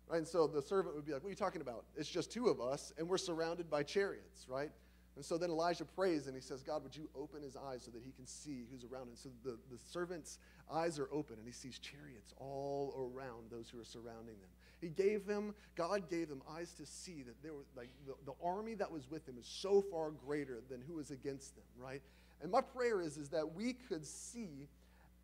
Right? 0.08 0.18
And 0.18 0.26
so 0.26 0.46
the 0.46 0.62
servant 0.62 0.94
would 0.96 1.04
be 1.04 1.12
like, 1.12 1.22
what 1.22 1.28
are 1.28 1.30
you 1.30 1.36
talking 1.36 1.60
about? 1.60 1.84
It's 1.96 2.08
just 2.08 2.32
two 2.32 2.48
of 2.48 2.60
us, 2.60 2.92
and 2.98 3.08
we're 3.08 3.18
surrounded 3.18 3.70
by 3.70 3.82
chariots, 3.82 4.46
right? 4.48 4.70
And 5.16 5.24
so 5.24 5.38
then 5.38 5.50
Elijah 5.50 5.84
prays 5.84 6.26
and 6.26 6.34
he 6.34 6.42
says, 6.42 6.62
God, 6.62 6.82
would 6.82 6.94
you 6.94 7.08
open 7.16 7.42
his 7.42 7.56
eyes 7.56 7.82
so 7.84 7.90
that 7.92 8.02
he 8.04 8.12
can 8.12 8.26
see 8.26 8.64
who's 8.70 8.84
around 8.84 9.08
him? 9.08 9.14
So 9.14 9.30
the, 9.42 9.58
the 9.70 9.78
servant's 9.90 10.38
eyes 10.70 10.98
are 10.98 11.08
open 11.10 11.38
and 11.38 11.46
he 11.46 11.52
sees 11.52 11.78
chariots 11.78 12.34
all 12.36 13.10
around 13.14 13.50
those 13.50 13.70
who 13.70 13.80
are 13.80 13.84
surrounding 13.84 14.34
them. 14.40 14.50
He 14.80 14.88
gave 14.88 15.26
them, 15.26 15.54
God 15.74 16.10
gave 16.10 16.28
them 16.28 16.42
eyes 16.50 16.72
to 16.74 16.86
see 16.86 17.22
that 17.22 17.42
there 17.42 17.54
was 17.54 17.66
like 17.76 17.88
the, 18.06 18.14
the 18.26 18.34
army 18.44 18.74
that 18.74 18.90
was 18.90 19.10
with 19.10 19.24
them 19.26 19.36
is 19.38 19.46
so 19.46 19.82
far 19.90 20.10
greater 20.10 20.60
than 20.68 20.82
who 20.86 20.94
was 20.94 21.10
against 21.10 21.54
them, 21.56 21.64
right? 21.78 22.02
And 22.42 22.50
my 22.50 22.60
prayer 22.60 23.00
is, 23.00 23.16
is 23.16 23.30
that 23.30 23.54
we 23.54 23.72
could 23.72 24.04
see 24.04 24.68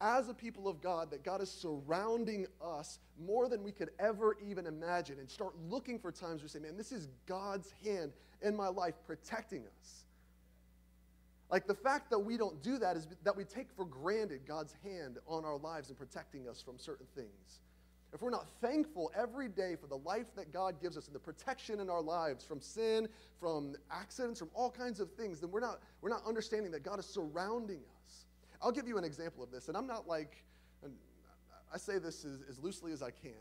as 0.00 0.28
a 0.28 0.34
people 0.34 0.66
of 0.66 0.80
God 0.80 1.10
that 1.10 1.22
God 1.22 1.40
is 1.40 1.50
surrounding 1.50 2.46
us 2.64 2.98
more 3.24 3.48
than 3.48 3.62
we 3.62 3.70
could 3.70 3.90
ever 4.00 4.36
even 4.44 4.66
imagine 4.66 5.18
and 5.18 5.30
start 5.30 5.52
looking 5.68 5.98
for 5.98 6.10
times 6.10 6.42
we 6.42 6.48
say, 6.48 6.58
man, 6.58 6.76
this 6.76 6.90
is 6.90 7.08
God's 7.26 7.72
hand 7.84 8.12
in 8.40 8.56
my 8.56 8.68
life 8.68 8.94
protecting 9.06 9.62
us. 9.80 10.04
Like 11.50 11.66
the 11.66 11.74
fact 11.74 12.10
that 12.10 12.18
we 12.18 12.38
don't 12.38 12.62
do 12.62 12.78
that 12.78 12.96
is 12.96 13.06
that 13.22 13.36
we 13.36 13.44
take 13.44 13.70
for 13.76 13.84
granted 13.84 14.40
God's 14.48 14.74
hand 14.82 15.18
on 15.26 15.44
our 15.44 15.58
lives 15.58 15.90
and 15.90 15.98
protecting 15.98 16.48
us 16.48 16.62
from 16.62 16.78
certain 16.78 17.06
things 17.14 17.60
if 18.12 18.20
we're 18.20 18.30
not 18.30 18.46
thankful 18.60 19.10
every 19.16 19.48
day 19.48 19.74
for 19.74 19.86
the 19.86 19.96
life 19.98 20.34
that 20.36 20.52
God 20.52 20.80
gives 20.80 20.96
us 20.96 21.06
and 21.06 21.14
the 21.14 21.20
protection 21.20 21.80
in 21.80 21.88
our 21.88 22.02
lives 22.02 22.44
from 22.44 22.60
sin, 22.60 23.08
from 23.40 23.74
accidents, 23.90 24.38
from 24.38 24.50
all 24.54 24.70
kinds 24.70 25.00
of 25.00 25.10
things, 25.12 25.40
then 25.40 25.50
we're 25.50 25.60
not, 25.60 25.80
we're 26.02 26.10
not 26.10 26.22
understanding 26.26 26.70
that 26.72 26.82
God 26.82 26.98
is 26.98 27.06
surrounding 27.06 27.80
us. 28.04 28.26
I'll 28.60 28.72
give 28.72 28.86
you 28.86 28.98
an 28.98 29.04
example 29.04 29.42
of 29.42 29.50
this, 29.50 29.68
and 29.68 29.76
I'm 29.76 29.86
not 29.86 30.06
like, 30.06 30.44
I 31.72 31.78
say 31.78 31.98
this 31.98 32.24
as, 32.24 32.42
as 32.48 32.58
loosely 32.58 32.92
as 32.92 33.02
I 33.02 33.10
can. 33.10 33.32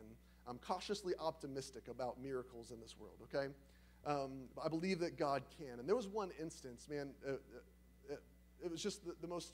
I'm 0.48 0.58
cautiously 0.58 1.14
optimistic 1.20 1.88
about 1.90 2.20
miracles 2.22 2.72
in 2.72 2.80
this 2.80 2.96
world, 2.98 3.18
okay? 3.24 3.54
Um, 4.06 4.46
I 4.64 4.70
believe 4.70 5.00
that 5.00 5.18
God 5.18 5.44
can. 5.58 5.80
And 5.80 5.88
there 5.88 5.96
was 5.96 6.08
one 6.08 6.32
instance, 6.40 6.88
man, 6.90 7.12
uh, 7.28 7.34
uh, 7.34 8.16
it 8.64 8.72
was 8.72 8.82
just 8.82 9.06
the, 9.06 9.14
the 9.22 9.28
most 9.28 9.54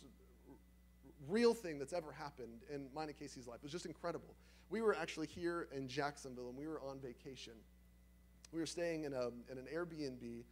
real 1.27 1.53
thing 1.53 1.79
that's 1.79 1.93
ever 1.93 2.11
happened 2.11 2.63
in 2.73 2.87
mine 2.93 3.09
and 3.09 3.17
Casey's 3.17 3.47
life. 3.47 3.57
It 3.57 3.63
was 3.63 3.71
just 3.71 3.85
incredible. 3.85 4.35
We 4.69 4.81
were 4.81 4.95
actually 4.95 5.27
here 5.27 5.67
in 5.75 5.87
Jacksonville 5.87 6.49
and 6.49 6.57
we 6.57 6.67
were 6.67 6.81
on 6.81 6.99
vacation. 6.99 7.53
We 8.51 8.59
were 8.59 8.65
staying 8.65 9.05
in, 9.05 9.13
a, 9.13 9.27
in 9.51 9.57
an 9.57 9.67
Airbnb 9.73 10.43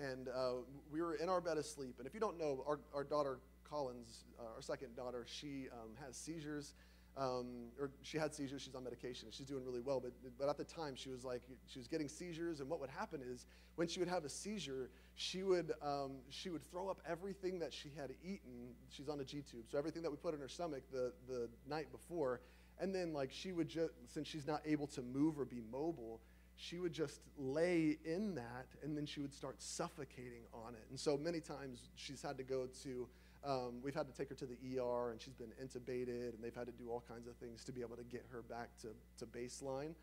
and 0.00 0.28
uh, 0.28 0.62
we 0.90 1.00
were 1.02 1.14
in 1.14 1.28
our 1.28 1.40
bed 1.40 1.58
asleep. 1.58 1.96
And 1.98 2.06
if 2.06 2.14
you 2.14 2.20
don't 2.20 2.38
know, 2.38 2.64
our, 2.66 2.80
our 2.94 3.04
daughter 3.04 3.38
Collins, 3.68 4.24
uh, 4.38 4.54
our 4.54 4.62
second 4.62 4.94
daughter, 4.96 5.24
she 5.28 5.66
um, 5.72 5.90
has 6.04 6.16
seizures 6.16 6.74
Um, 7.16 7.68
or 7.78 7.90
she 8.02 8.18
had 8.18 8.34
seizures. 8.34 8.62
She's 8.62 8.74
on 8.74 8.82
medication. 8.82 9.28
She's 9.30 9.46
doing 9.46 9.64
really 9.64 9.80
well. 9.80 10.00
But, 10.00 10.12
but 10.38 10.48
at 10.48 10.56
the 10.56 10.64
time, 10.64 10.94
she 10.96 11.10
was 11.10 11.24
like, 11.24 11.42
she 11.66 11.78
was 11.78 11.86
getting 11.86 12.08
seizures. 12.08 12.60
And 12.60 12.68
what 12.68 12.80
would 12.80 12.90
happen 12.90 13.20
is 13.22 13.46
when 13.76 13.86
she 13.86 14.00
would 14.00 14.08
have 14.08 14.24
a 14.24 14.28
seizure, 14.28 14.90
she 15.14 15.42
would, 15.42 15.72
um, 15.82 16.12
she 16.28 16.50
would 16.50 16.68
throw 16.70 16.88
up 16.88 17.00
everything 17.08 17.58
that 17.60 17.72
she 17.72 17.90
had 17.96 18.10
eaten. 18.22 18.74
She's 18.90 19.08
on 19.08 19.20
a 19.20 19.24
G 19.24 19.42
tube. 19.48 19.64
So 19.70 19.78
everything 19.78 20.02
that 20.02 20.10
we 20.10 20.16
put 20.16 20.34
in 20.34 20.40
her 20.40 20.48
stomach 20.48 20.82
the, 20.90 21.12
the 21.28 21.48
night 21.68 21.92
before. 21.92 22.40
And 22.80 22.92
then, 22.92 23.12
like, 23.12 23.30
she 23.32 23.52
would 23.52 23.68
just, 23.68 23.92
since 24.12 24.26
she's 24.26 24.46
not 24.46 24.60
able 24.66 24.88
to 24.88 25.02
move 25.02 25.38
or 25.38 25.44
be 25.44 25.62
mobile, 25.70 26.20
she 26.56 26.78
would 26.78 26.92
just 26.92 27.20
lay 27.38 27.98
in 28.04 28.34
that 28.34 28.66
and 28.82 28.96
then 28.96 29.06
she 29.06 29.20
would 29.20 29.32
start 29.32 29.60
suffocating 29.60 30.42
on 30.52 30.74
it. 30.74 30.84
And 30.90 30.98
so 30.98 31.16
many 31.16 31.40
times 31.40 31.90
she's 31.94 32.22
had 32.22 32.36
to 32.38 32.44
go 32.44 32.68
to, 32.82 33.08
um, 33.44 33.74
we've 33.82 33.94
had 33.94 34.06
to 34.06 34.12
take 34.12 34.28
her 34.28 34.34
to 34.34 34.46
the 34.46 34.78
ER 34.78 35.10
and 35.10 35.20
she's 35.20 35.34
been 35.34 35.52
intubated 35.62 36.34
and 36.34 36.42
they've 36.42 36.54
had 36.54 36.66
to 36.66 36.72
do 36.72 36.90
all 36.90 37.02
kinds 37.08 37.26
of 37.26 37.36
things 37.36 37.64
to 37.64 37.72
be 37.72 37.80
able 37.80 37.96
to 37.96 38.04
get 38.04 38.24
her 38.32 38.42
back 38.42 38.68
to, 38.80 38.88
to 39.18 39.26
baseline. 39.26 39.94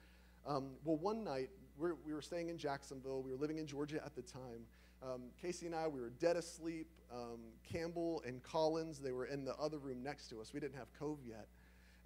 Um, 0.46 0.72
well, 0.84 0.98
one 0.98 1.24
night 1.24 1.50
we're, 1.78 1.96
we 2.06 2.14
were 2.14 2.22
staying 2.22 2.50
in 2.50 2.58
Jacksonville. 2.58 3.22
We 3.22 3.32
were 3.32 3.38
living 3.38 3.58
in 3.58 3.68
Georgia 3.68 4.02
at 4.06 4.16
the 4.16 4.22
time. 4.22 4.66
Um, 5.04 5.22
Casey 5.42 5.66
and 5.66 5.76
I, 5.76 5.88
we 5.88 6.00
were 6.00 6.12
dead 6.12 6.36
asleep. 6.36 6.88
Um, 7.12 7.40
Campbell 7.72 8.22
and 8.26 8.44
Collins, 8.44 9.00
they 9.00 9.12
were 9.12 9.26
in 9.26 9.46
the 9.46 9.56
other 9.56 9.80
room 9.80 10.04
next 10.04 10.28
to 10.30 10.40
us. 10.40 10.54
We 10.54 10.60
didn't 10.60 10.78
have 10.78 10.88
Cove 10.98 11.20
yet 11.28 11.48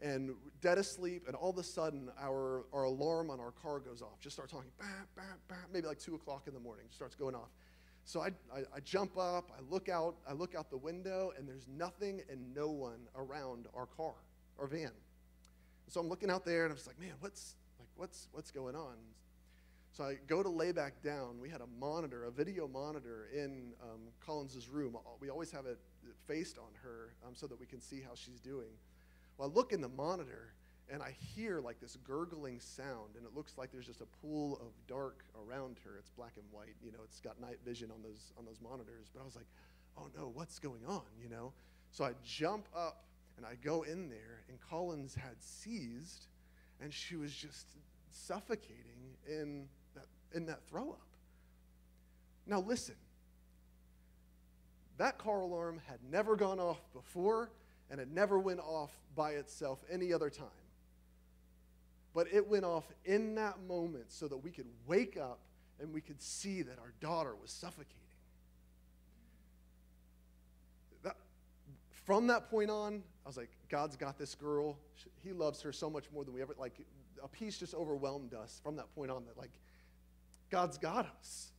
and 0.01 0.31
dead 0.61 0.77
asleep, 0.77 1.23
and 1.27 1.35
all 1.35 1.49
of 1.49 1.57
a 1.57 1.63
sudden 1.63 2.09
our, 2.21 2.65
our 2.73 2.83
alarm 2.83 3.29
on 3.29 3.39
our 3.39 3.51
car 3.51 3.79
goes 3.79 4.01
off. 4.01 4.19
Just 4.19 4.35
starts 4.35 4.51
talking, 4.51 4.71
bah, 4.77 4.85
bah, 5.15 5.23
bah, 5.47 5.55
maybe 5.71 5.87
like 5.87 5.99
two 5.99 6.15
o'clock 6.15 6.43
in 6.47 6.53
the 6.53 6.59
morning, 6.59 6.85
starts 6.89 7.15
going 7.15 7.35
off. 7.35 7.49
So 8.05 8.21
I, 8.21 8.27
I, 8.53 8.59
I, 8.75 8.79
jump 8.83 9.17
up, 9.17 9.51
I 9.57 9.61
look 9.73 9.89
out, 9.89 10.15
I 10.29 10.33
look 10.33 10.53
out 10.53 10.69
the 10.69 10.77
window, 10.77 11.33
and 11.37 11.47
there's 11.47 11.67
nothing 11.67 12.21
and 12.29 12.53
no 12.53 12.69
one 12.69 12.99
around 13.15 13.65
our 13.75 13.87
car, 13.87 14.13
our 14.59 14.67
van. 14.67 14.91
So 15.87 15.99
I'm 15.99 16.07
looking 16.07 16.29
out 16.29 16.45
there, 16.45 16.65
and 16.65 16.71
I'm 16.71 16.77
just 16.77 16.87
like, 16.87 16.99
man, 16.99 17.13
what's 17.19 17.55
like 17.79 17.87
what's 17.95 18.27
what's 18.31 18.51
going 18.51 18.75
on? 18.75 18.95
So 19.91 20.03
I 20.03 20.17
go 20.27 20.43
to 20.43 20.49
lay 20.49 20.71
back 20.71 21.01
down. 21.01 21.39
We 21.41 21.49
had 21.49 21.61
a 21.61 21.67
monitor, 21.79 22.25
a 22.25 22.31
video 22.31 22.67
monitor 22.67 23.29
in 23.33 23.73
um, 23.81 24.01
Collins's 24.23 24.67
room. 24.67 24.97
We 25.19 25.29
always 25.29 25.51
have 25.51 25.65
it 25.65 25.79
faced 26.27 26.57
on 26.57 26.73
her 26.83 27.13
um, 27.25 27.33
so 27.33 27.47
that 27.47 27.59
we 27.59 27.65
can 27.65 27.79
see 27.79 28.01
how 28.01 28.13
she's 28.13 28.39
doing. 28.39 28.69
Well, 29.37 29.49
I 29.49 29.53
look 29.53 29.71
in 29.71 29.81
the 29.81 29.89
monitor 29.89 30.53
and 30.91 31.01
I 31.01 31.15
hear 31.35 31.61
like 31.61 31.79
this 31.79 31.97
gurgling 32.07 32.59
sound, 32.59 33.15
and 33.15 33.25
it 33.25 33.35
looks 33.35 33.57
like 33.57 33.71
there's 33.71 33.87
just 33.87 34.01
a 34.01 34.07
pool 34.21 34.59
of 34.61 34.73
dark 34.87 35.23
around 35.35 35.77
her. 35.83 35.97
It's 35.97 36.11
black 36.11 36.33
and 36.37 36.45
white, 36.51 36.75
you 36.83 36.91
know, 36.91 36.99
it's 37.03 37.19
got 37.19 37.39
night 37.41 37.59
vision 37.65 37.89
on 37.91 38.01
those 38.03 38.33
on 38.37 38.45
those 38.45 38.59
monitors. 38.61 39.09
But 39.13 39.21
I 39.21 39.25
was 39.25 39.35
like, 39.35 39.47
oh 39.97 40.07
no, 40.17 40.31
what's 40.33 40.59
going 40.59 40.85
on? 40.87 41.03
You 41.21 41.29
know? 41.29 41.53
So 41.91 42.03
I 42.03 42.11
jump 42.23 42.67
up 42.75 43.03
and 43.37 43.45
I 43.45 43.55
go 43.63 43.83
in 43.83 44.09
there, 44.09 44.43
and 44.47 44.59
Collins 44.69 45.15
had 45.15 45.35
seized, 45.39 46.27
and 46.81 46.93
she 46.93 47.15
was 47.15 47.33
just 47.33 47.67
suffocating 48.11 49.17
in 49.27 49.67
that 49.95 50.05
in 50.33 50.45
that 50.45 50.63
throw 50.69 50.89
up. 50.91 51.07
Now 52.45 52.59
listen, 52.59 52.95
that 54.97 55.17
car 55.17 55.41
alarm 55.41 55.81
had 55.87 55.99
never 56.11 56.35
gone 56.35 56.59
off 56.59 56.81
before 56.93 57.49
and 57.89 57.99
it 57.99 58.09
never 58.09 58.39
went 58.39 58.59
off 58.59 58.91
by 59.15 59.31
itself 59.31 59.79
any 59.91 60.11
other 60.11 60.29
time. 60.29 60.47
But 62.15 62.27
it 62.31 62.47
went 62.47 62.63
off 62.63 62.85
in 63.03 63.35
that 63.35 63.61
moment 63.67 64.05
so 64.07 64.29
that 64.29 64.37
we 64.37 64.49
could 64.49 64.67
wake 64.87 65.17
up 65.17 65.39
and 65.81 65.93
we 65.93 65.99
could 65.99 66.21
see 66.21 66.61
that 66.61 66.79
our 66.79 66.93
daughter 67.01 67.35
was 67.39 67.51
suffocating. 67.51 67.91
That, 71.03 71.17
from 72.05 72.27
that 72.27 72.49
point 72.49 72.71
on, 72.71 73.03
I 73.25 73.29
was 73.29 73.35
like, 73.35 73.51
God's 73.67 73.97
got 73.97 74.17
this 74.17 74.33
girl. 74.33 74.77
He 75.23 75.33
loves 75.33 75.61
her 75.61 75.73
so 75.73 75.89
much 75.89 76.05
more 76.13 76.23
than 76.23 76.33
we 76.33 76.41
ever, 76.41 76.55
like, 76.57 76.79
a 77.21 77.27
peace 77.27 77.57
just 77.57 77.73
overwhelmed 77.73 78.33
us 78.33 78.61
from 78.63 78.77
that 78.77 78.93
point 78.95 79.11
on 79.11 79.25
that, 79.25 79.37
like, 79.37 79.51
God's 80.49 80.77
got 80.77 81.07
us. 81.19 81.51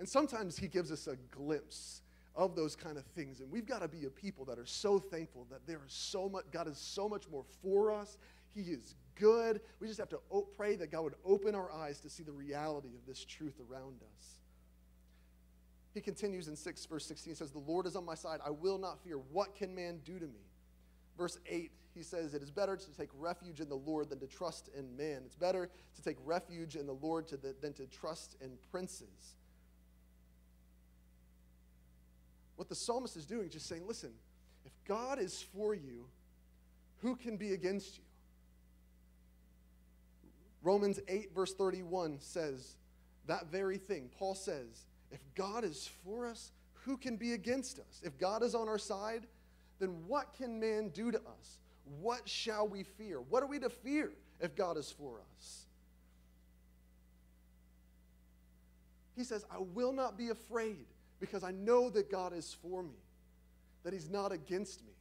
And 0.00 0.08
sometimes 0.08 0.58
He 0.58 0.66
gives 0.66 0.90
us 0.90 1.06
a 1.06 1.14
glimpse 1.30 2.02
of 2.34 2.56
those 2.56 2.74
kind 2.74 2.98
of 2.98 3.04
things. 3.04 3.38
And 3.38 3.52
we've 3.52 3.66
got 3.66 3.82
to 3.82 3.88
be 3.88 4.06
a 4.06 4.10
people 4.10 4.44
that 4.46 4.58
are 4.58 4.66
so 4.66 4.98
thankful 4.98 5.46
that 5.50 5.64
there 5.66 5.80
is 5.86 5.92
so 5.92 6.28
much, 6.28 6.46
God 6.50 6.66
is 6.66 6.78
so 6.78 7.08
much 7.08 7.28
more 7.30 7.44
for 7.62 7.92
us. 7.92 8.16
He 8.52 8.62
is 8.62 8.96
good. 9.22 9.60
We 9.80 9.86
just 9.86 10.00
have 10.00 10.08
to 10.10 10.20
pray 10.56 10.76
that 10.76 10.90
God 10.90 11.04
would 11.04 11.14
open 11.24 11.54
our 11.54 11.70
eyes 11.70 12.00
to 12.00 12.10
see 12.10 12.22
the 12.22 12.32
reality 12.32 12.88
of 12.88 13.06
this 13.06 13.24
truth 13.24 13.60
around 13.70 14.02
us. 14.02 14.38
He 15.94 16.00
continues 16.00 16.48
in 16.48 16.56
6, 16.56 16.86
verse 16.86 17.06
16, 17.06 17.32
he 17.32 17.36
says, 17.36 17.52
The 17.52 17.58
Lord 17.58 17.86
is 17.86 17.96
on 17.96 18.04
my 18.04 18.14
side. 18.14 18.40
I 18.44 18.50
will 18.50 18.78
not 18.78 19.02
fear. 19.04 19.18
What 19.18 19.54
can 19.54 19.74
man 19.74 20.00
do 20.04 20.18
to 20.18 20.26
me? 20.26 20.40
Verse 21.18 21.38
8, 21.46 21.70
he 21.94 22.02
says, 22.02 22.34
It 22.34 22.42
is 22.42 22.50
better 22.50 22.76
to 22.76 22.96
take 22.96 23.10
refuge 23.18 23.60
in 23.60 23.68
the 23.68 23.76
Lord 23.76 24.08
than 24.08 24.18
to 24.20 24.26
trust 24.26 24.70
in 24.76 24.96
man. 24.96 25.22
It's 25.26 25.36
better 25.36 25.68
to 25.94 26.02
take 26.02 26.16
refuge 26.24 26.76
in 26.76 26.86
the 26.86 26.94
Lord 26.94 27.28
to 27.28 27.36
the, 27.36 27.54
than 27.60 27.74
to 27.74 27.86
trust 27.86 28.36
in 28.40 28.52
princes. 28.70 29.36
what 32.62 32.68
the 32.68 32.76
psalmist 32.76 33.16
is 33.16 33.26
doing 33.26 33.46
is 33.46 33.52
just 33.52 33.66
saying, 33.66 33.82
listen, 33.88 34.12
if 34.64 34.70
God 34.86 35.18
is 35.18 35.44
for 35.52 35.74
you, 35.74 36.06
who 36.98 37.16
can 37.16 37.36
be 37.36 37.54
against 37.54 37.98
you? 37.98 38.04
Romans 40.62 41.00
8, 41.08 41.34
verse 41.34 41.54
31 41.54 42.18
says 42.20 42.76
that 43.26 43.46
very 43.50 43.78
thing. 43.78 44.08
Paul 44.16 44.34
says, 44.34 44.86
if 45.10 45.20
God 45.34 45.64
is 45.64 45.90
for 46.04 46.26
us, 46.26 46.52
who 46.84 46.96
can 46.96 47.16
be 47.16 47.32
against 47.32 47.78
us? 47.78 48.00
If 48.02 48.18
God 48.18 48.42
is 48.42 48.54
on 48.54 48.68
our 48.68 48.78
side, 48.78 49.26
then 49.78 49.90
what 50.06 50.32
can 50.36 50.58
man 50.60 50.88
do 50.88 51.10
to 51.10 51.18
us? 51.18 51.58
What 52.00 52.28
shall 52.28 52.66
we 52.66 52.84
fear? 52.84 53.20
What 53.20 53.42
are 53.42 53.46
we 53.46 53.58
to 53.58 53.70
fear 53.70 54.12
if 54.40 54.54
God 54.54 54.76
is 54.76 54.90
for 54.90 55.20
us? 55.36 55.66
He 59.16 59.24
says, 59.24 59.44
I 59.50 59.58
will 59.58 59.92
not 59.92 60.16
be 60.16 60.30
afraid 60.30 60.86
because 61.20 61.44
I 61.44 61.50
know 61.50 61.90
that 61.90 62.10
God 62.10 62.32
is 62.32 62.56
for 62.62 62.82
me, 62.82 62.98
that 63.84 63.92
He's 63.92 64.08
not 64.08 64.32
against 64.32 64.82
me. 64.84 64.92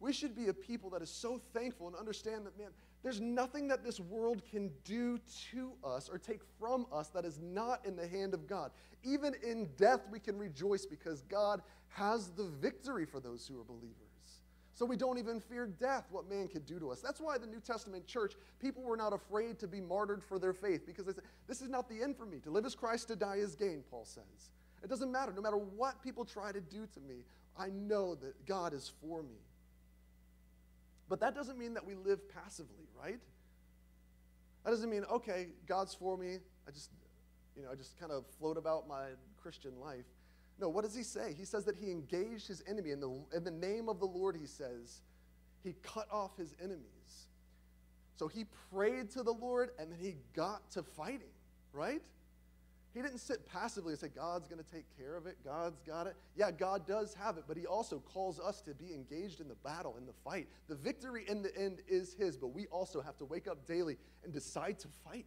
We 0.00 0.12
should 0.12 0.34
be 0.34 0.48
a 0.48 0.54
people 0.54 0.90
that 0.90 1.02
is 1.02 1.10
so 1.10 1.40
thankful 1.52 1.88
and 1.88 1.96
understand 1.96 2.46
that, 2.46 2.58
man, 2.58 2.68
there's 3.02 3.20
nothing 3.20 3.68
that 3.68 3.84
this 3.84 3.98
world 3.98 4.42
can 4.48 4.70
do 4.84 5.18
to 5.50 5.72
us 5.82 6.08
or 6.08 6.18
take 6.18 6.40
from 6.58 6.86
us 6.92 7.08
that 7.08 7.24
is 7.24 7.40
not 7.40 7.84
in 7.84 7.96
the 7.96 8.06
hand 8.06 8.32
of 8.32 8.46
God. 8.46 8.70
Even 9.02 9.34
in 9.42 9.68
death, 9.76 10.00
we 10.10 10.20
can 10.20 10.38
rejoice 10.38 10.86
because 10.86 11.22
God 11.22 11.62
has 11.88 12.28
the 12.30 12.44
victory 12.44 13.04
for 13.04 13.18
those 13.18 13.46
who 13.46 13.60
are 13.60 13.64
believers. 13.64 13.96
So 14.74 14.86
we 14.86 14.96
don't 14.96 15.18
even 15.18 15.38
fear 15.40 15.66
death, 15.66 16.06
what 16.10 16.30
man 16.30 16.48
could 16.48 16.64
do 16.64 16.78
to 16.78 16.90
us. 16.90 17.00
That's 17.00 17.20
why 17.20 17.36
the 17.36 17.46
New 17.46 17.60
Testament 17.60 18.06
church, 18.06 18.34
people 18.58 18.82
were 18.82 18.96
not 18.96 19.12
afraid 19.12 19.58
to 19.58 19.68
be 19.68 19.80
martyred 19.80 20.22
for 20.22 20.38
their 20.38 20.54
faith 20.54 20.86
because 20.86 21.04
they 21.04 21.12
said, 21.12 21.24
This 21.46 21.60
is 21.60 21.68
not 21.68 21.88
the 21.88 22.02
end 22.02 22.16
for 22.16 22.24
me. 22.24 22.38
To 22.40 22.50
live 22.50 22.64
as 22.64 22.74
Christ, 22.74 23.08
to 23.08 23.16
die 23.16 23.36
is 23.36 23.54
gain, 23.54 23.82
Paul 23.90 24.04
says. 24.04 24.52
It 24.82 24.88
doesn't 24.88 25.12
matter. 25.12 25.32
No 25.32 25.42
matter 25.42 25.58
what 25.58 26.02
people 26.02 26.24
try 26.24 26.52
to 26.52 26.60
do 26.60 26.86
to 26.86 27.00
me, 27.00 27.24
I 27.58 27.68
know 27.68 28.14
that 28.16 28.46
God 28.46 28.72
is 28.72 28.90
for 29.02 29.22
me. 29.22 29.36
But 31.12 31.20
that 31.20 31.34
doesn't 31.34 31.58
mean 31.58 31.74
that 31.74 31.84
we 31.84 31.94
live 31.94 32.26
passively, 32.32 32.86
right? 32.98 33.18
That 34.64 34.70
doesn't 34.70 34.88
mean, 34.88 35.04
okay, 35.12 35.48
God's 35.66 35.92
for 35.92 36.16
me. 36.16 36.38
I 36.66 36.70
just, 36.70 36.88
you 37.54 37.62
know, 37.62 37.68
I 37.70 37.74
just 37.74 38.00
kind 38.00 38.10
of 38.10 38.24
float 38.38 38.56
about 38.56 38.88
my 38.88 39.08
Christian 39.36 39.72
life. 39.78 40.06
No, 40.58 40.70
what 40.70 40.84
does 40.84 40.94
he 40.94 41.02
say? 41.02 41.34
He 41.36 41.44
says 41.44 41.66
that 41.66 41.76
he 41.76 41.90
engaged 41.90 42.48
his 42.48 42.62
enemy. 42.66 42.92
In 42.92 43.00
the, 43.00 43.10
in 43.36 43.44
the 43.44 43.50
name 43.50 43.90
of 43.90 44.00
the 44.00 44.06
Lord, 44.06 44.36
he 44.40 44.46
says, 44.46 45.02
he 45.62 45.74
cut 45.82 46.08
off 46.10 46.34
his 46.38 46.54
enemies. 46.58 47.26
So 48.16 48.26
he 48.26 48.46
prayed 48.72 49.10
to 49.10 49.22
the 49.22 49.34
Lord 49.34 49.72
and 49.78 49.92
then 49.92 49.98
he 49.98 50.16
got 50.34 50.70
to 50.70 50.82
fighting, 50.82 51.34
right? 51.74 52.00
He 52.94 53.00
didn't 53.00 53.18
sit 53.18 53.46
passively 53.50 53.92
and 53.92 54.00
say, 54.00 54.08
God's 54.08 54.46
going 54.48 54.62
to 54.62 54.70
take 54.70 54.84
care 54.98 55.16
of 55.16 55.26
it. 55.26 55.38
God's 55.44 55.80
got 55.80 56.06
it. 56.06 56.14
Yeah, 56.36 56.50
God 56.50 56.86
does 56.86 57.14
have 57.14 57.38
it, 57.38 57.44
but 57.48 57.56
He 57.56 57.66
also 57.66 58.00
calls 58.00 58.38
us 58.38 58.60
to 58.62 58.74
be 58.74 58.92
engaged 58.92 59.40
in 59.40 59.48
the 59.48 59.54
battle, 59.54 59.96
in 59.96 60.04
the 60.04 60.12
fight. 60.24 60.48
The 60.68 60.74
victory 60.74 61.24
in 61.26 61.42
the 61.42 61.56
end 61.56 61.80
is 61.88 62.12
His, 62.12 62.36
but 62.36 62.48
we 62.48 62.66
also 62.66 63.00
have 63.00 63.16
to 63.18 63.24
wake 63.24 63.48
up 63.48 63.66
daily 63.66 63.96
and 64.24 64.32
decide 64.32 64.78
to 64.80 64.88
fight. 65.08 65.24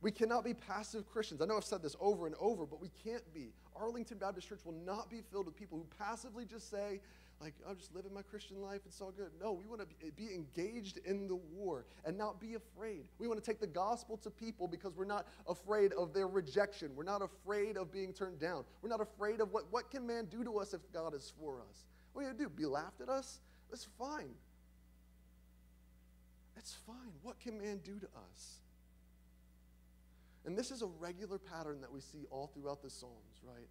We 0.00 0.12
cannot 0.12 0.44
be 0.44 0.54
passive 0.54 1.08
Christians. 1.10 1.42
I 1.42 1.46
know 1.46 1.56
I've 1.56 1.64
said 1.64 1.82
this 1.82 1.96
over 1.98 2.26
and 2.26 2.36
over, 2.38 2.64
but 2.64 2.80
we 2.80 2.90
can't 3.02 3.34
be. 3.34 3.52
Arlington 3.74 4.18
Baptist 4.18 4.48
Church 4.48 4.60
will 4.64 4.80
not 4.86 5.10
be 5.10 5.22
filled 5.32 5.46
with 5.46 5.56
people 5.56 5.78
who 5.78 5.86
passively 5.98 6.44
just 6.44 6.70
say, 6.70 7.00
like, 7.40 7.54
I'm 7.68 7.76
just 7.76 7.94
living 7.94 8.12
my 8.12 8.22
Christian 8.22 8.60
life, 8.60 8.80
it's 8.84 9.00
all 9.00 9.12
good. 9.12 9.30
No, 9.40 9.52
we 9.52 9.64
want 9.66 9.80
to 9.80 10.12
be 10.16 10.34
engaged 10.34 10.98
in 11.04 11.28
the 11.28 11.36
war 11.36 11.84
and 12.04 12.18
not 12.18 12.40
be 12.40 12.54
afraid. 12.54 13.04
We 13.18 13.28
want 13.28 13.42
to 13.42 13.48
take 13.48 13.60
the 13.60 13.66
gospel 13.66 14.16
to 14.18 14.30
people 14.30 14.66
because 14.66 14.96
we're 14.96 15.04
not 15.04 15.26
afraid 15.48 15.92
of 15.92 16.12
their 16.12 16.26
rejection. 16.26 16.90
We're 16.96 17.04
not 17.04 17.22
afraid 17.22 17.76
of 17.76 17.92
being 17.92 18.12
turned 18.12 18.40
down. 18.40 18.64
We're 18.82 18.88
not 18.88 19.00
afraid 19.00 19.40
of 19.40 19.52
what, 19.52 19.64
what 19.70 19.88
can 19.90 20.04
man 20.04 20.24
do 20.24 20.42
to 20.42 20.58
us 20.58 20.74
if 20.74 20.80
God 20.92 21.14
is 21.14 21.32
for 21.40 21.60
us? 21.60 21.84
What 22.12 22.22
are 22.22 22.24
you 22.24 22.34
going 22.34 22.38
to 22.38 22.44
do? 22.44 22.50
Be 22.50 22.66
laughed 22.66 23.00
at 23.00 23.08
us? 23.08 23.38
That's 23.70 23.86
fine. 23.98 24.34
That's 26.56 26.76
fine. 26.86 27.12
What 27.22 27.38
can 27.38 27.56
man 27.56 27.78
do 27.84 28.00
to 28.00 28.06
us? 28.06 28.58
And 30.44 30.56
this 30.58 30.72
is 30.72 30.82
a 30.82 30.86
regular 30.86 31.38
pattern 31.38 31.80
that 31.82 31.92
we 31.92 32.00
see 32.00 32.26
all 32.30 32.50
throughout 32.52 32.82
the 32.82 32.90
Psalms, 32.90 33.42
right? 33.44 33.68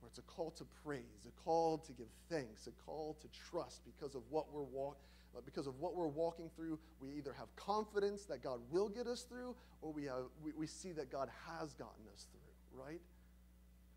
Where 0.00 0.08
it's 0.08 0.18
a 0.18 0.22
call 0.22 0.50
to 0.52 0.64
praise, 0.84 1.26
a 1.26 1.42
call 1.42 1.78
to 1.78 1.92
give 1.92 2.08
thanks, 2.28 2.66
a 2.66 2.70
call 2.84 3.16
to 3.20 3.28
trust 3.50 3.82
because 3.84 4.14
of 4.14 4.22
what 4.30 4.52
we're 4.52 4.62
walking 4.62 5.00
uh, 5.36 5.40
because 5.44 5.66
of 5.66 5.78
what 5.78 5.94
we're 5.94 6.08
walking 6.08 6.50
through, 6.56 6.78
we 7.00 7.10
either 7.16 7.32
have 7.32 7.54
confidence 7.56 8.24
that 8.24 8.42
God 8.42 8.60
will 8.70 8.88
get 8.88 9.06
us 9.06 9.22
through, 9.22 9.54
or 9.82 9.92
we, 9.92 10.04
have, 10.04 10.24
we, 10.42 10.52
we 10.52 10.66
see 10.66 10.92
that 10.92 11.10
God 11.10 11.28
has 11.46 11.72
gotten 11.74 12.04
us 12.12 12.26
through, 12.32 12.82
right? 12.82 13.00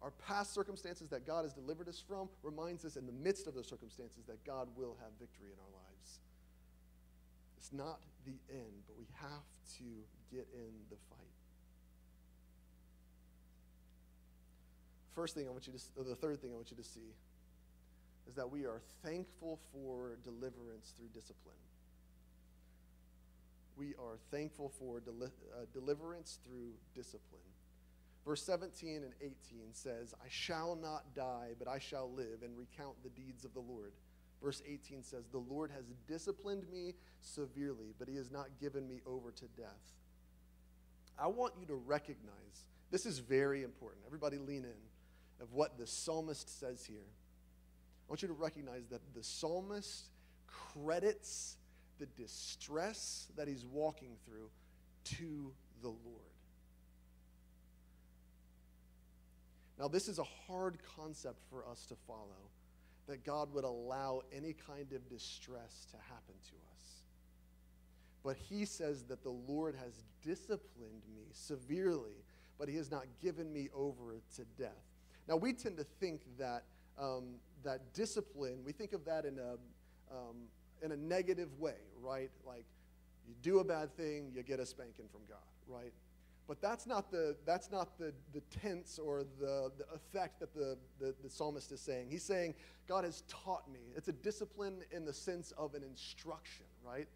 Our 0.02 0.12
past 0.28 0.54
circumstances 0.54 1.10
that 1.10 1.26
God 1.26 1.44
has 1.44 1.54
delivered 1.54 1.88
us 1.88 2.04
from 2.06 2.30
reminds 2.44 2.86
us 2.86 2.98
in 2.98 3.06
the 3.06 3.14
midst 3.14 3.48
of 3.48 3.56
those 3.56 3.68
circumstances 3.68 4.26
that 4.28 4.44
God 4.46 4.68
will 4.76 4.98
have 5.02 5.10
victory 5.20 5.48
in 5.48 5.58
our 5.58 5.82
lives. 5.82 6.20
It's 7.58 7.72
not 7.72 8.02
the 8.26 8.36
end, 8.52 8.84
but 8.86 8.98
we 8.98 9.06
have 9.22 9.48
to 9.78 9.84
get 10.36 10.46
in 10.54 10.74
the 10.90 10.98
fight. 11.10 11.33
First 15.16 15.36
thing 15.36 15.48
I 15.48 15.52
want 15.52 15.68
you 15.68 15.74
to, 15.74 16.04
the 16.10 16.16
third 16.16 16.42
thing 16.42 16.52
I 16.52 16.56
want 16.56 16.72
you 16.72 16.78
to 16.78 16.84
see 16.84 17.14
is 18.28 18.36
that 18.36 18.50
we 18.50 18.66
are 18.66 18.82
thankful 19.04 19.60
for 19.72 20.18
deliverance 20.24 20.94
through 20.98 21.10
discipline. 21.14 21.56
We 23.76 23.94
are 24.00 24.18
thankful 24.32 24.72
for 24.80 25.00
deli- 25.00 25.28
uh, 25.54 25.66
deliverance 25.74 26.40
through 26.44 26.72
discipline. 26.96 27.42
Verse 28.26 28.42
17 28.44 29.04
and 29.04 29.14
18 29.22 29.34
says, 29.74 30.14
I 30.24 30.28
shall 30.30 30.76
not 30.76 31.14
die, 31.14 31.50
but 31.60 31.68
I 31.68 31.80
shall 31.80 32.10
live 32.12 32.42
and 32.44 32.58
recount 32.58 32.96
the 33.04 33.10
deeds 33.10 33.44
of 33.44 33.54
the 33.54 33.60
Lord. 33.60 33.92
Verse 34.42 34.62
18 34.66 35.04
says, 35.04 35.26
The 35.32 35.38
Lord 35.38 35.72
has 35.72 35.86
disciplined 36.08 36.64
me 36.72 36.94
severely, 37.22 37.94
but 38.00 38.08
he 38.08 38.16
has 38.16 38.32
not 38.32 38.48
given 38.60 38.88
me 38.88 39.02
over 39.06 39.32
to 39.32 39.46
death. 39.58 39.94
I 41.20 41.28
want 41.28 41.54
you 41.60 41.66
to 41.68 41.76
recognize 41.76 42.68
this 42.92 43.06
is 43.06 43.20
very 43.20 43.64
important. 43.64 44.04
Everybody 44.06 44.38
lean 44.38 44.64
in 44.64 44.93
of 45.44 45.54
what 45.54 45.78
the 45.78 45.86
psalmist 45.86 46.60
says 46.60 46.86
here. 46.86 47.06
I 47.06 48.10
want 48.10 48.22
you 48.22 48.30
to 48.30 48.34
recognize 48.34 48.88
that 48.90 49.02
the 49.14 49.24
psalmist 49.24 50.06
credits 50.48 51.58
the 52.00 52.06
distress 52.22 53.28
that 53.36 53.48
he's 53.48 53.66
walking 53.66 54.16
through 54.26 54.50
to 55.18 55.52
the 55.82 55.90
Lord. 55.90 56.00
Now, 59.78 59.88
this 59.88 60.08
is 60.08 60.18
a 60.18 60.24
hard 60.48 60.78
concept 60.96 61.38
for 61.50 61.66
us 61.70 61.86
to 61.88 61.96
follow 62.08 62.50
that 63.08 63.26
God 63.26 63.54
would 63.54 63.66
allow 63.66 64.22
any 64.36 64.54
kind 64.54 64.94
of 64.94 65.10
distress 65.10 65.88
to 65.92 65.98
happen 65.98 66.36
to 66.46 66.56
us. 66.74 66.86
But 68.24 68.38
he 68.38 68.64
says 68.64 69.04
that 69.06 69.24
the 69.24 69.30
Lord 69.30 69.76
has 69.76 70.04
disciplined 70.26 71.04
me 71.14 71.24
severely, 71.34 72.24
but 72.58 72.70
he 72.70 72.78
has 72.78 72.90
not 72.90 73.04
given 73.22 73.52
me 73.52 73.70
over 73.76 74.22
to 74.36 74.46
death. 74.58 74.93
Now, 75.28 75.38
we 75.38 75.54
tend 75.54 75.78
to 75.78 75.86
think 76.00 76.22
that 76.38 76.64
um, 77.00 77.36
that 77.64 77.94
discipline, 77.94 78.60
we 78.66 78.72
think 78.72 78.94
of 78.94 79.06
that 79.06 79.26
in 79.26 79.40
a, 79.40 79.54
um, 80.12 80.36
in 80.82 80.92
a 80.92 80.98
negative 80.98 81.60
way, 81.60 81.76
right? 82.02 82.30
Like 82.46 82.66
you 83.28 83.34
do 83.42 83.60
a 83.60 83.64
bad 83.64 83.96
thing, 83.96 84.32
you 84.36 84.44
get 84.44 84.60
a 84.60 84.66
spanking 84.66 85.06
from 85.12 85.22
God, 85.28 85.38
right? 85.68 85.94
But 86.46 86.62
that's 86.62 86.86
not 86.86 87.10
the, 87.10 87.38
that's 87.46 87.72
not 87.72 87.98
the, 87.98 88.14
the 88.34 88.42
tense 88.62 89.00
or 89.00 89.24
the, 89.40 89.72
the 89.78 89.86
effect 89.96 90.42
that 90.42 90.54
the, 90.54 90.78
the, 91.00 91.16
the 91.24 91.30
psalmist 91.30 91.72
is 91.72 91.80
saying. 91.80 92.08
He's 92.10 92.24
saying, 92.24 92.54
God 92.88 93.06
has 93.06 93.24
taught 93.30 93.72
me. 93.72 93.80
It's 93.96 94.10
a 94.10 94.14
discipline 94.14 94.80
in 94.92 95.06
the 95.06 95.14
sense 95.14 95.54
of 95.58 95.74
an 95.74 95.84
instruction, 95.84 96.66
right? 96.86 97.08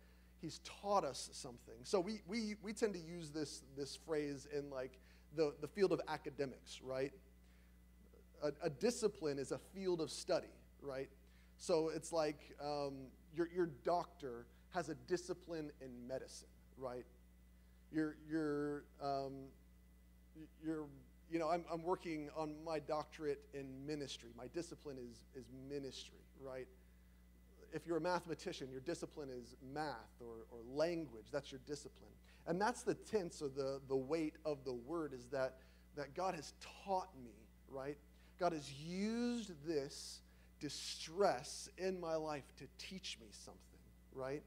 He's 0.41 0.59
taught 0.59 1.03
us 1.03 1.29
something. 1.33 1.75
So 1.83 1.99
we, 1.99 2.21
we, 2.25 2.55
we 2.63 2.71
tend 2.71 2.93
to 2.93 2.99
use 2.99 3.31
this, 3.31 3.63
this 3.75 3.97
phrase 3.97 4.47
in 4.55 4.69
like 4.69 4.97
the, 5.35 5.53
the 5.59 5.67
field 5.67 5.91
of 5.91 5.99
academics, 6.07 6.79
right? 6.81 7.11
A, 8.43 8.51
a 8.63 8.69
discipline 8.69 9.39
is 9.39 9.51
a 9.51 9.59
field 9.73 10.01
of 10.01 10.11
study, 10.11 10.47
right? 10.81 11.09
So 11.57 11.89
it's 11.93 12.11
like 12.11 12.39
um, 12.63 13.07
your, 13.35 13.49
your 13.53 13.69
doctor 13.83 14.45
has 14.73 14.89
a 14.89 14.95
discipline 15.07 15.71
in 15.81 16.07
medicine, 16.07 16.49
right? 16.77 17.05
Your, 17.91 18.15
your, 18.29 18.83
um, 19.01 19.33
your, 20.63 20.85
you 21.31 21.39
know, 21.39 21.49
I'm, 21.49 21.65
I'm 21.71 21.83
working 21.83 22.29
on 22.35 22.53
my 22.65 22.79
doctorate 22.79 23.43
in 23.53 23.85
ministry. 23.85 24.29
My 24.38 24.47
discipline 24.47 24.97
is, 24.97 25.23
is 25.35 25.49
ministry, 25.69 26.19
right? 26.41 26.67
If 27.73 27.85
you're 27.85 27.97
a 27.97 28.01
mathematician, 28.01 28.69
your 28.71 28.81
discipline 28.81 29.29
is 29.29 29.55
math 29.73 30.21
or, 30.21 30.45
or 30.51 30.59
language. 30.73 31.25
That's 31.31 31.51
your 31.51 31.61
discipline. 31.65 32.11
And 32.45 32.61
that's 32.61 32.83
the 32.83 32.93
tense 32.93 33.41
or 33.41 33.49
the, 33.49 33.81
the 33.88 33.95
weight 33.95 34.35
of 34.45 34.63
the 34.63 34.73
word 34.73 35.13
is 35.13 35.25
that, 35.31 35.55
that 35.95 36.15
God 36.15 36.35
has 36.35 36.53
taught 36.85 37.09
me, 37.21 37.33
right? 37.69 37.97
God 38.39 38.53
has 38.53 38.71
used 38.71 39.51
this 39.67 40.19
distress 40.59 41.69
in 41.77 41.99
my 41.99 42.15
life 42.15 42.43
to 42.57 42.65
teach 42.77 43.17
me 43.21 43.27
something, 43.31 43.61
right? 44.13 44.43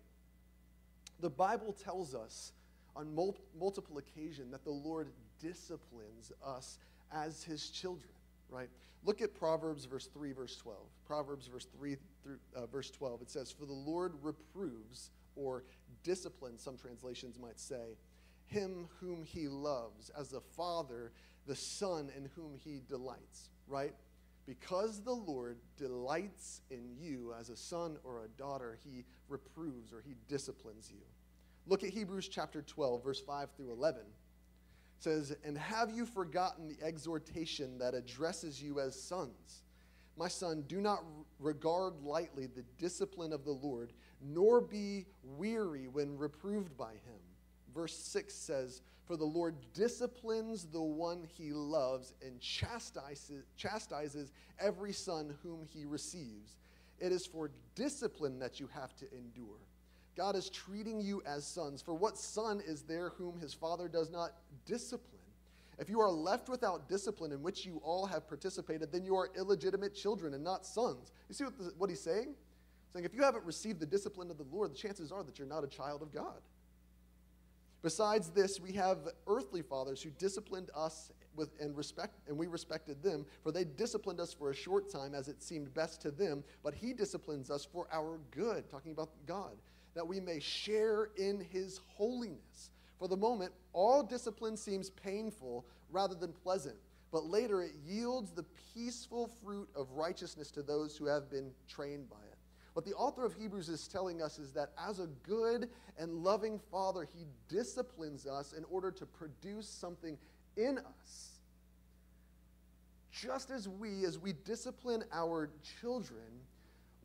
The 1.20 1.30
Bible 1.30 1.72
tells 1.72 2.14
us 2.14 2.52
on 2.96 3.14
mul- 3.14 3.36
multiple 3.58 3.98
occasions 3.98 4.50
that 4.52 4.64
the 4.64 4.70
Lord 4.70 5.08
disciplines 5.40 6.32
us 6.44 6.78
as 7.12 7.42
his 7.42 7.70
children, 7.70 8.10
right? 8.48 8.68
Look 9.04 9.22
at 9.22 9.34
Proverbs 9.34 9.84
verse 9.84 10.06
3 10.06 10.32
verse 10.32 10.56
12. 10.56 10.78
Proverbs 11.06 11.46
verse 11.46 11.66
3 11.76 11.96
through 12.22 12.38
uh, 12.54 12.66
verse 12.66 12.90
12. 12.90 13.22
It 13.22 13.30
says, 13.30 13.50
"For 13.50 13.66
the 13.66 13.72
Lord 13.72 14.14
reproves 14.22 15.10
or 15.36 15.64
disciplines, 16.02 16.62
some 16.62 16.76
translations 16.76 17.38
might 17.38 17.58
say, 17.58 17.96
him 18.46 18.88
whom 19.00 19.22
he 19.22 19.48
loves, 19.48 20.10
as 20.10 20.32
a 20.32 20.40
father 20.40 21.12
the 21.46 21.56
son 21.56 22.10
in 22.16 22.28
whom 22.36 22.54
he 22.56 22.82
delights." 22.88 23.50
Right? 23.70 23.94
Because 24.46 25.00
the 25.00 25.12
Lord 25.12 25.58
delights 25.76 26.62
in 26.70 26.90
you 26.98 27.32
as 27.38 27.50
a 27.50 27.56
son 27.56 27.96
or 28.04 28.24
a 28.24 28.28
daughter, 28.28 28.76
he 28.82 29.04
reproves 29.28 29.92
or 29.92 30.02
he 30.04 30.14
disciplines 30.28 30.90
you. 30.90 31.02
Look 31.66 31.84
at 31.84 31.90
Hebrews 31.90 32.28
chapter 32.28 32.62
12, 32.62 33.04
verse 33.04 33.20
5 33.20 33.50
through 33.56 33.72
11. 33.72 34.00
It 34.00 34.06
says, 34.98 35.36
And 35.44 35.56
have 35.56 35.90
you 35.90 36.04
forgotten 36.04 36.68
the 36.68 36.84
exhortation 36.84 37.78
that 37.78 37.94
addresses 37.94 38.62
you 38.62 38.80
as 38.80 39.00
sons? 39.00 39.62
My 40.16 40.28
son, 40.28 40.64
do 40.66 40.80
not 40.80 41.04
regard 41.38 42.02
lightly 42.02 42.46
the 42.46 42.64
discipline 42.78 43.32
of 43.32 43.44
the 43.44 43.52
Lord, 43.52 43.92
nor 44.20 44.60
be 44.60 45.06
weary 45.22 45.86
when 45.86 46.18
reproved 46.18 46.76
by 46.76 46.92
him. 46.92 47.20
Verse 47.74 47.96
6 47.96 48.34
says, 48.34 48.82
for 49.10 49.16
the 49.16 49.24
Lord 49.24 49.56
disciplines 49.74 50.66
the 50.66 50.80
one 50.80 51.26
he 51.36 51.52
loves 51.52 52.14
and 52.24 52.38
chastises, 52.38 53.42
chastises 53.56 54.30
every 54.60 54.92
son 54.92 55.34
whom 55.42 55.66
he 55.68 55.84
receives. 55.84 56.54
It 57.00 57.10
is 57.10 57.26
for 57.26 57.50
discipline 57.74 58.38
that 58.38 58.60
you 58.60 58.68
have 58.72 58.94
to 58.98 59.06
endure. 59.12 59.58
God 60.16 60.36
is 60.36 60.48
treating 60.48 61.00
you 61.00 61.24
as 61.26 61.44
sons. 61.44 61.82
For 61.82 61.92
what 61.92 62.18
son 62.18 62.62
is 62.64 62.82
there 62.82 63.08
whom 63.18 63.36
his 63.40 63.52
father 63.52 63.88
does 63.88 64.12
not 64.12 64.30
discipline? 64.64 65.18
If 65.80 65.90
you 65.90 65.98
are 66.00 66.10
left 66.12 66.48
without 66.48 66.88
discipline 66.88 67.32
in 67.32 67.42
which 67.42 67.66
you 67.66 67.80
all 67.82 68.06
have 68.06 68.28
participated, 68.28 68.92
then 68.92 69.04
you 69.04 69.16
are 69.16 69.30
illegitimate 69.36 69.92
children 69.92 70.34
and 70.34 70.44
not 70.44 70.64
sons. 70.64 71.10
You 71.28 71.34
see 71.34 71.42
what, 71.42 71.58
the, 71.58 71.72
what 71.78 71.90
he's 71.90 72.00
saying? 72.00 72.28
He's 72.28 72.92
saying 72.92 73.04
if 73.04 73.12
you 73.12 73.24
haven't 73.24 73.44
received 73.44 73.80
the 73.80 73.86
discipline 73.86 74.30
of 74.30 74.38
the 74.38 74.46
Lord, 74.52 74.70
the 74.70 74.78
chances 74.78 75.10
are 75.10 75.24
that 75.24 75.36
you're 75.36 75.48
not 75.48 75.64
a 75.64 75.68
child 75.68 76.00
of 76.00 76.12
God. 76.14 76.40
Besides 77.82 78.30
this, 78.30 78.60
we 78.60 78.72
have 78.72 78.98
earthly 79.26 79.62
fathers 79.62 80.02
who 80.02 80.10
disciplined 80.10 80.70
us 80.74 81.10
with, 81.34 81.50
and, 81.60 81.76
respect, 81.76 82.18
and 82.28 82.36
we 82.36 82.46
respected 82.46 83.02
them, 83.02 83.24
for 83.42 83.52
they 83.52 83.64
disciplined 83.64 84.20
us 84.20 84.32
for 84.32 84.50
a 84.50 84.54
short 84.54 84.90
time 84.90 85.14
as 85.14 85.28
it 85.28 85.42
seemed 85.42 85.72
best 85.72 86.02
to 86.02 86.10
them, 86.10 86.44
but 86.62 86.74
he 86.74 86.92
disciplines 86.92 87.50
us 87.50 87.64
for 87.64 87.86
our 87.92 88.18
good, 88.30 88.68
talking 88.68 88.92
about 88.92 89.10
God, 89.26 89.56
that 89.94 90.06
we 90.06 90.20
may 90.20 90.40
share 90.40 91.10
in 91.16 91.40
his 91.40 91.80
holiness. 91.86 92.70
For 92.98 93.08
the 93.08 93.16
moment, 93.16 93.52
all 93.72 94.02
discipline 94.02 94.56
seems 94.56 94.90
painful 94.90 95.64
rather 95.90 96.14
than 96.14 96.32
pleasant, 96.32 96.76
but 97.10 97.24
later 97.24 97.62
it 97.62 97.72
yields 97.84 98.30
the 98.30 98.44
peaceful 98.74 99.30
fruit 99.42 99.68
of 99.74 99.90
righteousness 99.92 100.50
to 100.50 100.62
those 100.62 100.96
who 100.96 101.06
have 101.06 101.30
been 101.30 101.50
trained 101.66 102.10
by 102.10 102.16
it. 102.29 102.29
What 102.72 102.84
the 102.84 102.94
author 102.94 103.24
of 103.24 103.34
Hebrews 103.34 103.68
is 103.68 103.88
telling 103.88 104.22
us 104.22 104.38
is 104.38 104.52
that 104.52 104.70
as 104.78 105.00
a 105.00 105.08
good 105.24 105.68
and 105.98 106.22
loving 106.22 106.60
father, 106.70 107.06
he 107.12 107.24
disciplines 107.48 108.26
us 108.26 108.52
in 108.52 108.64
order 108.64 108.90
to 108.92 109.06
produce 109.06 109.68
something 109.68 110.16
in 110.56 110.78
us. 110.78 111.40
Just 113.10 113.50
as 113.50 113.68
we, 113.68 114.04
as 114.04 114.18
we 114.18 114.32
discipline 114.44 115.02
our 115.12 115.50
children, 115.80 116.40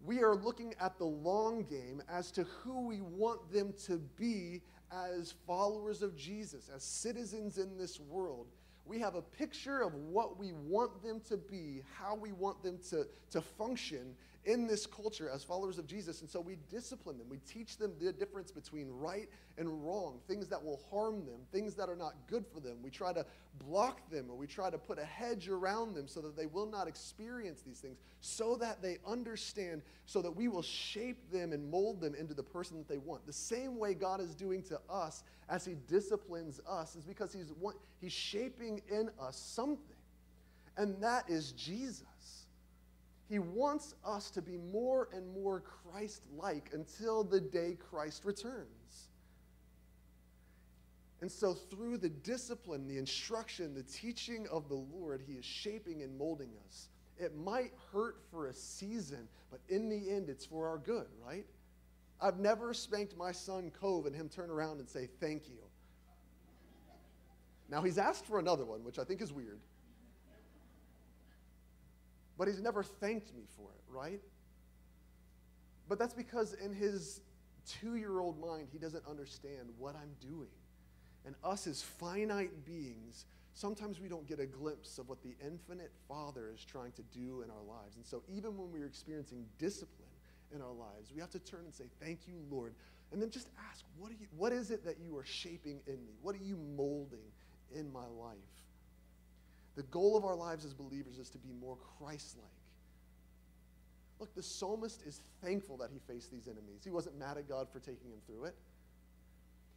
we 0.04 0.22
are 0.22 0.36
looking 0.36 0.76
at 0.80 0.98
the 1.00 1.06
long 1.06 1.64
game 1.64 2.02
as 2.08 2.32
to 2.32 2.44
who 2.44 2.86
we 2.86 3.02
want 3.02 3.52
them 3.52 3.74
to 3.86 3.98
be 4.18 4.62
as 4.92 5.34
followers 5.48 6.04
of 6.04 6.16
Jesus, 6.16 6.70
as 6.74 6.84
citizens 6.84 7.58
in 7.58 7.76
this 7.76 8.00
world. 8.00 8.48
We 8.86 9.00
have 9.00 9.16
a 9.16 9.22
picture 9.22 9.82
of 9.82 9.96
what 9.96 10.38
we 10.38 10.54
want 10.54 11.02
them 11.02 11.22
to 11.28 11.38
be, 11.38 11.82
how 11.98 12.16
we 12.16 12.34
want 12.34 12.62
them 12.62 12.78
to, 12.92 13.08
to 13.32 13.42
function 13.42 14.16
in 14.46 14.68
this 14.68 14.86
culture 14.86 15.30
as 15.30 15.44
followers 15.44 15.78
of 15.80 15.88
Jesus. 15.88 16.22
And 16.22 16.30
so 16.30 16.40
we 16.40 16.58
discipline 16.70 17.18
them. 17.18 17.28
We 17.30 17.40
teach 17.40 17.78
them 17.78 17.94
the 18.00 18.14
difference 18.14 18.52
between 18.52 18.88
right 18.90 19.28
and 19.58 19.84
wrong, 19.84 20.20
things 20.28 20.48
that 20.50 20.64
will 20.64 20.82
harm 20.92 21.26
them, 21.26 21.40
things 21.52 21.74
that 21.76 21.90
are 21.90 21.96
not 21.96 22.14
good 22.28 22.46
for 22.46 22.60
them. 22.60 22.78
We 22.84 22.92
try 22.92 23.12
to 23.14 23.26
block 23.66 24.10
them 24.12 24.28
or 24.30 24.38
we 24.38 24.46
try 24.46 24.70
to 24.70 24.78
put 24.78 25.00
a 25.00 25.06
hedge 25.06 25.50
around 25.50 25.96
them 25.96 26.08
so 26.08 26.22
that 26.22 26.38
they 26.38 26.46
will 26.46 26.68
not 26.68 26.88
experience 26.88 27.62
these 27.62 27.80
things, 27.80 27.98
so 28.22 28.56
that 28.58 28.82
they 28.82 28.98
understand, 29.06 29.82
so 30.06 30.22
that 30.22 30.32
we 30.32 30.48
will 30.48 30.62
shape 30.62 31.32
them 31.32 31.52
and 31.52 31.70
mold 31.70 32.00
them 32.00 32.14
into 32.14 32.34
the 32.34 32.44
person 32.44 32.78
that 32.78 32.88
they 32.88 32.98
want. 32.98 33.26
The 33.26 33.34
same 33.34 33.80
way 33.80 33.96
God 33.96 34.22
is 34.22 34.36
doing 34.36 34.62
to 34.64 34.80
us 34.90 35.24
as 35.50 35.66
He 35.66 35.76
disciplines 35.88 36.60
us 36.70 36.96
is 36.96 37.04
because 37.04 37.34
He's, 37.34 37.52
he's 38.00 38.12
shaping 38.12 38.82
in 38.92 39.10
us 39.20 39.38
something, 39.38 39.96
and 40.78 41.02
that 41.02 41.30
is 41.30 41.52
Jesus. 41.54 42.45
He 43.28 43.40
wants 43.40 43.96
us 44.06 44.30
to 44.32 44.42
be 44.42 44.58
more 44.58 45.10
and 45.12 45.28
more 45.34 45.62
Christ 45.62 46.24
like 46.38 46.70
until 46.74 47.24
the 47.24 47.42
day 47.42 47.78
Christ 47.80 48.24
returns. 48.24 49.10
And 51.22 51.32
so, 51.32 51.54
through 51.54 51.98
the 51.98 52.10
discipline, 52.10 52.88
the 52.88 52.98
instruction, 52.98 53.74
the 53.74 53.84
teaching 53.84 54.48
of 54.52 54.70
the 54.70 54.76
Lord, 54.76 55.24
He 55.26 55.34
is 55.34 55.46
shaping 55.46 56.04
and 56.04 56.16
molding 56.18 56.52
us. 56.68 56.90
It 57.18 57.36
might 57.36 57.72
hurt 57.92 58.18
for 58.30 58.48
a 58.48 58.54
season, 58.54 59.28
but 59.50 59.62
in 59.70 59.90
the 59.90 60.12
end, 60.12 60.30
it's 60.30 60.46
for 60.46 60.68
our 60.68 60.78
good, 60.78 61.08
right? 61.26 61.46
I've 62.22 62.40
never 62.40 62.74
spanked 62.74 63.18
my 63.18 63.32
son 63.32 63.72
Cove 63.72 64.06
and 64.06 64.16
him 64.16 64.30
turn 64.30 64.50
around 64.50 64.80
and 64.80 64.90
say, 64.90 65.10
Thank 65.20 65.48
you. 65.48 65.58
Now, 67.70 67.82
he's 67.82 67.98
asked 67.98 68.26
for 68.26 68.38
another 68.38 68.66
one, 68.66 68.84
which 68.84 69.00
I 69.00 69.04
think 69.04 69.22
is 69.22 69.34
weird. 69.34 69.60
But 72.38 72.48
he's 72.48 72.62
never 72.62 72.84
thanked 72.84 73.34
me 73.34 73.44
for 73.56 73.70
it, 73.72 73.84
right? 73.90 74.22
But 75.88 76.00
that's 76.00 76.14
because 76.14 76.54
in 76.54 76.74
his 76.74 77.22
two 77.66 77.96
year 77.96 78.20
old 78.20 78.40
mind, 78.40 78.68
he 78.72 78.78
doesn't 78.78 79.06
understand 79.08 79.70
what 79.78 79.96
I'm 79.96 80.12
doing. 80.22 80.50
And 81.26 81.36
us 81.44 81.66
as 81.68 81.82
finite 81.82 82.66
beings, 82.66 83.26
sometimes 83.54 84.00
we 84.00 84.08
don't 84.08 84.28
get 84.28 84.40
a 84.40 84.46
glimpse 84.46 84.98
of 85.00 85.10
what 85.10 85.24
the 85.24 85.36
infinite 85.44 85.92
Father 86.08 86.52
is 86.54 86.64
trying 86.64 86.92
to 86.94 87.02
do 87.04 87.42
in 87.42 87.50
our 87.50 87.64
lives. 87.68 87.96
And 87.96 88.06
so, 88.06 88.22
even 88.28 88.56
when 88.58 88.72
we're 88.72 88.86
experiencing 88.86 89.46
discipline 89.58 90.08
in 90.54 90.62
our 90.62 90.74
lives, 90.74 91.12
we 91.14 91.22
have 91.22 91.32
to 91.32 91.40
turn 91.40 91.62
and 91.66 91.74
say, 91.74 91.86
Thank 92.00 92.28
you, 92.28 92.36
Lord. 92.52 92.76
And 93.12 93.22
then 93.22 93.30
just 93.30 93.50
ask, 93.70 93.84
What, 93.98 94.12
are 94.12 94.16
you, 94.16 94.28
what 94.38 94.52
is 94.52 94.70
it 94.70 94.86
that 94.86 95.00
you 95.00 95.18
are 95.18 95.26
shaping 95.26 95.80
in 95.88 96.06
me? 96.06 96.14
What 96.22 96.36
are 96.36 96.44
you 96.44 96.58
molding 96.76 97.32
in 97.74 97.92
my 97.92 98.06
life? 98.06 98.36
The 99.76 99.84
goal 99.84 100.16
of 100.16 100.24
our 100.24 100.36
lives 100.36 100.66
as 100.66 100.74
believers 100.74 101.18
is 101.18 101.30
to 101.32 101.38
be 101.38 101.52
more 101.60 101.78
Christ 101.98 102.38
like. 102.38 102.48
Look, 104.20 104.34
the 104.34 104.44
psalmist 104.44 105.04
is 105.06 105.20
thankful 105.44 105.78
that 105.78 105.90
he 105.92 106.00
faced 106.00 106.32
these 106.32 106.48
enemies. 106.48 106.82
He 106.84 106.92
wasn't 106.92 107.20
mad 107.20 107.38
at 107.38 107.50
God 107.50 107.68
for 107.72 107.80
taking 107.80 108.10
him 108.10 108.20
through 108.26 108.46
it. 108.46 108.56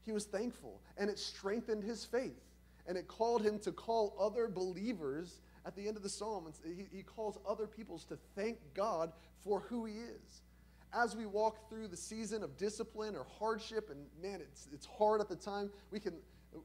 He 0.05 0.13
was 0.13 0.25
thankful, 0.25 0.81
and 0.97 1.11
it 1.11 1.19
strengthened 1.19 1.83
his 1.83 2.05
faith. 2.05 2.41
And 2.87 2.97
it 2.97 3.09
called 3.09 3.43
him 3.43 3.59
to 3.61 3.73
call 3.73 4.17
other 4.19 4.49
believers 4.49 5.41
at 5.67 5.77
the 5.77 5.87
end 5.87 5.97
of 5.97 6.03
the 6.03 6.09
psalm. 6.09 6.51
He, 6.65 6.87
he 6.91 7.03
calls 7.03 7.39
other 7.47 7.67
peoples 7.67 8.05
to 8.07 8.17
thank 8.35 8.59
God 8.73 9.13
for 9.45 9.61
who 9.61 9.85
he 9.85 9.95
is. 9.95 10.43
As 10.95 11.15
we 11.15 11.27
walk 11.27 11.69
through 11.69 11.89
the 11.89 11.97
season 11.97 12.43
of 12.43 12.57
discipline 12.57 13.15
or 13.15 13.27
hardship, 13.39 13.91
and 13.91 14.07
man, 14.23 14.41
it's, 14.41 14.69
it's 14.73 14.87
hard 14.87 15.21
at 15.21 15.29
the 15.29 15.37
time, 15.37 15.69
we 15.91 16.01
can 16.01 16.15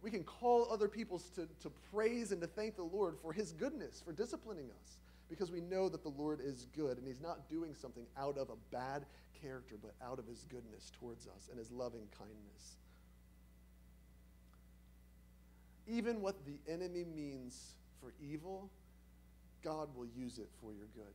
we 0.02 0.10
can 0.10 0.24
call 0.24 0.68
other 0.72 0.88
peoples 0.88 1.30
to, 1.36 1.48
to 1.62 1.72
praise 1.92 2.32
and 2.32 2.42
to 2.42 2.48
thank 2.48 2.76
the 2.76 2.84
Lord 2.84 3.16
for 3.22 3.34
his 3.34 3.52
goodness, 3.52 4.02
for 4.06 4.14
disciplining 4.14 4.66
us, 4.82 4.98
because 5.30 5.52
we 5.52 5.62
know 5.62 5.90
that 5.90 6.04
the 6.04 6.10
Lord 6.10 6.40
is 6.42 6.68
good 6.76 6.98
and 6.98 7.08
he's 7.08 7.22
not 7.22 7.50
doing 7.50 7.74
something 7.76 8.06
out 8.18 8.38
of 8.38 8.50
a 8.50 8.56
bad 8.72 9.06
character, 9.42 9.76
but 9.82 9.94
out 10.06 10.20
of 10.20 10.28
his 10.28 10.46
goodness 10.50 10.92
towards 11.00 11.28
us 11.28 11.50
and 11.50 11.60
his 11.60 11.72
loving 11.72 12.08
kindness. 12.18 12.78
Even 15.88 16.22
what 16.22 16.36
the 16.46 16.72
enemy 16.72 17.04
means 17.04 17.74
for 18.00 18.14
evil, 18.22 18.70
God 19.64 19.90
will 19.96 20.08
use 20.16 20.38
it 20.38 20.50
for 20.62 20.74
your 20.74 20.88
good. 20.96 21.14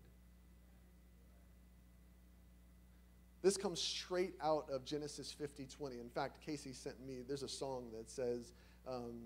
This 3.43 3.57
comes 3.57 3.81
straight 3.81 4.35
out 4.43 4.69
of 4.71 4.85
Genesis 4.85 5.33
50 5.33 5.67
20. 5.67 6.01
In 6.01 6.09
fact, 6.09 6.45
Casey 6.45 6.73
sent 6.73 7.05
me, 7.07 7.21
there's 7.27 7.43
a 7.43 7.49
song 7.49 7.87
that 7.97 8.11
says, 8.11 8.53
um, 8.87 9.21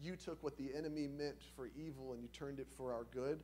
You 0.00 0.16
took 0.16 0.42
what 0.42 0.56
the 0.56 0.70
enemy 0.74 1.06
meant 1.06 1.42
for 1.54 1.68
evil 1.76 2.12
and 2.12 2.22
you 2.22 2.28
turned 2.28 2.60
it 2.60 2.68
for 2.76 2.92
our 2.92 3.04
good. 3.12 3.40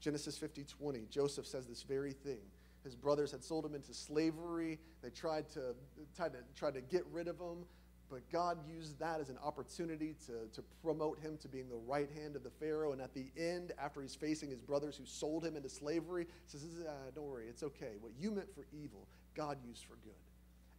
Genesis 0.00 0.36
50 0.36 0.64
20. 0.64 1.06
Joseph 1.10 1.46
says 1.46 1.66
this 1.66 1.82
very 1.82 2.12
thing. 2.12 2.40
His 2.82 2.96
brothers 2.96 3.30
had 3.30 3.44
sold 3.44 3.64
him 3.64 3.76
into 3.76 3.94
slavery. 3.94 4.80
They 5.02 5.10
tried 5.10 5.48
to, 5.50 5.74
tried 6.16 6.32
to, 6.32 6.38
tried 6.56 6.74
to 6.74 6.80
get 6.80 7.04
rid 7.12 7.28
of 7.28 7.38
him, 7.38 7.64
but 8.10 8.28
God 8.30 8.58
used 8.68 8.98
that 8.98 9.20
as 9.20 9.28
an 9.30 9.38
opportunity 9.42 10.16
to, 10.26 10.48
to 10.52 10.62
promote 10.82 11.20
him 11.20 11.38
to 11.38 11.48
being 11.48 11.68
the 11.68 11.80
right 11.86 12.10
hand 12.10 12.34
of 12.34 12.42
the 12.42 12.50
Pharaoh. 12.50 12.92
And 12.92 13.00
at 13.00 13.14
the 13.14 13.26
end, 13.38 13.72
after 13.80 14.02
he's 14.02 14.16
facing 14.16 14.50
his 14.50 14.60
brothers 14.60 14.96
who 14.96 15.06
sold 15.06 15.44
him 15.44 15.56
into 15.56 15.68
slavery, 15.68 16.24
he 16.24 16.58
says, 16.58 16.66
ah, 16.88 16.92
Don't 17.14 17.26
worry, 17.26 17.46
it's 17.48 17.62
okay. 17.62 17.92
What 18.00 18.12
you 18.18 18.32
meant 18.32 18.52
for 18.52 18.66
evil, 18.72 19.06
God 19.34 19.58
used 19.66 19.84
for 19.84 19.96
good. 20.04 20.12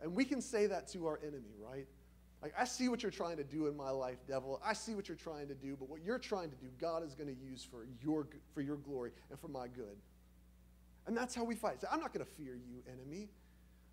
And 0.02 0.14
we 0.14 0.26
can 0.26 0.42
say 0.42 0.68
that 0.68 0.88
to 0.90 1.08
our 1.08 1.20
enemy, 1.22 1.56
right? 1.60 1.88
Like, 2.42 2.54
I 2.60 2.66
see 2.66 2.90
what 2.90 3.02
you're 3.02 3.12
trying 3.12 3.38
to 3.38 3.44
do 3.44 3.68
in 3.68 3.78
my 3.78 3.90
life, 3.90 4.18
devil. 4.28 4.62
I 4.64 4.74
see 4.74 4.96
what 4.96 5.08
you're 5.08 5.16
trying 5.16 5.48
to 5.48 5.54
do, 5.56 5.78
but 5.80 5.90
what 5.90 6.04
you're 6.04 6.20
trying 6.20 6.50
to 6.50 6.58
do, 6.58 6.68
God 6.78 7.06
is 7.06 7.16
going 7.16 7.34
to 7.34 7.42
use 7.42 7.66
for 7.70 7.88
your, 8.04 8.28
for 8.54 8.62
your 8.62 8.76
glory 8.76 9.12
and 9.30 9.40
for 9.40 9.48
my 9.48 9.68
good. 9.70 9.96
And 11.08 11.16
that's 11.16 11.34
how 11.34 11.46
we 11.46 11.56
fight. 11.56 11.80
So 11.80 11.88
I'm 11.90 12.02
not 12.02 12.14
going 12.14 12.26
to 12.26 12.32
fear 12.32 12.56
you, 12.56 12.84
enemy. 12.92 13.30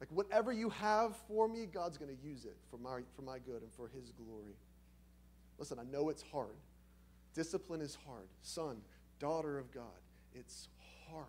Like, 0.00 0.08
whatever 0.10 0.52
you 0.52 0.68
have 0.70 1.16
for 1.28 1.46
me, 1.46 1.66
God's 1.66 1.96
going 1.96 2.10
to 2.14 2.28
use 2.28 2.44
it 2.44 2.56
for 2.70 2.78
my, 2.78 3.02
for 3.14 3.22
my 3.22 3.38
good 3.38 3.62
and 3.62 3.72
for 3.72 3.88
his 3.88 4.10
glory. 4.10 4.56
Listen, 5.58 5.78
I 5.78 5.84
know 5.84 6.08
it's 6.08 6.24
hard. 6.32 6.56
Discipline 7.34 7.80
is 7.80 7.96
hard. 8.04 8.26
Son, 8.42 8.78
daughter 9.20 9.58
of 9.58 9.70
God, 9.70 9.84
it's 10.34 10.68
hard, 11.08 11.26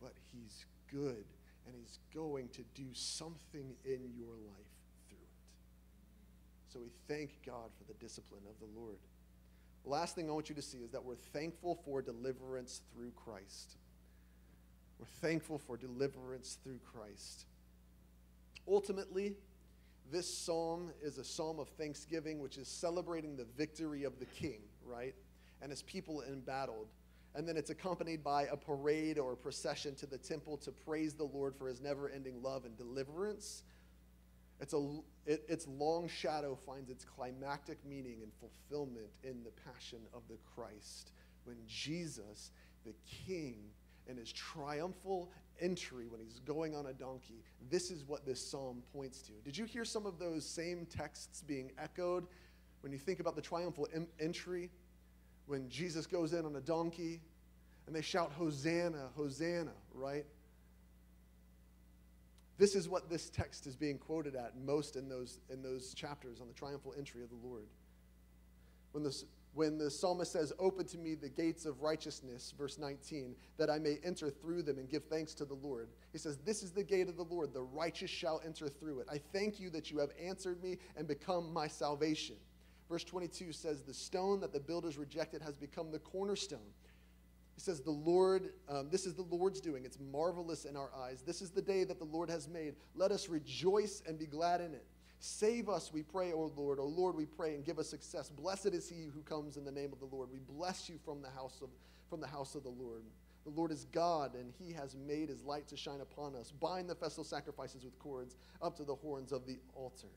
but 0.00 0.14
he's 0.32 0.64
good 0.90 1.24
and 1.70 1.80
He's 1.80 1.98
going 2.14 2.48
to 2.50 2.62
do 2.74 2.86
something 2.92 3.74
in 3.84 4.10
your 4.16 4.34
life 4.34 4.72
through 5.08 5.18
it. 5.18 6.72
So 6.72 6.80
we 6.80 6.90
thank 7.08 7.30
God 7.46 7.70
for 7.78 7.84
the 7.84 7.94
discipline 7.94 8.42
of 8.48 8.58
the 8.58 8.80
Lord. 8.80 8.98
The 9.84 9.90
last 9.90 10.14
thing 10.14 10.28
I 10.28 10.32
want 10.32 10.48
you 10.48 10.54
to 10.56 10.62
see 10.62 10.78
is 10.78 10.90
that 10.90 11.04
we're 11.04 11.14
thankful 11.14 11.80
for 11.84 12.02
deliverance 12.02 12.82
through 12.92 13.12
Christ. 13.12 13.76
We're 14.98 15.06
thankful 15.28 15.58
for 15.58 15.76
deliverance 15.76 16.58
through 16.62 16.80
Christ. 16.92 17.46
Ultimately, 18.68 19.36
this 20.12 20.32
psalm 20.32 20.90
is 21.02 21.18
a 21.18 21.24
psalm 21.24 21.58
of 21.58 21.68
thanksgiving, 21.68 22.40
which 22.40 22.58
is 22.58 22.68
celebrating 22.68 23.36
the 23.36 23.46
victory 23.56 24.04
of 24.04 24.18
the 24.18 24.26
king, 24.26 24.60
right? 24.84 25.14
And 25.62 25.70
his 25.70 25.82
people 25.82 26.22
embattled 26.22 26.88
and 27.34 27.48
then 27.48 27.56
it's 27.56 27.70
accompanied 27.70 28.24
by 28.24 28.44
a 28.44 28.56
parade 28.56 29.18
or 29.18 29.32
a 29.32 29.36
procession 29.36 29.94
to 29.96 30.06
the 30.06 30.18
temple 30.18 30.56
to 30.58 30.72
praise 30.72 31.14
the 31.14 31.24
Lord 31.24 31.54
for 31.54 31.68
his 31.68 31.80
never 31.80 32.08
ending 32.10 32.42
love 32.42 32.64
and 32.64 32.76
deliverance. 32.76 33.62
It's 34.60 34.74
a, 34.74 34.98
it, 35.26 35.44
its 35.48 35.66
long 35.66 36.08
shadow 36.08 36.58
finds 36.66 36.90
its 36.90 37.04
climactic 37.04 37.78
meaning 37.86 38.18
and 38.22 38.32
fulfillment 38.40 39.08
in 39.22 39.42
the 39.44 39.52
passion 39.72 40.00
of 40.12 40.22
the 40.28 40.36
Christ 40.54 41.12
when 41.44 41.56
Jesus, 41.66 42.50
the 42.84 42.94
King, 43.26 43.56
in 44.06 44.16
his 44.16 44.32
triumphal 44.32 45.30
entry 45.60 46.06
when 46.08 46.20
he's 46.20 46.40
going 46.40 46.74
on 46.74 46.86
a 46.86 46.92
donkey, 46.92 47.42
this 47.70 47.90
is 47.90 48.04
what 48.04 48.26
this 48.26 48.44
psalm 48.44 48.82
points 48.92 49.22
to. 49.22 49.32
Did 49.44 49.56
you 49.56 49.64
hear 49.64 49.84
some 49.84 50.04
of 50.04 50.18
those 50.18 50.44
same 50.44 50.86
texts 50.86 51.42
being 51.46 51.70
echoed 51.78 52.26
when 52.80 52.92
you 52.92 52.98
think 52.98 53.20
about 53.20 53.36
the 53.36 53.42
triumphal 53.42 53.86
entry? 54.18 54.70
When 55.50 55.68
Jesus 55.68 56.06
goes 56.06 56.32
in 56.32 56.46
on 56.46 56.54
a 56.54 56.60
donkey 56.60 57.20
and 57.88 57.96
they 57.96 58.02
shout, 58.02 58.30
Hosanna, 58.38 59.08
Hosanna, 59.16 59.72
right? 59.92 60.24
This 62.56 62.76
is 62.76 62.88
what 62.88 63.10
this 63.10 63.30
text 63.30 63.66
is 63.66 63.74
being 63.74 63.98
quoted 63.98 64.36
at 64.36 64.56
most 64.56 64.94
in 64.94 65.08
those, 65.08 65.40
in 65.50 65.60
those 65.60 65.92
chapters 65.92 66.40
on 66.40 66.46
the 66.46 66.54
triumphal 66.54 66.94
entry 66.96 67.24
of 67.24 67.30
the 67.30 67.48
Lord. 67.48 67.66
When, 68.92 69.02
this, 69.02 69.24
when 69.52 69.76
the 69.76 69.90
psalmist 69.90 70.30
says, 70.30 70.52
Open 70.60 70.86
to 70.86 70.98
me 70.98 71.16
the 71.16 71.28
gates 71.28 71.66
of 71.66 71.82
righteousness, 71.82 72.54
verse 72.56 72.78
19, 72.78 73.34
that 73.56 73.68
I 73.68 73.80
may 73.80 73.98
enter 74.04 74.30
through 74.30 74.62
them 74.62 74.78
and 74.78 74.88
give 74.88 75.06
thanks 75.06 75.34
to 75.34 75.44
the 75.44 75.54
Lord. 75.54 75.88
He 76.12 76.18
says, 76.18 76.36
This 76.44 76.62
is 76.62 76.70
the 76.70 76.84
gate 76.84 77.08
of 77.08 77.16
the 77.16 77.24
Lord, 77.24 77.52
the 77.52 77.62
righteous 77.62 78.10
shall 78.10 78.40
enter 78.46 78.68
through 78.68 79.00
it. 79.00 79.08
I 79.10 79.18
thank 79.32 79.58
you 79.58 79.68
that 79.70 79.90
you 79.90 79.98
have 79.98 80.10
answered 80.24 80.62
me 80.62 80.78
and 80.96 81.08
become 81.08 81.52
my 81.52 81.66
salvation. 81.66 82.36
Verse 82.90 83.04
22 83.04 83.52
says, 83.52 83.82
The 83.82 83.94
stone 83.94 84.40
that 84.40 84.52
the 84.52 84.58
builders 84.58 84.98
rejected 84.98 85.40
has 85.42 85.56
become 85.56 85.92
the 85.92 86.00
cornerstone. 86.00 86.58
He 87.54 87.60
says, 87.60 87.80
The 87.80 87.92
Lord, 87.92 88.50
um, 88.68 88.88
this 88.90 89.06
is 89.06 89.14
the 89.14 89.22
Lord's 89.22 89.60
doing. 89.60 89.84
It's 89.84 89.98
marvelous 90.12 90.64
in 90.64 90.76
our 90.76 90.90
eyes. 90.98 91.22
This 91.22 91.40
is 91.40 91.50
the 91.50 91.62
day 91.62 91.84
that 91.84 92.00
the 92.00 92.04
Lord 92.04 92.28
has 92.28 92.48
made. 92.48 92.74
Let 92.96 93.12
us 93.12 93.28
rejoice 93.28 94.02
and 94.08 94.18
be 94.18 94.26
glad 94.26 94.60
in 94.60 94.74
it. 94.74 94.84
Save 95.20 95.68
us, 95.68 95.92
we 95.92 96.02
pray, 96.02 96.32
O 96.32 96.50
Lord. 96.56 96.80
O 96.80 96.86
Lord, 96.86 97.14
we 97.14 97.26
pray, 97.26 97.54
and 97.54 97.64
give 97.64 97.78
us 97.78 97.88
success. 97.88 98.28
Blessed 98.30 98.68
is 98.68 98.88
he 98.88 99.04
who 99.14 99.20
comes 99.20 99.56
in 99.56 99.64
the 99.64 99.70
name 99.70 99.92
of 99.92 100.00
the 100.00 100.16
Lord. 100.16 100.30
We 100.32 100.40
bless 100.40 100.88
you 100.88 100.98
from 101.04 101.22
the 101.22 101.28
house 101.28 101.60
of, 101.62 101.68
from 102.08 102.20
the, 102.20 102.26
house 102.26 102.54
of 102.54 102.64
the 102.64 102.70
Lord. 102.70 103.02
The 103.44 103.50
Lord 103.50 103.70
is 103.70 103.84
God, 103.92 104.34
and 104.34 104.50
he 104.58 104.72
has 104.72 104.96
made 104.96 105.28
his 105.28 105.44
light 105.44 105.68
to 105.68 105.76
shine 105.76 106.00
upon 106.00 106.34
us. 106.34 106.50
Bind 106.50 106.88
the 106.88 106.94
festal 106.94 107.22
sacrifices 107.22 107.84
with 107.84 107.98
cords 107.98 108.34
up 108.62 108.76
to 108.78 108.84
the 108.84 108.94
horns 108.94 109.30
of 109.30 109.46
the 109.46 109.58
altar. 109.74 110.08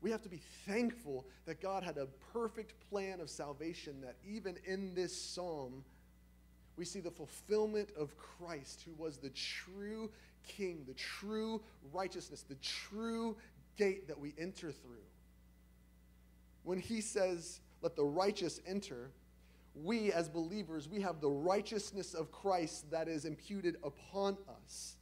We 0.00 0.10
have 0.10 0.22
to 0.22 0.28
be 0.28 0.40
thankful 0.66 1.26
that 1.44 1.60
God 1.60 1.82
had 1.82 1.98
a 1.98 2.06
perfect 2.32 2.74
plan 2.88 3.20
of 3.20 3.28
salvation, 3.28 4.00
that 4.00 4.16
even 4.26 4.56
in 4.64 4.94
this 4.94 5.14
psalm, 5.14 5.84
we 6.76 6.84
see 6.86 7.00
the 7.00 7.10
fulfillment 7.10 7.90
of 7.98 8.16
Christ, 8.16 8.82
who 8.86 8.92
was 9.02 9.18
the 9.18 9.30
true 9.30 10.10
king, 10.46 10.84
the 10.86 10.94
true 10.94 11.60
righteousness, 11.92 12.44
the 12.48 12.56
true 12.56 13.36
gate 13.76 14.08
that 14.08 14.18
we 14.18 14.34
enter 14.38 14.72
through. 14.72 15.04
When 16.62 16.78
he 16.78 17.00
says, 17.02 17.60
Let 17.82 17.96
the 17.96 18.04
righteous 18.04 18.60
enter, 18.66 19.10
we 19.74 20.12
as 20.12 20.28
believers, 20.28 20.88
we 20.88 21.00
have 21.00 21.20
the 21.20 21.30
righteousness 21.30 22.14
of 22.14 22.32
Christ 22.32 22.90
that 22.90 23.08
is 23.08 23.24
imputed 23.24 23.76
upon 23.84 24.38
us. 24.64 24.96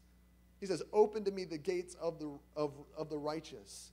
He 0.60 0.66
says, 0.66 0.82
Open 0.92 1.24
to 1.24 1.30
me 1.30 1.44
the 1.44 1.58
gates 1.58 1.94
of 2.00 2.18
the, 2.18 2.30
of, 2.56 2.72
of 2.96 3.08
the 3.08 3.18
righteous. 3.18 3.92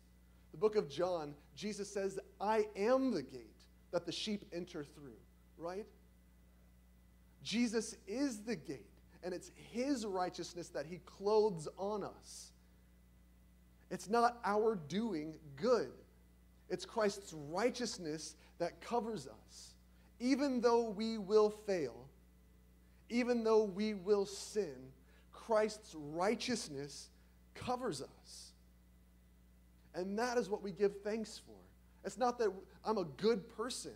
The 0.56 0.62
book 0.62 0.78
of 0.78 0.88
John, 0.88 1.36
Jesus 1.54 1.92
says, 1.92 2.18
I 2.40 2.68
am 2.78 3.12
the 3.12 3.22
gate 3.22 3.60
that 3.92 4.06
the 4.06 4.12
sheep 4.14 4.46
enter 4.54 4.86
through, 4.86 5.18
right? 5.58 5.86
Jesus 7.44 7.98
is 8.08 8.40
the 8.40 8.56
gate, 8.56 8.88
and 9.22 9.34
it's 9.34 9.52
his 9.54 10.06
righteousness 10.06 10.70
that 10.70 10.86
he 10.86 11.00
clothes 11.00 11.68
on 11.78 12.06
us. 12.06 12.54
It's 13.92 14.08
not 14.08 14.40
our 14.46 14.76
doing 14.76 15.36
good, 15.58 15.92
it's 16.70 16.86
Christ's 16.86 17.34
righteousness 17.52 18.38
that 18.58 18.80
covers 18.80 19.28
us. 19.28 19.74
Even 20.22 20.62
though 20.62 20.90
we 20.90 21.18
will 21.18 21.50
fail, 21.50 22.08
even 23.10 23.44
though 23.44 23.66
we 23.66 23.94
will 23.94 24.26
sin, 24.26 24.94
Christ's 25.34 25.94
righteousness 26.14 27.10
covers 27.56 28.02
us. 28.02 28.54
And 29.96 30.18
that 30.20 30.38
is 30.38 30.50
what 30.50 30.62
we 30.62 30.72
give 30.72 31.02
thanks 31.04 31.42
for. 31.46 31.56
It's 32.04 32.18
not 32.18 32.38
that 32.40 32.52
I'm 32.84 32.98
a 32.98 33.06
good 33.06 33.48
person, 33.56 33.94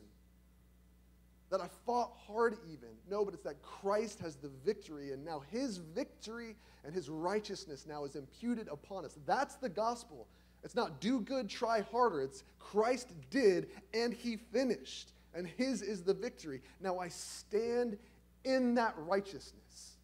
that 1.52 1.62
I 1.62 1.68
fought 1.86 2.12
hard 2.28 2.58
even. 2.72 2.90
No, 3.10 3.24
but 3.24 3.34
it's 3.34 3.44
that 3.44 3.62
Christ 3.62 4.20
has 4.22 4.36
the 4.36 4.50
victory, 4.66 5.12
and 5.12 5.24
now 5.24 5.44
his 5.52 5.78
victory 5.78 6.56
and 6.84 6.94
his 6.94 7.10
righteousness 7.10 7.86
now 7.88 8.06
is 8.06 8.16
imputed 8.16 8.68
upon 8.70 9.06
us. 9.06 9.18
That's 9.26 9.56
the 9.56 9.70
gospel. 9.70 10.28
It's 10.64 10.76
not 10.76 11.00
do 11.00 11.22
good, 11.22 11.50
try 11.50 11.82
harder. 11.82 12.22
It's 12.22 12.44
Christ 12.58 13.14
did, 13.30 13.68
and 13.94 14.14
he 14.14 14.38
finished 14.38 15.14
and 15.34 15.48
his 15.48 15.82
is 15.82 16.04
the 16.04 16.14
victory. 16.14 16.62
Now 16.80 17.00
I 17.00 17.10
stand 17.10 17.98
in 18.44 18.76
that 18.76 18.94
righteousness. 18.98 19.98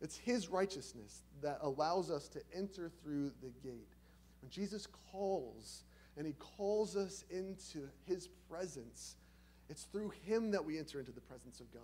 It's 0.00 0.16
his 0.16 0.48
righteousness 0.48 1.22
that 1.42 1.58
allows 1.62 2.10
us 2.10 2.28
to 2.28 2.40
enter 2.54 2.90
through 3.02 3.32
the 3.42 3.50
gate. 3.62 3.88
When 4.40 4.50
Jesus 4.50 4.86
calls 5.12 5.84
and 6.16 6.26
he 6.26 6.34
calls 6.34 6.96
us 6.96 7.24
into 7.30 7.88
his 8.06 8.28
presence, 8.48 9.16
it's 9.68 9.84
through 9.84 10.12
him 10.26 10.50
that 10.50 10.64
we 10.64 10.78
enter 10.78 10.98
into 10.98 11.12
the 11.12 11.20
presence 11.20 11.60
of 11.60 11.72
God. 11.72 11.82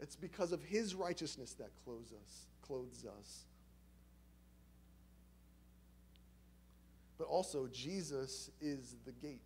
It's 0.00 0.16
because 0.16 0.52
of 0.52 0.62
his 0.62 0.94
righteousness 0.94 1.52
that 1.54 1.70
clothes 1.84 2.12
us, 2.12 2.46
clothes 2.62 3.04
us. 3.04 3.44
But 7.18 7.26
also, 7.26 7.68
Jesus 7.70 8.50
is 8.62 8.96
the 9.04 9.12
gate. 9.12 9.42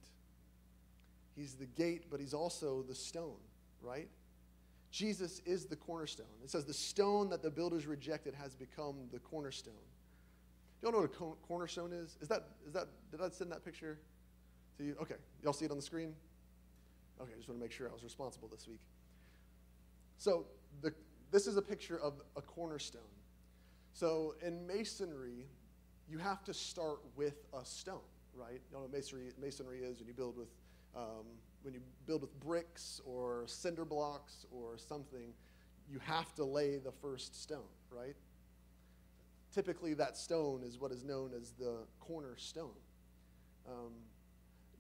He's 1.35 1.55
the 1.55 1.67
gate, 1.67 2.05
but 2.09 2.21
he's 2.21 2.35
also 2.35 2.83
the 2.83 2.95
stone, 2.95 3.41
right? 3.83 4.09
Jesus 4.93 5.43
is 5.45 5.65
the 5.65 5.75
cornerstone. 5.75 6.27
It 6.45 6.51
says 6.51 6.67
the 6.67 6.73
stone 6.73 7.31
that 7.31 7.43
the 7.43 7.51
builders 7.51 7.85
rejected 7.85 8.33
has 8.35 8.55
become 8.55 8.95
the 9.13 9.19
cornerstone. 9.19 9.75
Y'all 10.85 10.93
know 10.93 10.99
what 10.99 11.11
a 11.11 11.47
cornerstone 11.47 11.95
is? 11.95 12.19
Is 12.21 12.29
that, 12.29 12.45
is 12.67 12.75
that, 12.75 12.89
did 13.11 13.23
I 13.23 13.31
send 13.31 13.51
that 13.53 13.65
picture 13.65 13.99
to 14.77 14.85
you? 14.85 14.95
Okay. 15.01 15.15
Y'all 15.43 15.55
see 15.55 15.65
it 15.65 15.71
on 15.71 15.79
the 15.79 15.83
screen? 15.83 16.13
Okay, 17.19 17.31
I 17.33 17.37
just 17.39 17.49
want 17.49 17.59
to 17.59 17.65
make 17.65 17.73
sure 17.73 17.89
I 17.89 17.93
was 17.95 18.05
responsible 18.05 18.49
this 18.49 18.69
week. 18.69 18.81
So 20.19 20.45
the, 20.83 20.93
this 21.31 21.47
is 21.47 21.57
a 21.57 21.63
picture 21.63 21.99
of 21.99 22.21
a 22.37 22.43
cornerstone. 22.43 23.01
So 23.95 24.35
in 24.45 24.67
masonry, 24.67 25.47
you 26.07 26.19
have 26.19 26.45
to 26.45 26.53
start 26.53 26.99
with 27.17 27.47
a 27.59 27.65
stone, 27.65 28.01
right? 28.35 28.61
You 28.71 28.77
know 28.77 28.81
what 28.81 28.93
masonry, 28.93 29.33
masonry 29.41 29.79
is 29.79 30.01
when 30.01 30.07
you 30.07 30.13
build 30.13 30.37
with 30.37 30.49
um, 30.95 31.25
when 31.63 31.73
you 31.73 31.81
build 32.07 32.21
with 32.21 32.39
bricks 32.41 33.01
or 33.07 33.45
cinder 33.47 33.87
blocks 33.87 34.45
or 34.53 34.77
something, 34.77 35.33
you 35.91 35.99
have 36.01 36.35
to 36.35 36.45
lay 36.45 36.77
the 36.77 36.93
first 36.93 37.43
stone, 37.43 37.73
right? 37.91 38.15
Typically, 39.55 39.95
that 39.95 40.17
stone 40.17 40.63
is 40.65 40.79
what 40.79 40.91
is 40.91 41.05
known 41.05 41.31
as 41.41 41.53
the 41.53 41.79
cornerstone. 42.01 42.71
Um, 43.69 43.93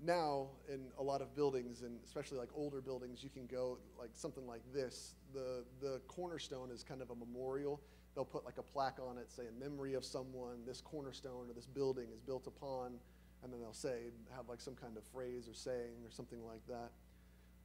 now, 0.03 0.49
in 0.69 0.81
a 0.99 1.03
lot 1.03 1.23
of 1.23 1.35
buildings, 1.37 1.83
and 1.83 1.99
especially 2.05 2.39
like 2.39 2.49
older 2.55 2.81
buildings, 2.81 3.23
you 3.23 3.31
can 3.31 3.47
go 3.47 3.79
like 3.99 4.11
something 4.15 4.47
like 4.47 4.63
this. 4.75 5.15
The, 5.33 5.65
the 5.81 6.01
cornerstone 6.09 6.71
is 6.71 6.83
kind 6.83 7.01
of 7.01 7.11
a 7.11 7.15
memorial. 7.15 7.81
They'll 8.15 8.25
put 8.25 8.45
like 8.45 8.59
a 8.59 8.63
plaque 8.63 8.99
on 9.01 9.17
it 9.17 9.31
saying, 9.31 9.51
memory 9.59 9.95
of 9.95 10.05
someone, 10.05 10.65
this 10.67 10.81
cornerstone 10.81 11.49
or 11.49 11.55
this 11.55 11.67
building 11.67 12.07
is 12.13 12.21
built 12.21 12.47
upon 12.47 12.99
and 13.45 13.53
then 13.53 13.61
they'll 13.61 13.73
say, 13.73 14.11
have 14.35 14.49
like 14.49 14.61
some 14.61 14.75
kind 14.75 14.97
of 14.97 15.05
phrase 15.13 15.49
or 15.49 15.55
saying 15.55 16.03
or 16.03 16.11
something 16.11 16.45
like 16.45 16.67
that. 16.67 16.91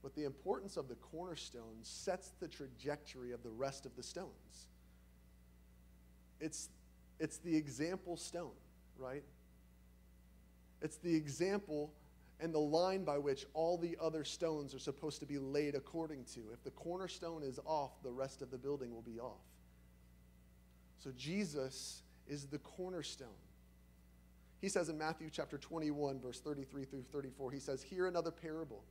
But 0.03 0.13
the 0.13 0.25
importance 0.25 0.75
of 0.75 0.89
the 0.89 0.95
cornerstone 0.95 1.77
sets 1.83 2.33
the 2.39 2.47
trajectory 2.47 3.31
of 3.31 3.43
the 3.43 3.49
rest 3.49 3.85
of 3.85 3.95
the 3.95 4.03
stones. 4.03 4.67
It's, 6.41 6.69
it's 7.19 7.37
the 7.37 7.55
example 7.55 8.17
stone, 8.17 8.51
right? 8.97 9.23
It's 10.81 10.97
the 10.97 11.13
example 11.13 11.91
and 12.39 12.53
the 12.53 12.59
line 12.59 13.03
by 13.03 13.17
which 13.17 13.45
all 13.53 13.77
the 13.77 13.97
other 14.01 14.23
stones 14.23 14.73
are 14.73 14.79
supposed 14.79 15.19
to 15.19 15.25
be 15.25 15.37
laid 15.37 15.75
according 15.75 16.23
to. 16.35 16.39
If 16.53 16.63
the 16.63 16.71
cornerstone 16.71 17.43
is 17.43 17.59
off, 17.65 18.01
the 18.01 18.11
rest 18.11 18.41
of 18.41 18.49
the 18.49 18.57
building 18.57 18.93
will 18.93 19.01
be 19.01 19.19
off. 19.19 19.41
So 21.03 21.11
Jesus 21.17 22.03
is 22.27 22.45
the 22.45 22.59
cornerstone. 22.59 23.27
He 24.61 24.69
says 24.69 24.89
in 24.89 24.97
Matthew 24.97 25.29
chapter 25.31 25.57
21, 25.57 26.19
verse 26.19 26.39
33 26.39 26.85
through 26.85 27.03
34, 27.11 27.51
he 27.51 27.59
says, 27.59 27.81
Hear 27.81 28.07
another 28.07 28.31
parable. 28.31 28.83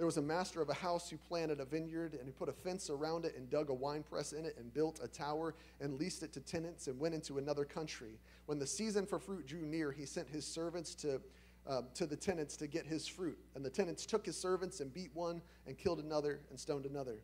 There 0.00 0.06
was 0.06 0.16
a 0.16 0.22
master 0.22 0.62
of 0.62 0.70
a 0.70 0.74
house 0.74 1.10
who 1.10 1.18
planted 1.18 1.60
a 1.60 1.66
vineyard 1.66 2.14
and 2.14 2.24
he 2.24 2.32
put 2.32 2.48
a 2.48 2.54
fence 2.54 2.88
around 2.88 3.26
it 3.26 3.36
and 3.36 3.50
dug 3.50 3.68
a 3.68 3.74
winepress 3.74 4.32
in 4.32 4.46
it 4.46 4.56
and 4.58 4.72
built 4.72 4.98
a 5.04 5.06
tower 5.06 5.54
and 5.78 5.98
leased 5.98 6.22
it 6.22 6.32
to 6.32 6.40
tenants 6.40 6.86
and 6.86 6.98
went 6.98 7.14
into 7.14 7.36
another 7.36 7.66
country. 7.66 8.18
When 8.46 8.58
the 8.58 8.66
season 8.66 9.04
for 9.04 9.18
fruit 9.18 9.46
drew 9.46 9.60
near, 9.60 9.92
he 9.92 10.06
sent 10.06 10.26
his 10.26 10.46
servants 10.46 10.94
to, 10.94 11.20
uh, 11.66 11.82
to 11.92 12.06
the 12.06 12.16
tenants 12.16 12.56
to 12.56 12.66
get 12.66 12.86
his 12.86 13.06
fruit. 13.06 13.36
And 13.54 13.62
the 13.62 13.68
tenants 13.68 14.06
took 14.06 14.24
his 14.24 14.38
servants 14.38 14.80
and 14.80 14.90
beat 14.90 15.10
one 15.12 15.42
and 15.66 15.76
killed 15.76 16.00
another 16.00 16.40
and 16.48 16.58
stoned 16.58 16.86
another. 16.86 17.20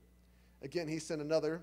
Again, 0.61 0.87
he 0.87 0.99
sent 0.99 1.22
another. 1.22 1.62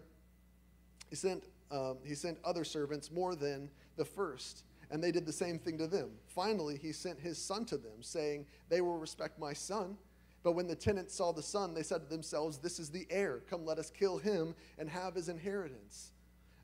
He 1.11 1.16
sent, 1.16 1.43
um, 1.70 1.97
he 2.03 2.16
sent 2.16 2.39
other 2.43 2.64
servants 2.64 3.11
more 3.11 3.36
than 3.36 3.70
the 3.97 4.05
first 4.05 4.64
and 4.89 5.03
they 5.03 5.11
did 5.11 5.26
the 5.26 5.34
same 5.34 5.57
thing 5.57 5.78
to 5.78 5.88
them. 5.88 6.09
Finally, 6.28 6.78
he 6.78 6.91
sent 6.91 7.20
his 7.20 7.38
son 7.38 7.66
to 7.66 7.78
them, 7.78 8.01
saying, 8.01 8.45
They 8.70 8.82
will 8.82 8.97
respect 8.97 9.39
my 9.39 9.53
son. 9.53 9.97
But 10.44 10.54
when 10.54 10.68
the 10.68 10.76
tenants 10.76 11.16
saw 11.16 11.32
the 11.32 11.41
son, 11.41 11.74
they 11.74 11.84
said 11.84 12.02
to 12.02 12.08
themselves, 12.08 12.58
This 12.58 12.80
is 12.80 12.89
the 12.89 13.08
heir. 13.10 13.41
Come, 13.50 13.66
let 13.66 13.80
us 13.80 13.89
kill 13.89 14.18
him 14.18 14.54
and 14.78 14.89
have 14.89 15.16
his 15.16 15.30
inheritance. 15.30 16.12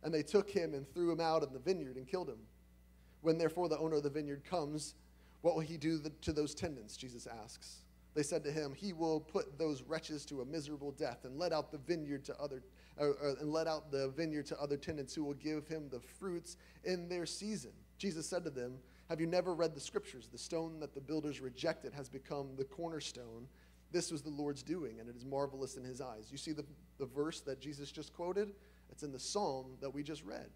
And 0.04 0.14
they 0.14 0.24
took 0.24 0.50
him 0.50 0.74
and 0.74 0.88
threw 0.94 1.12
him 1.12 1.22
out 1.22 1.44
in 1.44 1.54
the 1.54 1.60
vineyard 1.60 1.96
and 1.96 2.08
killed 2.08 2.30
him. 2.30 2.40
When 3.22 3.38
therefore 3.38 3.70
the 3.70 3.78
owner 3.78 3.98
of 3.98 4.04
the 4.04 4.10
vineyard 4.10 4.44
comes, 4.44 4.96
what 5.42 5.56
will 5.56 5.62
he 5.62 5.78
do 5.78 6.02
to 6.22 6.34
those 6.34 6.54
tenants? 6.54 6.98
Jesus 6.98 7.28
asks. 7.28 7.80
They 8.14 8.24
said 8.24 8.44
to 8.44 8.52
him, 8.52 8.74
He 8.74 8.92
will 8.92 9.20
put 9.20 9.58
those 9.58 9.84
wretches 9.84 10.26
to 10.26 10.42
a 10.42 10.46
miserable 10.46 10.92
death 10.92 11.26
and 11.26 11.38
let 11.38 11.54
out 11.54 11.72
the 11.72 11.78
vineyard 11.78 12.26
to 12.26 12.38
other 12.40 12.64
uh, 13.00 13.12
uh, 13.12 13.36
and 13.40 13.52
let 13.54 13.68
out 13.68 13.92
the 13.92 14.10
vineyard 14.10 14.46
to 14.48 14.60
other 14.60 14.76
tenants 14.76 15.16
who 15.16 15.24
will 15.24 15.36
give 15.36 15.68
him 15.68 15.88
the 15.90 16.00
fruits 16.00 16.58
in 16.84 17.08
their 17.08 17.26
season. 17.26 17.72
Jesus 17.98 18.28
said 18.28 18.44
to 18.44 18.50
them, 18.50 18.78
Have 19.08 19.22
you 19.22 19.28
never 19.28 19.54
read 19.54 19.74
the 19.74 19.80
scriptures? 19.80 20.28
The 20.30 20.38
stone 20.38 20.80
that 20.80 20.94
the 20.94 21.02
builders 21.02 21.40
rejected 21.40 21.94
has 21.94 22.10
become 22.10 22.50
the 22.58 22.66
cornerstone. 22.66 23.48
This 23.92 24.12
was 24.12 24.22
the 24.22 24.30
Lord's 24.30 24.62
doing, 24.62 25.00
and 25.00 25.10
it 25.10 25.16
is 25.16 25.26
marvelous 25.26 25.76
in 25.76 25.84
his 25.84 26.02
eyes. 26.02 26.28
You 26.32 26.38
see 26.38 26.52
the, 26.52 26.66
the 27.00 27.06
verse 27.06 27.42
that 27.42 27.60
Jesus 27.60 27.92
just 27.92 28.14
quoted? 28.14 28.52
It's 28.92 29.04
in 29.04 29.12
the 29.12 29.20
psalm 29.20 29.78
that 29.82 29.94
we 29.94 30.04
just 30.04 30.24
read. 30.24 30.48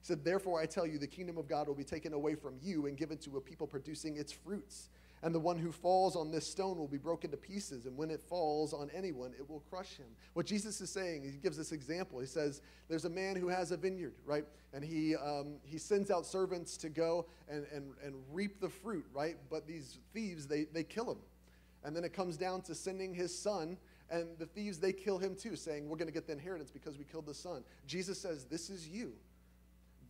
He 0.00 0.06
said, 0.06 0.24
Therefore 0.24 0.60
I 0.60 0.66
tell 0.66 0.86
you, 0.86 0.98
the 0.98 1.06
kingdom 1.06 1.38
of 1.38 1.48
God 1.48 1.68
will 1.68 1.74
be 1.74 1.84
taken 1.84 2.12
away 2.12 2.34
from 2.34 2.56
you 2.60 2.86
and 2.86 2.96
given 2.96 3.18
to 3.18 3.36
a 3.36 3.40
people 3.40 3.66
producing 3.66 4.16
its 4.16 4.32
fruits. 4.32 4.90
And 5.24 5.32
the 5.32 5.40
one 5.40 5.56
who 5.56 5.70
falls 5.70 6.16
on 6.16 6.32
this 6.32 6.44
stone 6.44 6.76
will 6.76 6.88
be 6.88 6.98
broken 6.98 7.30
to 7.30 7.36
pieces, 7.36 7.86
and 7.86 7.96
when 7.96 8.10
it 8.10 8.20
falls 8.20 8.72
on 8.72 8.90
anyone, 8.92 9.32
it 9.38 9.48
will 9.48 9.60
crush 9.70 9.96
him. 9.96 10.08
What 10.32 10.46
Jesus 10.46 10.80
is 10.80 10.90
saying, 10.90 11.22
he 11.22 11.38
gives 11.38 11.56
this 11.56 11.70
example. 11.70 12.18
He 12.18 12.26
says, 12.26 12.60
There's 12.88 13.04
a 13.04 13.10
man 13.10 13.36
who 13.36 13.46
has 13.46 13.70
a 13.70 13.76
vineyard, 13.76 14.14
right? 14.26 14.44
And 14.72 14.82
he, 14.82 15.14
um, 15.14 15.58
he 15.62 15.78
sends 15.78 16.10
out 16.10 16.26
servants 16.26 16.76
to 16.78 16.88
go 16.88 17.26
and, 17.48 17.64
and, 17.72 17.92
and 18.04 18.16
reap 18.32 18.60
the 18.60 18.68
fruit, 18.68 19.06
right? 19.14 19.36
But 19.48 19.68
these 19.68 19.98
thieves, 20.12 20.48
they, 20.48 20.64
they 20.64 20.82
kill 20.82 21.12
him. 21.12 21.18
And 21.84 21.94
then 21.96 22.04
it 22.04 22.12
comes 22.12 22.36
down 22.36 22.62
to 22.62 22.74
sending 22.74 23.14
his 23.14 23.36
son 23.36 23.76
And 24.12 24.38
the 24.38 24.44
thieves, 24.46 24.78
they 24.78 24.92
kill 24.92 25.18
him 25.18 25.34
too, 25.34 25.56
saying, 25.56 25.88
We're 25.88 25.96
going 25.96 26.06
to 26.06 26.12
get 26.12 26.26
the 26.26 26.34
inheritance 26.34 26.70
because 26.70 26.98
we 26.98 27.04
killed 27.04 27.26
the 27.26 27.34
son. 27.34 27.64
Jesus 27.86 28.20
says, 28.20 28.44
This 28.44 28.68
is 28.68 28.86
you. 28.86 29.14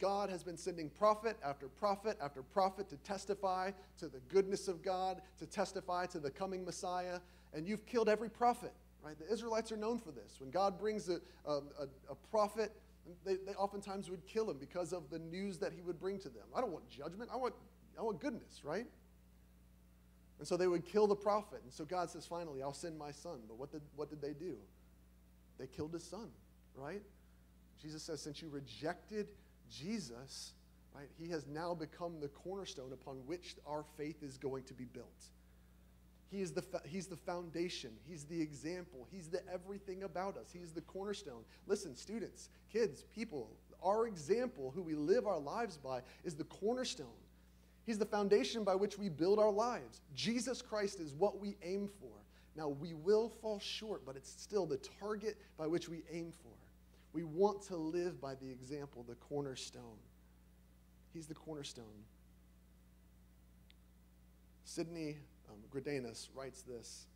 God 0.01 0.29
has 0.29 0.43
been 0.43 0.57
sending 0.57 0.91
prophet 0.91 1.37
after 1.45 1.69
prophet 1.69 2.19
after 2.21 2.43
prophet 2.43 2.89
to 2.89 2.97
testify 2.97 3.71
to 3.99 4.09
the 4.09 4.19
goodness 4.29 4.67
of 4.67 4.83
God, 4.83 5.23
to 5.39 5.47
testify 5.47 6.07
to 6.07 6.19
the 6.19 6.31
coming 6.31 6.65
Messiah, 6.65 7.21
and 7.55 7.69
you've 7.69 7.87
killed 7.87 8.09
every 8.09 8.29
prophet, 8.29 8.73
right? 9.05 9.17
The 9.17 9.33
Israelites 9.33 9.71
are 9.71 9.77
known 9.77 9.99
for 9.99 10.11
this. 10.11 10.41
When 10.41 10.51
God 10.51 10.81
brings 10.81 11.09
a, 11.09 11.21
a, 11.47 11.61
a 12.11 12.15
prophet, 12.33 12.73
they, 13.25 13.37
they 13.37 13.53
oftentimes 13.53 14.11
would 14.11 14.27
kill 14.27 14.51
him 14.51 14.57
because 14.59 14.93
of 14.93 15.09
the 15.11 15.21
news 15.21 15.59
that 15.59 15.73
he 15.73 15.83
would 15.83 16.01
bring 16.01 16.19
to 16.21 16.29
them. 16.29 16.47
I 16.57 16.61
don't 16.61 16.73
want 16.73 16.89
judgment, 16.89 17.31
I 17.33 17.37
want, 17.37 17.55
I 17.97 18.03
want 18.03 18.19
goodness, 18.19 18.63
right? 18.65 18.87
And 20.39 20.49
so 20.49 20.57
they 20.57 20.67
would 20.67 20.85
kill 20.85 21.07
the 21.07 21.17
prophet. 21.17 21.61
And 21.63 21.73
so 21.73 21.85
God 21.85 22.11
says, 22.11 22.27
finally, 22.27 22.63
I'll 22.63 22.73
send 22.73 22.99
my 22.99 23.13
son. 23.13 23.39
But 23.47 23.59
what 23.59 23.71
did, 23.71 23.83
what 23.97 24.11
did 24.11 24.21
they 24.21 24.33
do? 24.33 24.57
They 25.59 25.67
killed 25.67 25.93
his 25.93 26.03
son, 26.03 26.31
right? 26.75 27.03
Jesus 27.81 28.03
says, 28.03 28.21
since 28.21 28.43
you 28.43 28.49
rejected 28.49 29.29
Jesus, 29.71 30.53
right, 30.95 31.09
he 31.19 31.31
has 31.31 31.47
now 31.47 31.75
become 31.75 32.21
the 32.21 32.29
cornerstone 32.29 32.93
upon 32.93 33.17
which 33.27 33.57
our 33.67 33.85
faith 33.97 34.23
is 34.23 34.37
going 34.37 34.65
to 34.65 34.75
be 34.75 34.85
built. 34.85 35.07
He 36.33 36.41
is 36.41 36.53
the, 36.53 36.65
he's 36.87 37.07
the 37.07 37.17
foundation. 37.17 37.91
He's 38.09 38.25
the 38.25 38.41
example. 38.41 39.07
He's 39.13 39.29
the 39.29 39.47
everything 39.53 40.05
about 40.05 40.39
us. 40.39 40.47
He's 40.51 40.73
the 40.73 40.81
cornerstone. 40.81 41.45
Listen, 41.67 41.95
students, 41.95 42.49
kids, 42.73 43.05
people, 43.15 43.51
our 43.83 44.07
example, 44.07 44.73
who 44.75 44.83
we 44.83 44.95
live 44.95 45.27
our 45.27 45.39
lives 45.39 45.77
by, 45.77 46.01
is 46.25 46.35
the 46.35 46.45
cornerstone. 46.45 47.07
He's 47.85 47.99
the 47.99 48.07
foundation 48.07 48.65
by 48.65 48.75
which 48.75 48.99
we 48.99 49.09
build 49.09 49.39
our 49.39 49.51
lives. 49.51 50.01
Jesus 50.15 50.63
Christ 50.63 51.01
is 51.01 51.15
what 51.15 51.41
we 51.41 51.57
aim 51.63 51.89
for. 52.01 52.13
Now, 52.55 52.69
we 52.69 52.93
will 52.95 53.29
fall 53.29 53.59
short, 53.59 54.05
but 54.05 54.15
it's 54.15 54.31
still 54.31 54.67
the 54.67 54.79
target 55.01 55.39
by 55.57 55.67
which 55.67 55.89
we 55.89 56.03
aim 56.13 56.33
for. 56.43 56.53
We 57.13 57.25
want 57.25 57.63
to 57.63 57.77
live 57.77 58.21
by 58.21 58.35
the 58.35 58.51
example, 58.51 59.05
the 59.09 59.15
cornerstone. 59.17 59.99
He's 61.13 61.27
the 61.27 61.35
cornerstone. 61.35 61.85
Sidney 64.65 65.19
um, 65.51 65.59
writes 66.35 66.63
this. 66.63 67.07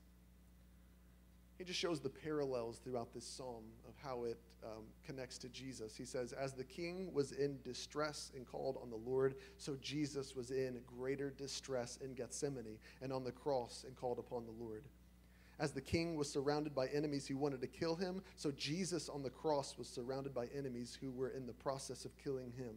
He 1.59 1.65
just 1.65 1.79
shows 1.79 2.01
the 2.01 2.11
parallels 2.11 2.81
throughout 2.85 3.15
this 3.15 3.27
psalm 3.27 3.65
of 3.89 3.95
how 4.03 4.25
it 4.25 4.39
um, 4.63 4.85
connects 5.07 5.39
to 5.39 5.49
Jesus. 5.49 5.97
He 5.97 6.05
says, 6.05 6.33
As 6.33 6.53
the 6.53 6.65
king 6.65 7.13
was 7.15 7.33
in 7.33 7.59
distress 7.65 8.31
and 8.37 8.47
called 8.47 8.79
on 8.83 8.91
the 8.91 8.97
Lord, 8.97 9.37
so 9.57 9.77
Jesus 9.81 10.37
was 10.37 10.51
in 10.51 10.81
greater 10.87 11.31
distress 11.31 11.99
in 12.03 12.15
Gethsemane 12.15 12.79
and 13.01 13.13
on 13.13 13.25
the 13.25 13.33
cross 13.33 13.85
and 13.87 13.97
called 13.97 14.19
upon 14.19 14.45
the 14.45 14.53
Lord. 14.53 14.85
As 15.59 15.73
the 15.73 15.81
king 15.81 16.17
was 16.17 16.31
surrounded 16.31 16.75
by 16.75 16.89
enemies 16.89 17.27
who 17.27 17.39
wanted 17.39 17.63
to 17.63 17.67
kill 17.67 17.97
him, 17.97 18.23
so 18.37 18.51
Jesus 18.51 19.09
on 19.09 19.23
the 19.23 19.31
cross 19.31 19.79
was 19.79 19.89
surrounded 19.89 20.35
by 20.35 20.49
enemies 20.55 20.99
who 21.01 21.11
were 21.11 21.31
in 21.31 21.47
the 21.47 21.55
process 21.55 22.05
of 22.05 22.13
killing 22.23 22.53
him. 22.53 22.75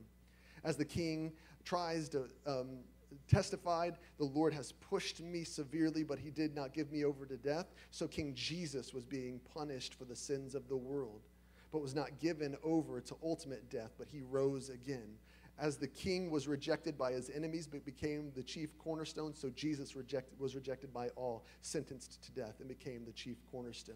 As 0.64 0.78
the 0.78 0.86
king 0.86 1.34
tries 1.66 2.08
to 2.10 2.30
um, 2.48 2.80
testified, 3.28 3.98
The 4.18 4.26
Lord 4.26 4.54
has 4.54 4.72
pushed 4.72 5.22
me 5.22 5.44
severely, 5.44 6.04
but 6.04 6.20
he 6.20 6.30
did 6.30 6.56
not 6.56 6.74
give 6.74 6.92
me 6.92 7.04
over 7.04 7.26
to 7.26 7.38
death. 7.38 7.68
So 7.92 8.08
King 8.08 8.34
Jesus 8.36 8.94
was 8.94 9.06
being 9.06 9.40
punished 9.54 9.96
for 9.96 10.06
the 10.06 10.16
sins 10.16 10.56
of 10.56 10.68
the 10.68 10.78
world, 10.78 11.22
but 11.72 11.82
was 11.82 11.96
not 11.96 12.20
given 12.20 12.56
over 12.64 13.02
to 13.02 13.16
ultimate 13.24 13.70
death, 13.70 13.94
but 13.98 14.08
he 14.08 14.22
rose 14.22 14.70
again. 14.70 15.18
As 15.58 15.76
the 15.76 15.88
king 15.88 16.32
was 16.32 16.48
rejected 16.48 16.98
by 16.98 17.12
his 17.12 17.30
enemies, 17.30 17.68
but 17.68 17.84
became 17.86 18.32
the 18.34 18.44
chief 18.44 18.78
cornerstone, 18.78 19.34
so 19.34 19.50
Jesus 19.50 19.94
rejected, 19.96 20.40
was 20.40 20.56
rejected 20.56 20.94
by 20.94 21.10
all, 21.10 21.44
sentenced 21.62 22.24
to 22.24 22.32
death, 22.32 22.56
and 22.60 22.70
became 22.70 23.04
the 23.04 23.12
chief 23.12 23.38
cornerstone. 23.52 23.96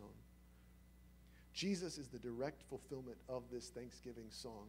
Jesus 1.54 1.98
is 1.98 2.08
the 2.08 2.20
direct 2.20 2.64
fulfillment 2.64 3.18
of 3.30 3.44
this 3.50 3.70
Thanksgiving 3.70 4.26
song, 4.30 4.68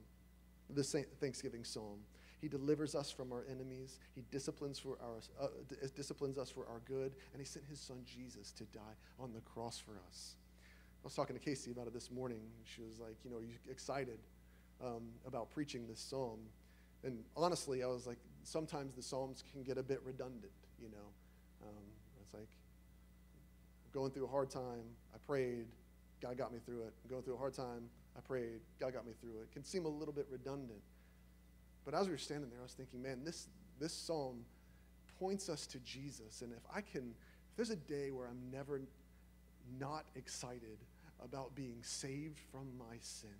this 0.71 0.95
Thanksgiving 1.21 1.65
psalm. 1.65 1.99
He 2.45 2.49
delivers 2.49 2.95
us 2.95 3.11
from 3.11 3.33
our 3.33 3.43
enemies. 3.51 3.99
He 4.15 4.23
disciplines, 4.31 4.79
for 4.79 4.99
our, 5.03 5.47
uh, 5.47 5.49
disciplines 5.97 6.37
us 6.37 6.51
for 6.51 6.67
our 6.69 6.81
good. 6.85 7.15
And 7.33 7.41
He 7.41 7.47
sent 7.47 7.65
His 7.65 7.81
Son 7.81 8.05
Jesus 8.05 8.53
to 8.53 8.65
die 8.65 8.97
on 9.19 9.33
the 9.33 9.41
cross 9.41 9.79
for 9.79 9.93
us. 10.07 10.35
I 10.63 11.05
was 11.05 11.15
talking 11.15 11.35
to 11.35 11.41
Casey 11.41 11.71
about 11.71 11.87
it 11.87 11.95
this 11.95 12.11
morning. 12.11 12.43
She 12.65 12.83
was 12.83 13.01
like, 13.01 13.17
You 13.25 13.31
know, 13.31 13.39
are 13.39 13.43
you 13.43 13.55
excited 13.71 14.19
um, 14.85 15.05
about 15.27 15.51
preaching 15.53 15.87
this 15.89 15.99
psalm? 15.99 16.39
And 17.03 17.25
honestly, 17.35 17.83
I 17.83 17.87
was 17.87 18.07
like, 18.07 18.19
sometimes 18.43 18.95
the 18.95 19.03
psalms 19.03 19.43
can 19.51 19.63
get 19.63 19.79
a 19.79 19.83
bit 19.83 20.03
redundant, 20.05 20.53
you 20.79 20.91
know. 20.91 21.67
Um, 21.67 21.85
it's 22.21 22.35
like, 22.35 22.49
going 23.95 24.11
through 24.11 24.27
a 24.27 24.31
hard 24.31 24.51
time, 24.51 24.85
I 25.15 25.19
prayed, 25.27 25.65
God 26.21 26.37
got 26.37 26.53
me 26.53 26.59
through 26.67 26.83
it. 26.83 26.93
Going 27.09 27.23
through 27.23 27.37
a 27.37 27.39
hard 27.39 27.55
time, 27.55 27.89
I 28.19 28.21
prayed, 28.21 28.61
God 28.79 28.93
got 28.93 29.07
me 29.07 29.13
through 29.19 29.39
it. 29.41 29.45
It 29.45 29.53
can 29.53 29.65
seem 29.65 29.87
a 29.87 29.89
little 29.89 30.13
bit 30.13 30.27
redundant. 30.31 30.83
But 31.85 31.95
as 31.95 32.07
we 32.07 32.13
were 32.13 32.19
standing 32.19 32.51
there, 32.51 32.61
I 32.61 32.63
was 32.63 32.73
thinking, 32.73 33.03
man, 33.03 33.25
this, 33.25 33.49
this 33.79 33.93
psalm 33.93 34.45
points 35.19 35.49
us 35.49 35.67
to 35.69 35.79
Jesus. 35.81 36.43
And 36.43 36.53
if 36.53 36.63
I 36.75 36.81
can, 36.81 37.15
if 37.51 37.57
there's 37.57 37.71
a 37.71 37.77
day 37.77 38.11
where 38.11 38.27
I'm 38.27 38.51
never 38.51 38.81
not 39.79 40.05
excited 40.17 40.79
about 41.23 41.55
being 41.55 41.79
saved 41.83 42.39
from 42.51 42.67
my 42.79 42.97
sin, 43.01 43.31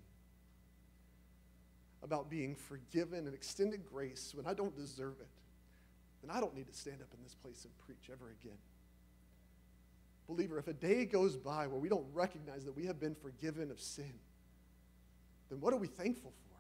about 2.03 2.29
being 2.29 2.55
forgiven 2.55 3.27
and 3.27 3.35
extended 3.35 3.85
grace 3.91 4.33
when 4.35 4.47
I 4.47 4.55
don't 4.55 4.77
deserve 4.77 5.15
it, 5.21 5.29
then 6.23 6.35
I 6.35 6.41
don't 6.41 6.55
need 6.55 6.67
to 6.69 6.75
stand 6.75 7.01
up 7.01 7.09
in 7.17 7.23
this 7.23 7.35
place 7.35 7.65
and 7.65 7.73
preach 7.87 8.11
ever 8.13 8.31
again. 8.43 8.59
Believer, 10.27 10.59
if 10.59 10.69
a 10.69 10.73
day 10.73 11.05
goes 11.05 11.37
by 11.37 11.67
where 11.67 11.79
we 11.79 11.89
don't 11.89 12.07
recognize 12.13 12.65
that 12.65 12.77
we 12.77 12.87
have 12.87 12.99
been 12.99 13.15
forgiven 13.15 13.71
of 13.71 13.81
sin, 13.81 14.13
then 15.51 15.61
what 15.61 15.75
are 15.75 15.77
we 15.77 15.87
thankful 15.87 16.33
for? 16.49 16.54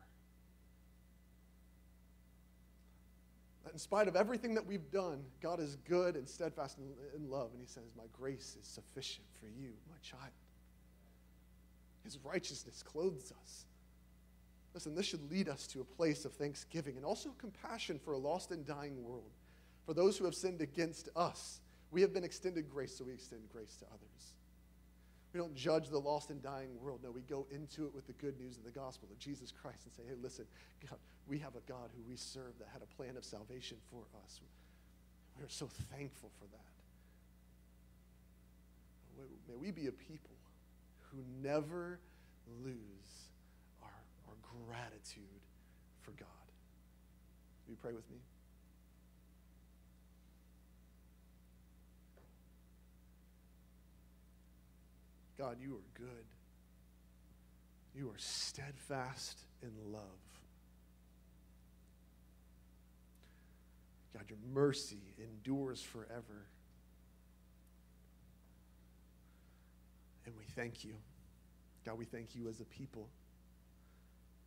That 3.64 3.72
in 3.72 3.78
spite 3.78 4.08
of 4.08 4.16
everything 4.16 4.54
that 4.54 4.66
we've 4.66 4.90
done, 4.90 5.24
God 5.40 5.58
is 5.58 5.76
good 5.88 6.16
and 6.16 6.28
steadfast 6.28 6.78
in 7.16 7.30
love. 7.30 7.50
And 7.52 7.60
He 7.60 7.66
says, 7.66 7.84
My 7.96 8.04
grace 8.12 8.56
is 8.60 8.66
sufficient 8.66 9.26
for 9.40 9.46
you, 9.46 9.70
my 9.90 9.96
child. 10.02 10.32
His 12.04 12.18
righteousness 12.22 12.82
clothes 12.82 13.32
us. 13.42 13.64
Listen, 14.74 14.94
this 14.94 15.06
should 15.06 15.30
lead 15.30 15.48
us 15.48 15.66
to 15.68 15.80
a 15.80 15.84
place 15.84 16.24
of 16.24 16.32
thanksgiving 16.32 16.96
and 16.96 17.04
also 17.04 17.30
compassion 17.38 17.98
for 17.98 18.12
a 18.12 18.18
lost 18.18 18.50
and 18.50 18.66
dying 18.66 19.02
world. 19.02 19.30
For 19.86 19.94
those 19.94 20.18
who 20.18 20.24
have 20.24 20.34
sinned 20.34 20.60
against 20.60 21.08
us, 21.14 21.60
we 21.90 22.00
have 22.00 22.12
been 22.12 22.24
extended 22.24 22.68
grace, 22.68 22.96
so 22.96 23.04
we 23.04 23.12
extend 23.12 23.42
grace 23.52 23.76
to 23.76 23.86
others. 23.86 24.34
We 25.34 25.40
don't 25.40 25.56
judge 25.56 25.88
the 25.88 25.98
lost 25.98 26.30
and 26.30 26.40
dying 26.40 26.70
world. 26.80 27.00
No, 27.02 27.10
we 27.10 27.22
go 27.22 27.44
into 27.50 27.86
it 27.86 27.92
with 27.92 28.06
the 28.06 28.12
good 28.14 28.38
news 28.38 28.56
of 28.56 28.62
the 28.62 28.70
gospel 28.70 29.08
of 29.10 29.18
Jesus 29.18 29.50
Christ 29.50 29.80
and 29.84 29.92
say, 29.92 30.02
hey, 30.08 30.14
listen, 30.22 30.46
God, 30.88 31.00
we 31.26 31.40
have 31.40 31.56
a 31.56 31.60
God 31.68 31.90
who 31.96 32.08
we 32.08 32.14
serve 32.14 32.56
that 32.60 32.68
had 32.72 32.82
a 32.82 32.86
plan 32.94 33.16
of 33.16 33.24
salvation 33.24 33.76
for 33.90 34.04
us. 34.24 34.40
We 35.36 35.44
are 35.44 35.48
so 35.48 35.68
thankful 35.90 36.30
for 36.38 36.46
that. 36.46 36.60
May 39.48 39.56
we 39.56 39.72
be 39.72 39.88
a 39.88 39.92
people 39.92 40.36
who 41.10 41.18
never 41.42 41.98
lose 42.62 43.32
our, 43.82 43.88
our 44.28 44.34
gratitude 44.68 45.42
for 46.02 46.12
God. 46.12 46.28
Will 47.66 47.72
you 47.72 47.78
pray 47.82 47.92
with 47.92 48.08
me? 48.08 48.18
God, 55.38 55.56
you 55.60 55.74
are 55.74 55.98
good. 55.98 56.24
You 57.96 58.08
are 58.08 58.18
steadfast 58.18 59.38
in 59.62 59.70
love. 59.92 60.02
God, 64.12 64.24
your 64.28 64.38
mercy 64.52 65.00
endures 65.18 65.82
forever. 65.82 66.46
And 70.26 70.34
we 70.38 70.44
thank 70.54 70.84
you. 70.84 70.94
God, 71.84 71.98
we 71.98 72.04
thank 72.04 72.34
you 72.34 72.48
as 72.48 72.60
a 72.60 72.64
people. 72.64 73.08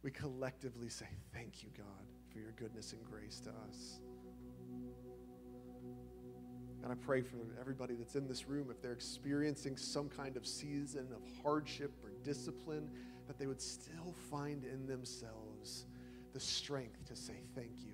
We 0.03 0.11
collectively 0.11 0.89
say, 0.89 1.07
Thank 1.33 1.63
you, 1.63 1.69
God, 1.77 2.05
for 2.31 2.39
your 2.39 2.51
goodness 2.51 2.93
and 2.93 3.03
grace 3.05 3.41
to 3.41 3.49
us. 3.49 3.99
And 6.87 6.97
I 6.97 7.05
pray 7.05 7.19
for 7.21 7.35
everybody 7.59 7.95
that's 7.95 8.15
in 8.15 8.29
this 8.29 8.47
room, 8.47 8.69
if 8.71 8.81
they're 8.81 8.93
experiencing 8.93 9.75
some 9.75 10.07
kind 10.07 10.37
of 10.37 10.47
season 10.47 11.09
of 11.11 11.21
hardship 11.43 11.91
or 12.01 12.11
discipline, 12.23 12.89
that 13.27 13.37
they 13.37 13.45
would 13.45 13.61
still 13.61 14.15
find 14.31 14.63
in 14.63 14.87
themselves 14.87 15.83
the 16.31 16.39
strength 16.39 17.03
to 17.09 17.13
say 17.13 17.33
thank 17.55 17.73
you. 17.85 17.91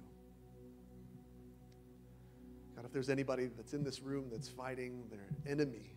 God, 2.76 2.86
if 2.86 2.94
there's 2.94 3.10
anybody 3.10 3.48
that's 3.58 3.74
in 3.74 3.84
this 3.84 4.00
room 4.00 4.26
that's 4.32 4.48
fighting 4.48 5.06
their 5.10 5.52
enemy, 5.52 5.96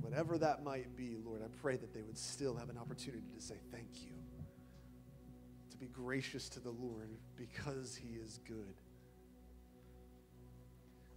whatever 0.00 0.38
that 0.38 0.62
might 0.62 0.96
be, 0.96 1.16
Lord, 1.24 1.42
I 1.42 1.48
pray 1.60 1.76
that 1.76 1.92
they 1.92 2.02
would 2.02 2.18
still 2.18 2.54
have 2.54 2.70
an 2.70 2.78
opportunity 2.78 3.32
to 3.34 3.42
say 3.42 3.56
thank 3.72 4.04
you, 4.04 4.12
to 5.72 5.76
be 5.76 5.86
gracious 5.86 6.48
to 6.50 6.60
the 6.60 6.70
Lord 6.70 7.10
because 7.34 7.96
he 7.96 8.10
is 8.10 8.38
good. 8.46 8.76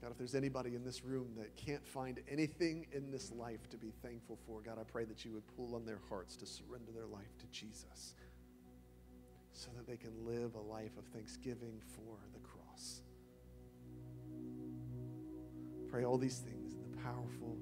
God, 0.01 0.11
if 0.11 0.17
there's 0.17 0.35
anybody 0.35 0.75
in 0.75 0.83
this 0.85 1.03
room 1.03 1.27
that 1.37 1.55
can't 1.57 1.85
find 1.85 2.21
anything 2.29 2.87
in 2.93 3.11
this 3.11 3.31
life 3.31 3.69
to 3.69 3.77
be 3.77 3.91
thankful 4.01 4.37
for, 4.47 4.61
God, 4.61 4.77
I 4.79 4.83
pray 4.83 5.03
that 5.05 5.25
you 5.25 5.33
would 5.33 5.43
pull 5.57 5.75
on 5.75 5.85
their 5.85 5.99
hearts 6.07 6.37
to 6.37 6.45
surrender 6.45 6.91
their 6.93 7.05
life 7.05 7.37
to 7.39 7.45
Jesus 7.51 8.15
so 9.51 9.69
that 9.75 9.85
they 9.85 9.97
can 9.97 10.11
live 10.25 10.55
a 10.55 10.61
life 10.61 10.97
of 10.97 11.03
thanksgiving 11.07 11.81
for 11.95 12.17
the 12.31 12.39
cross. 12.39 13.01
Pray 15.89 16.05
all 16.05 16.17
these 16.17 16.39
things 16.39 16.75
in 16.75 16.81
the 16.81 16.97
powerful, 17.03 17.57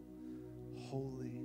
holy, 0.77 1.39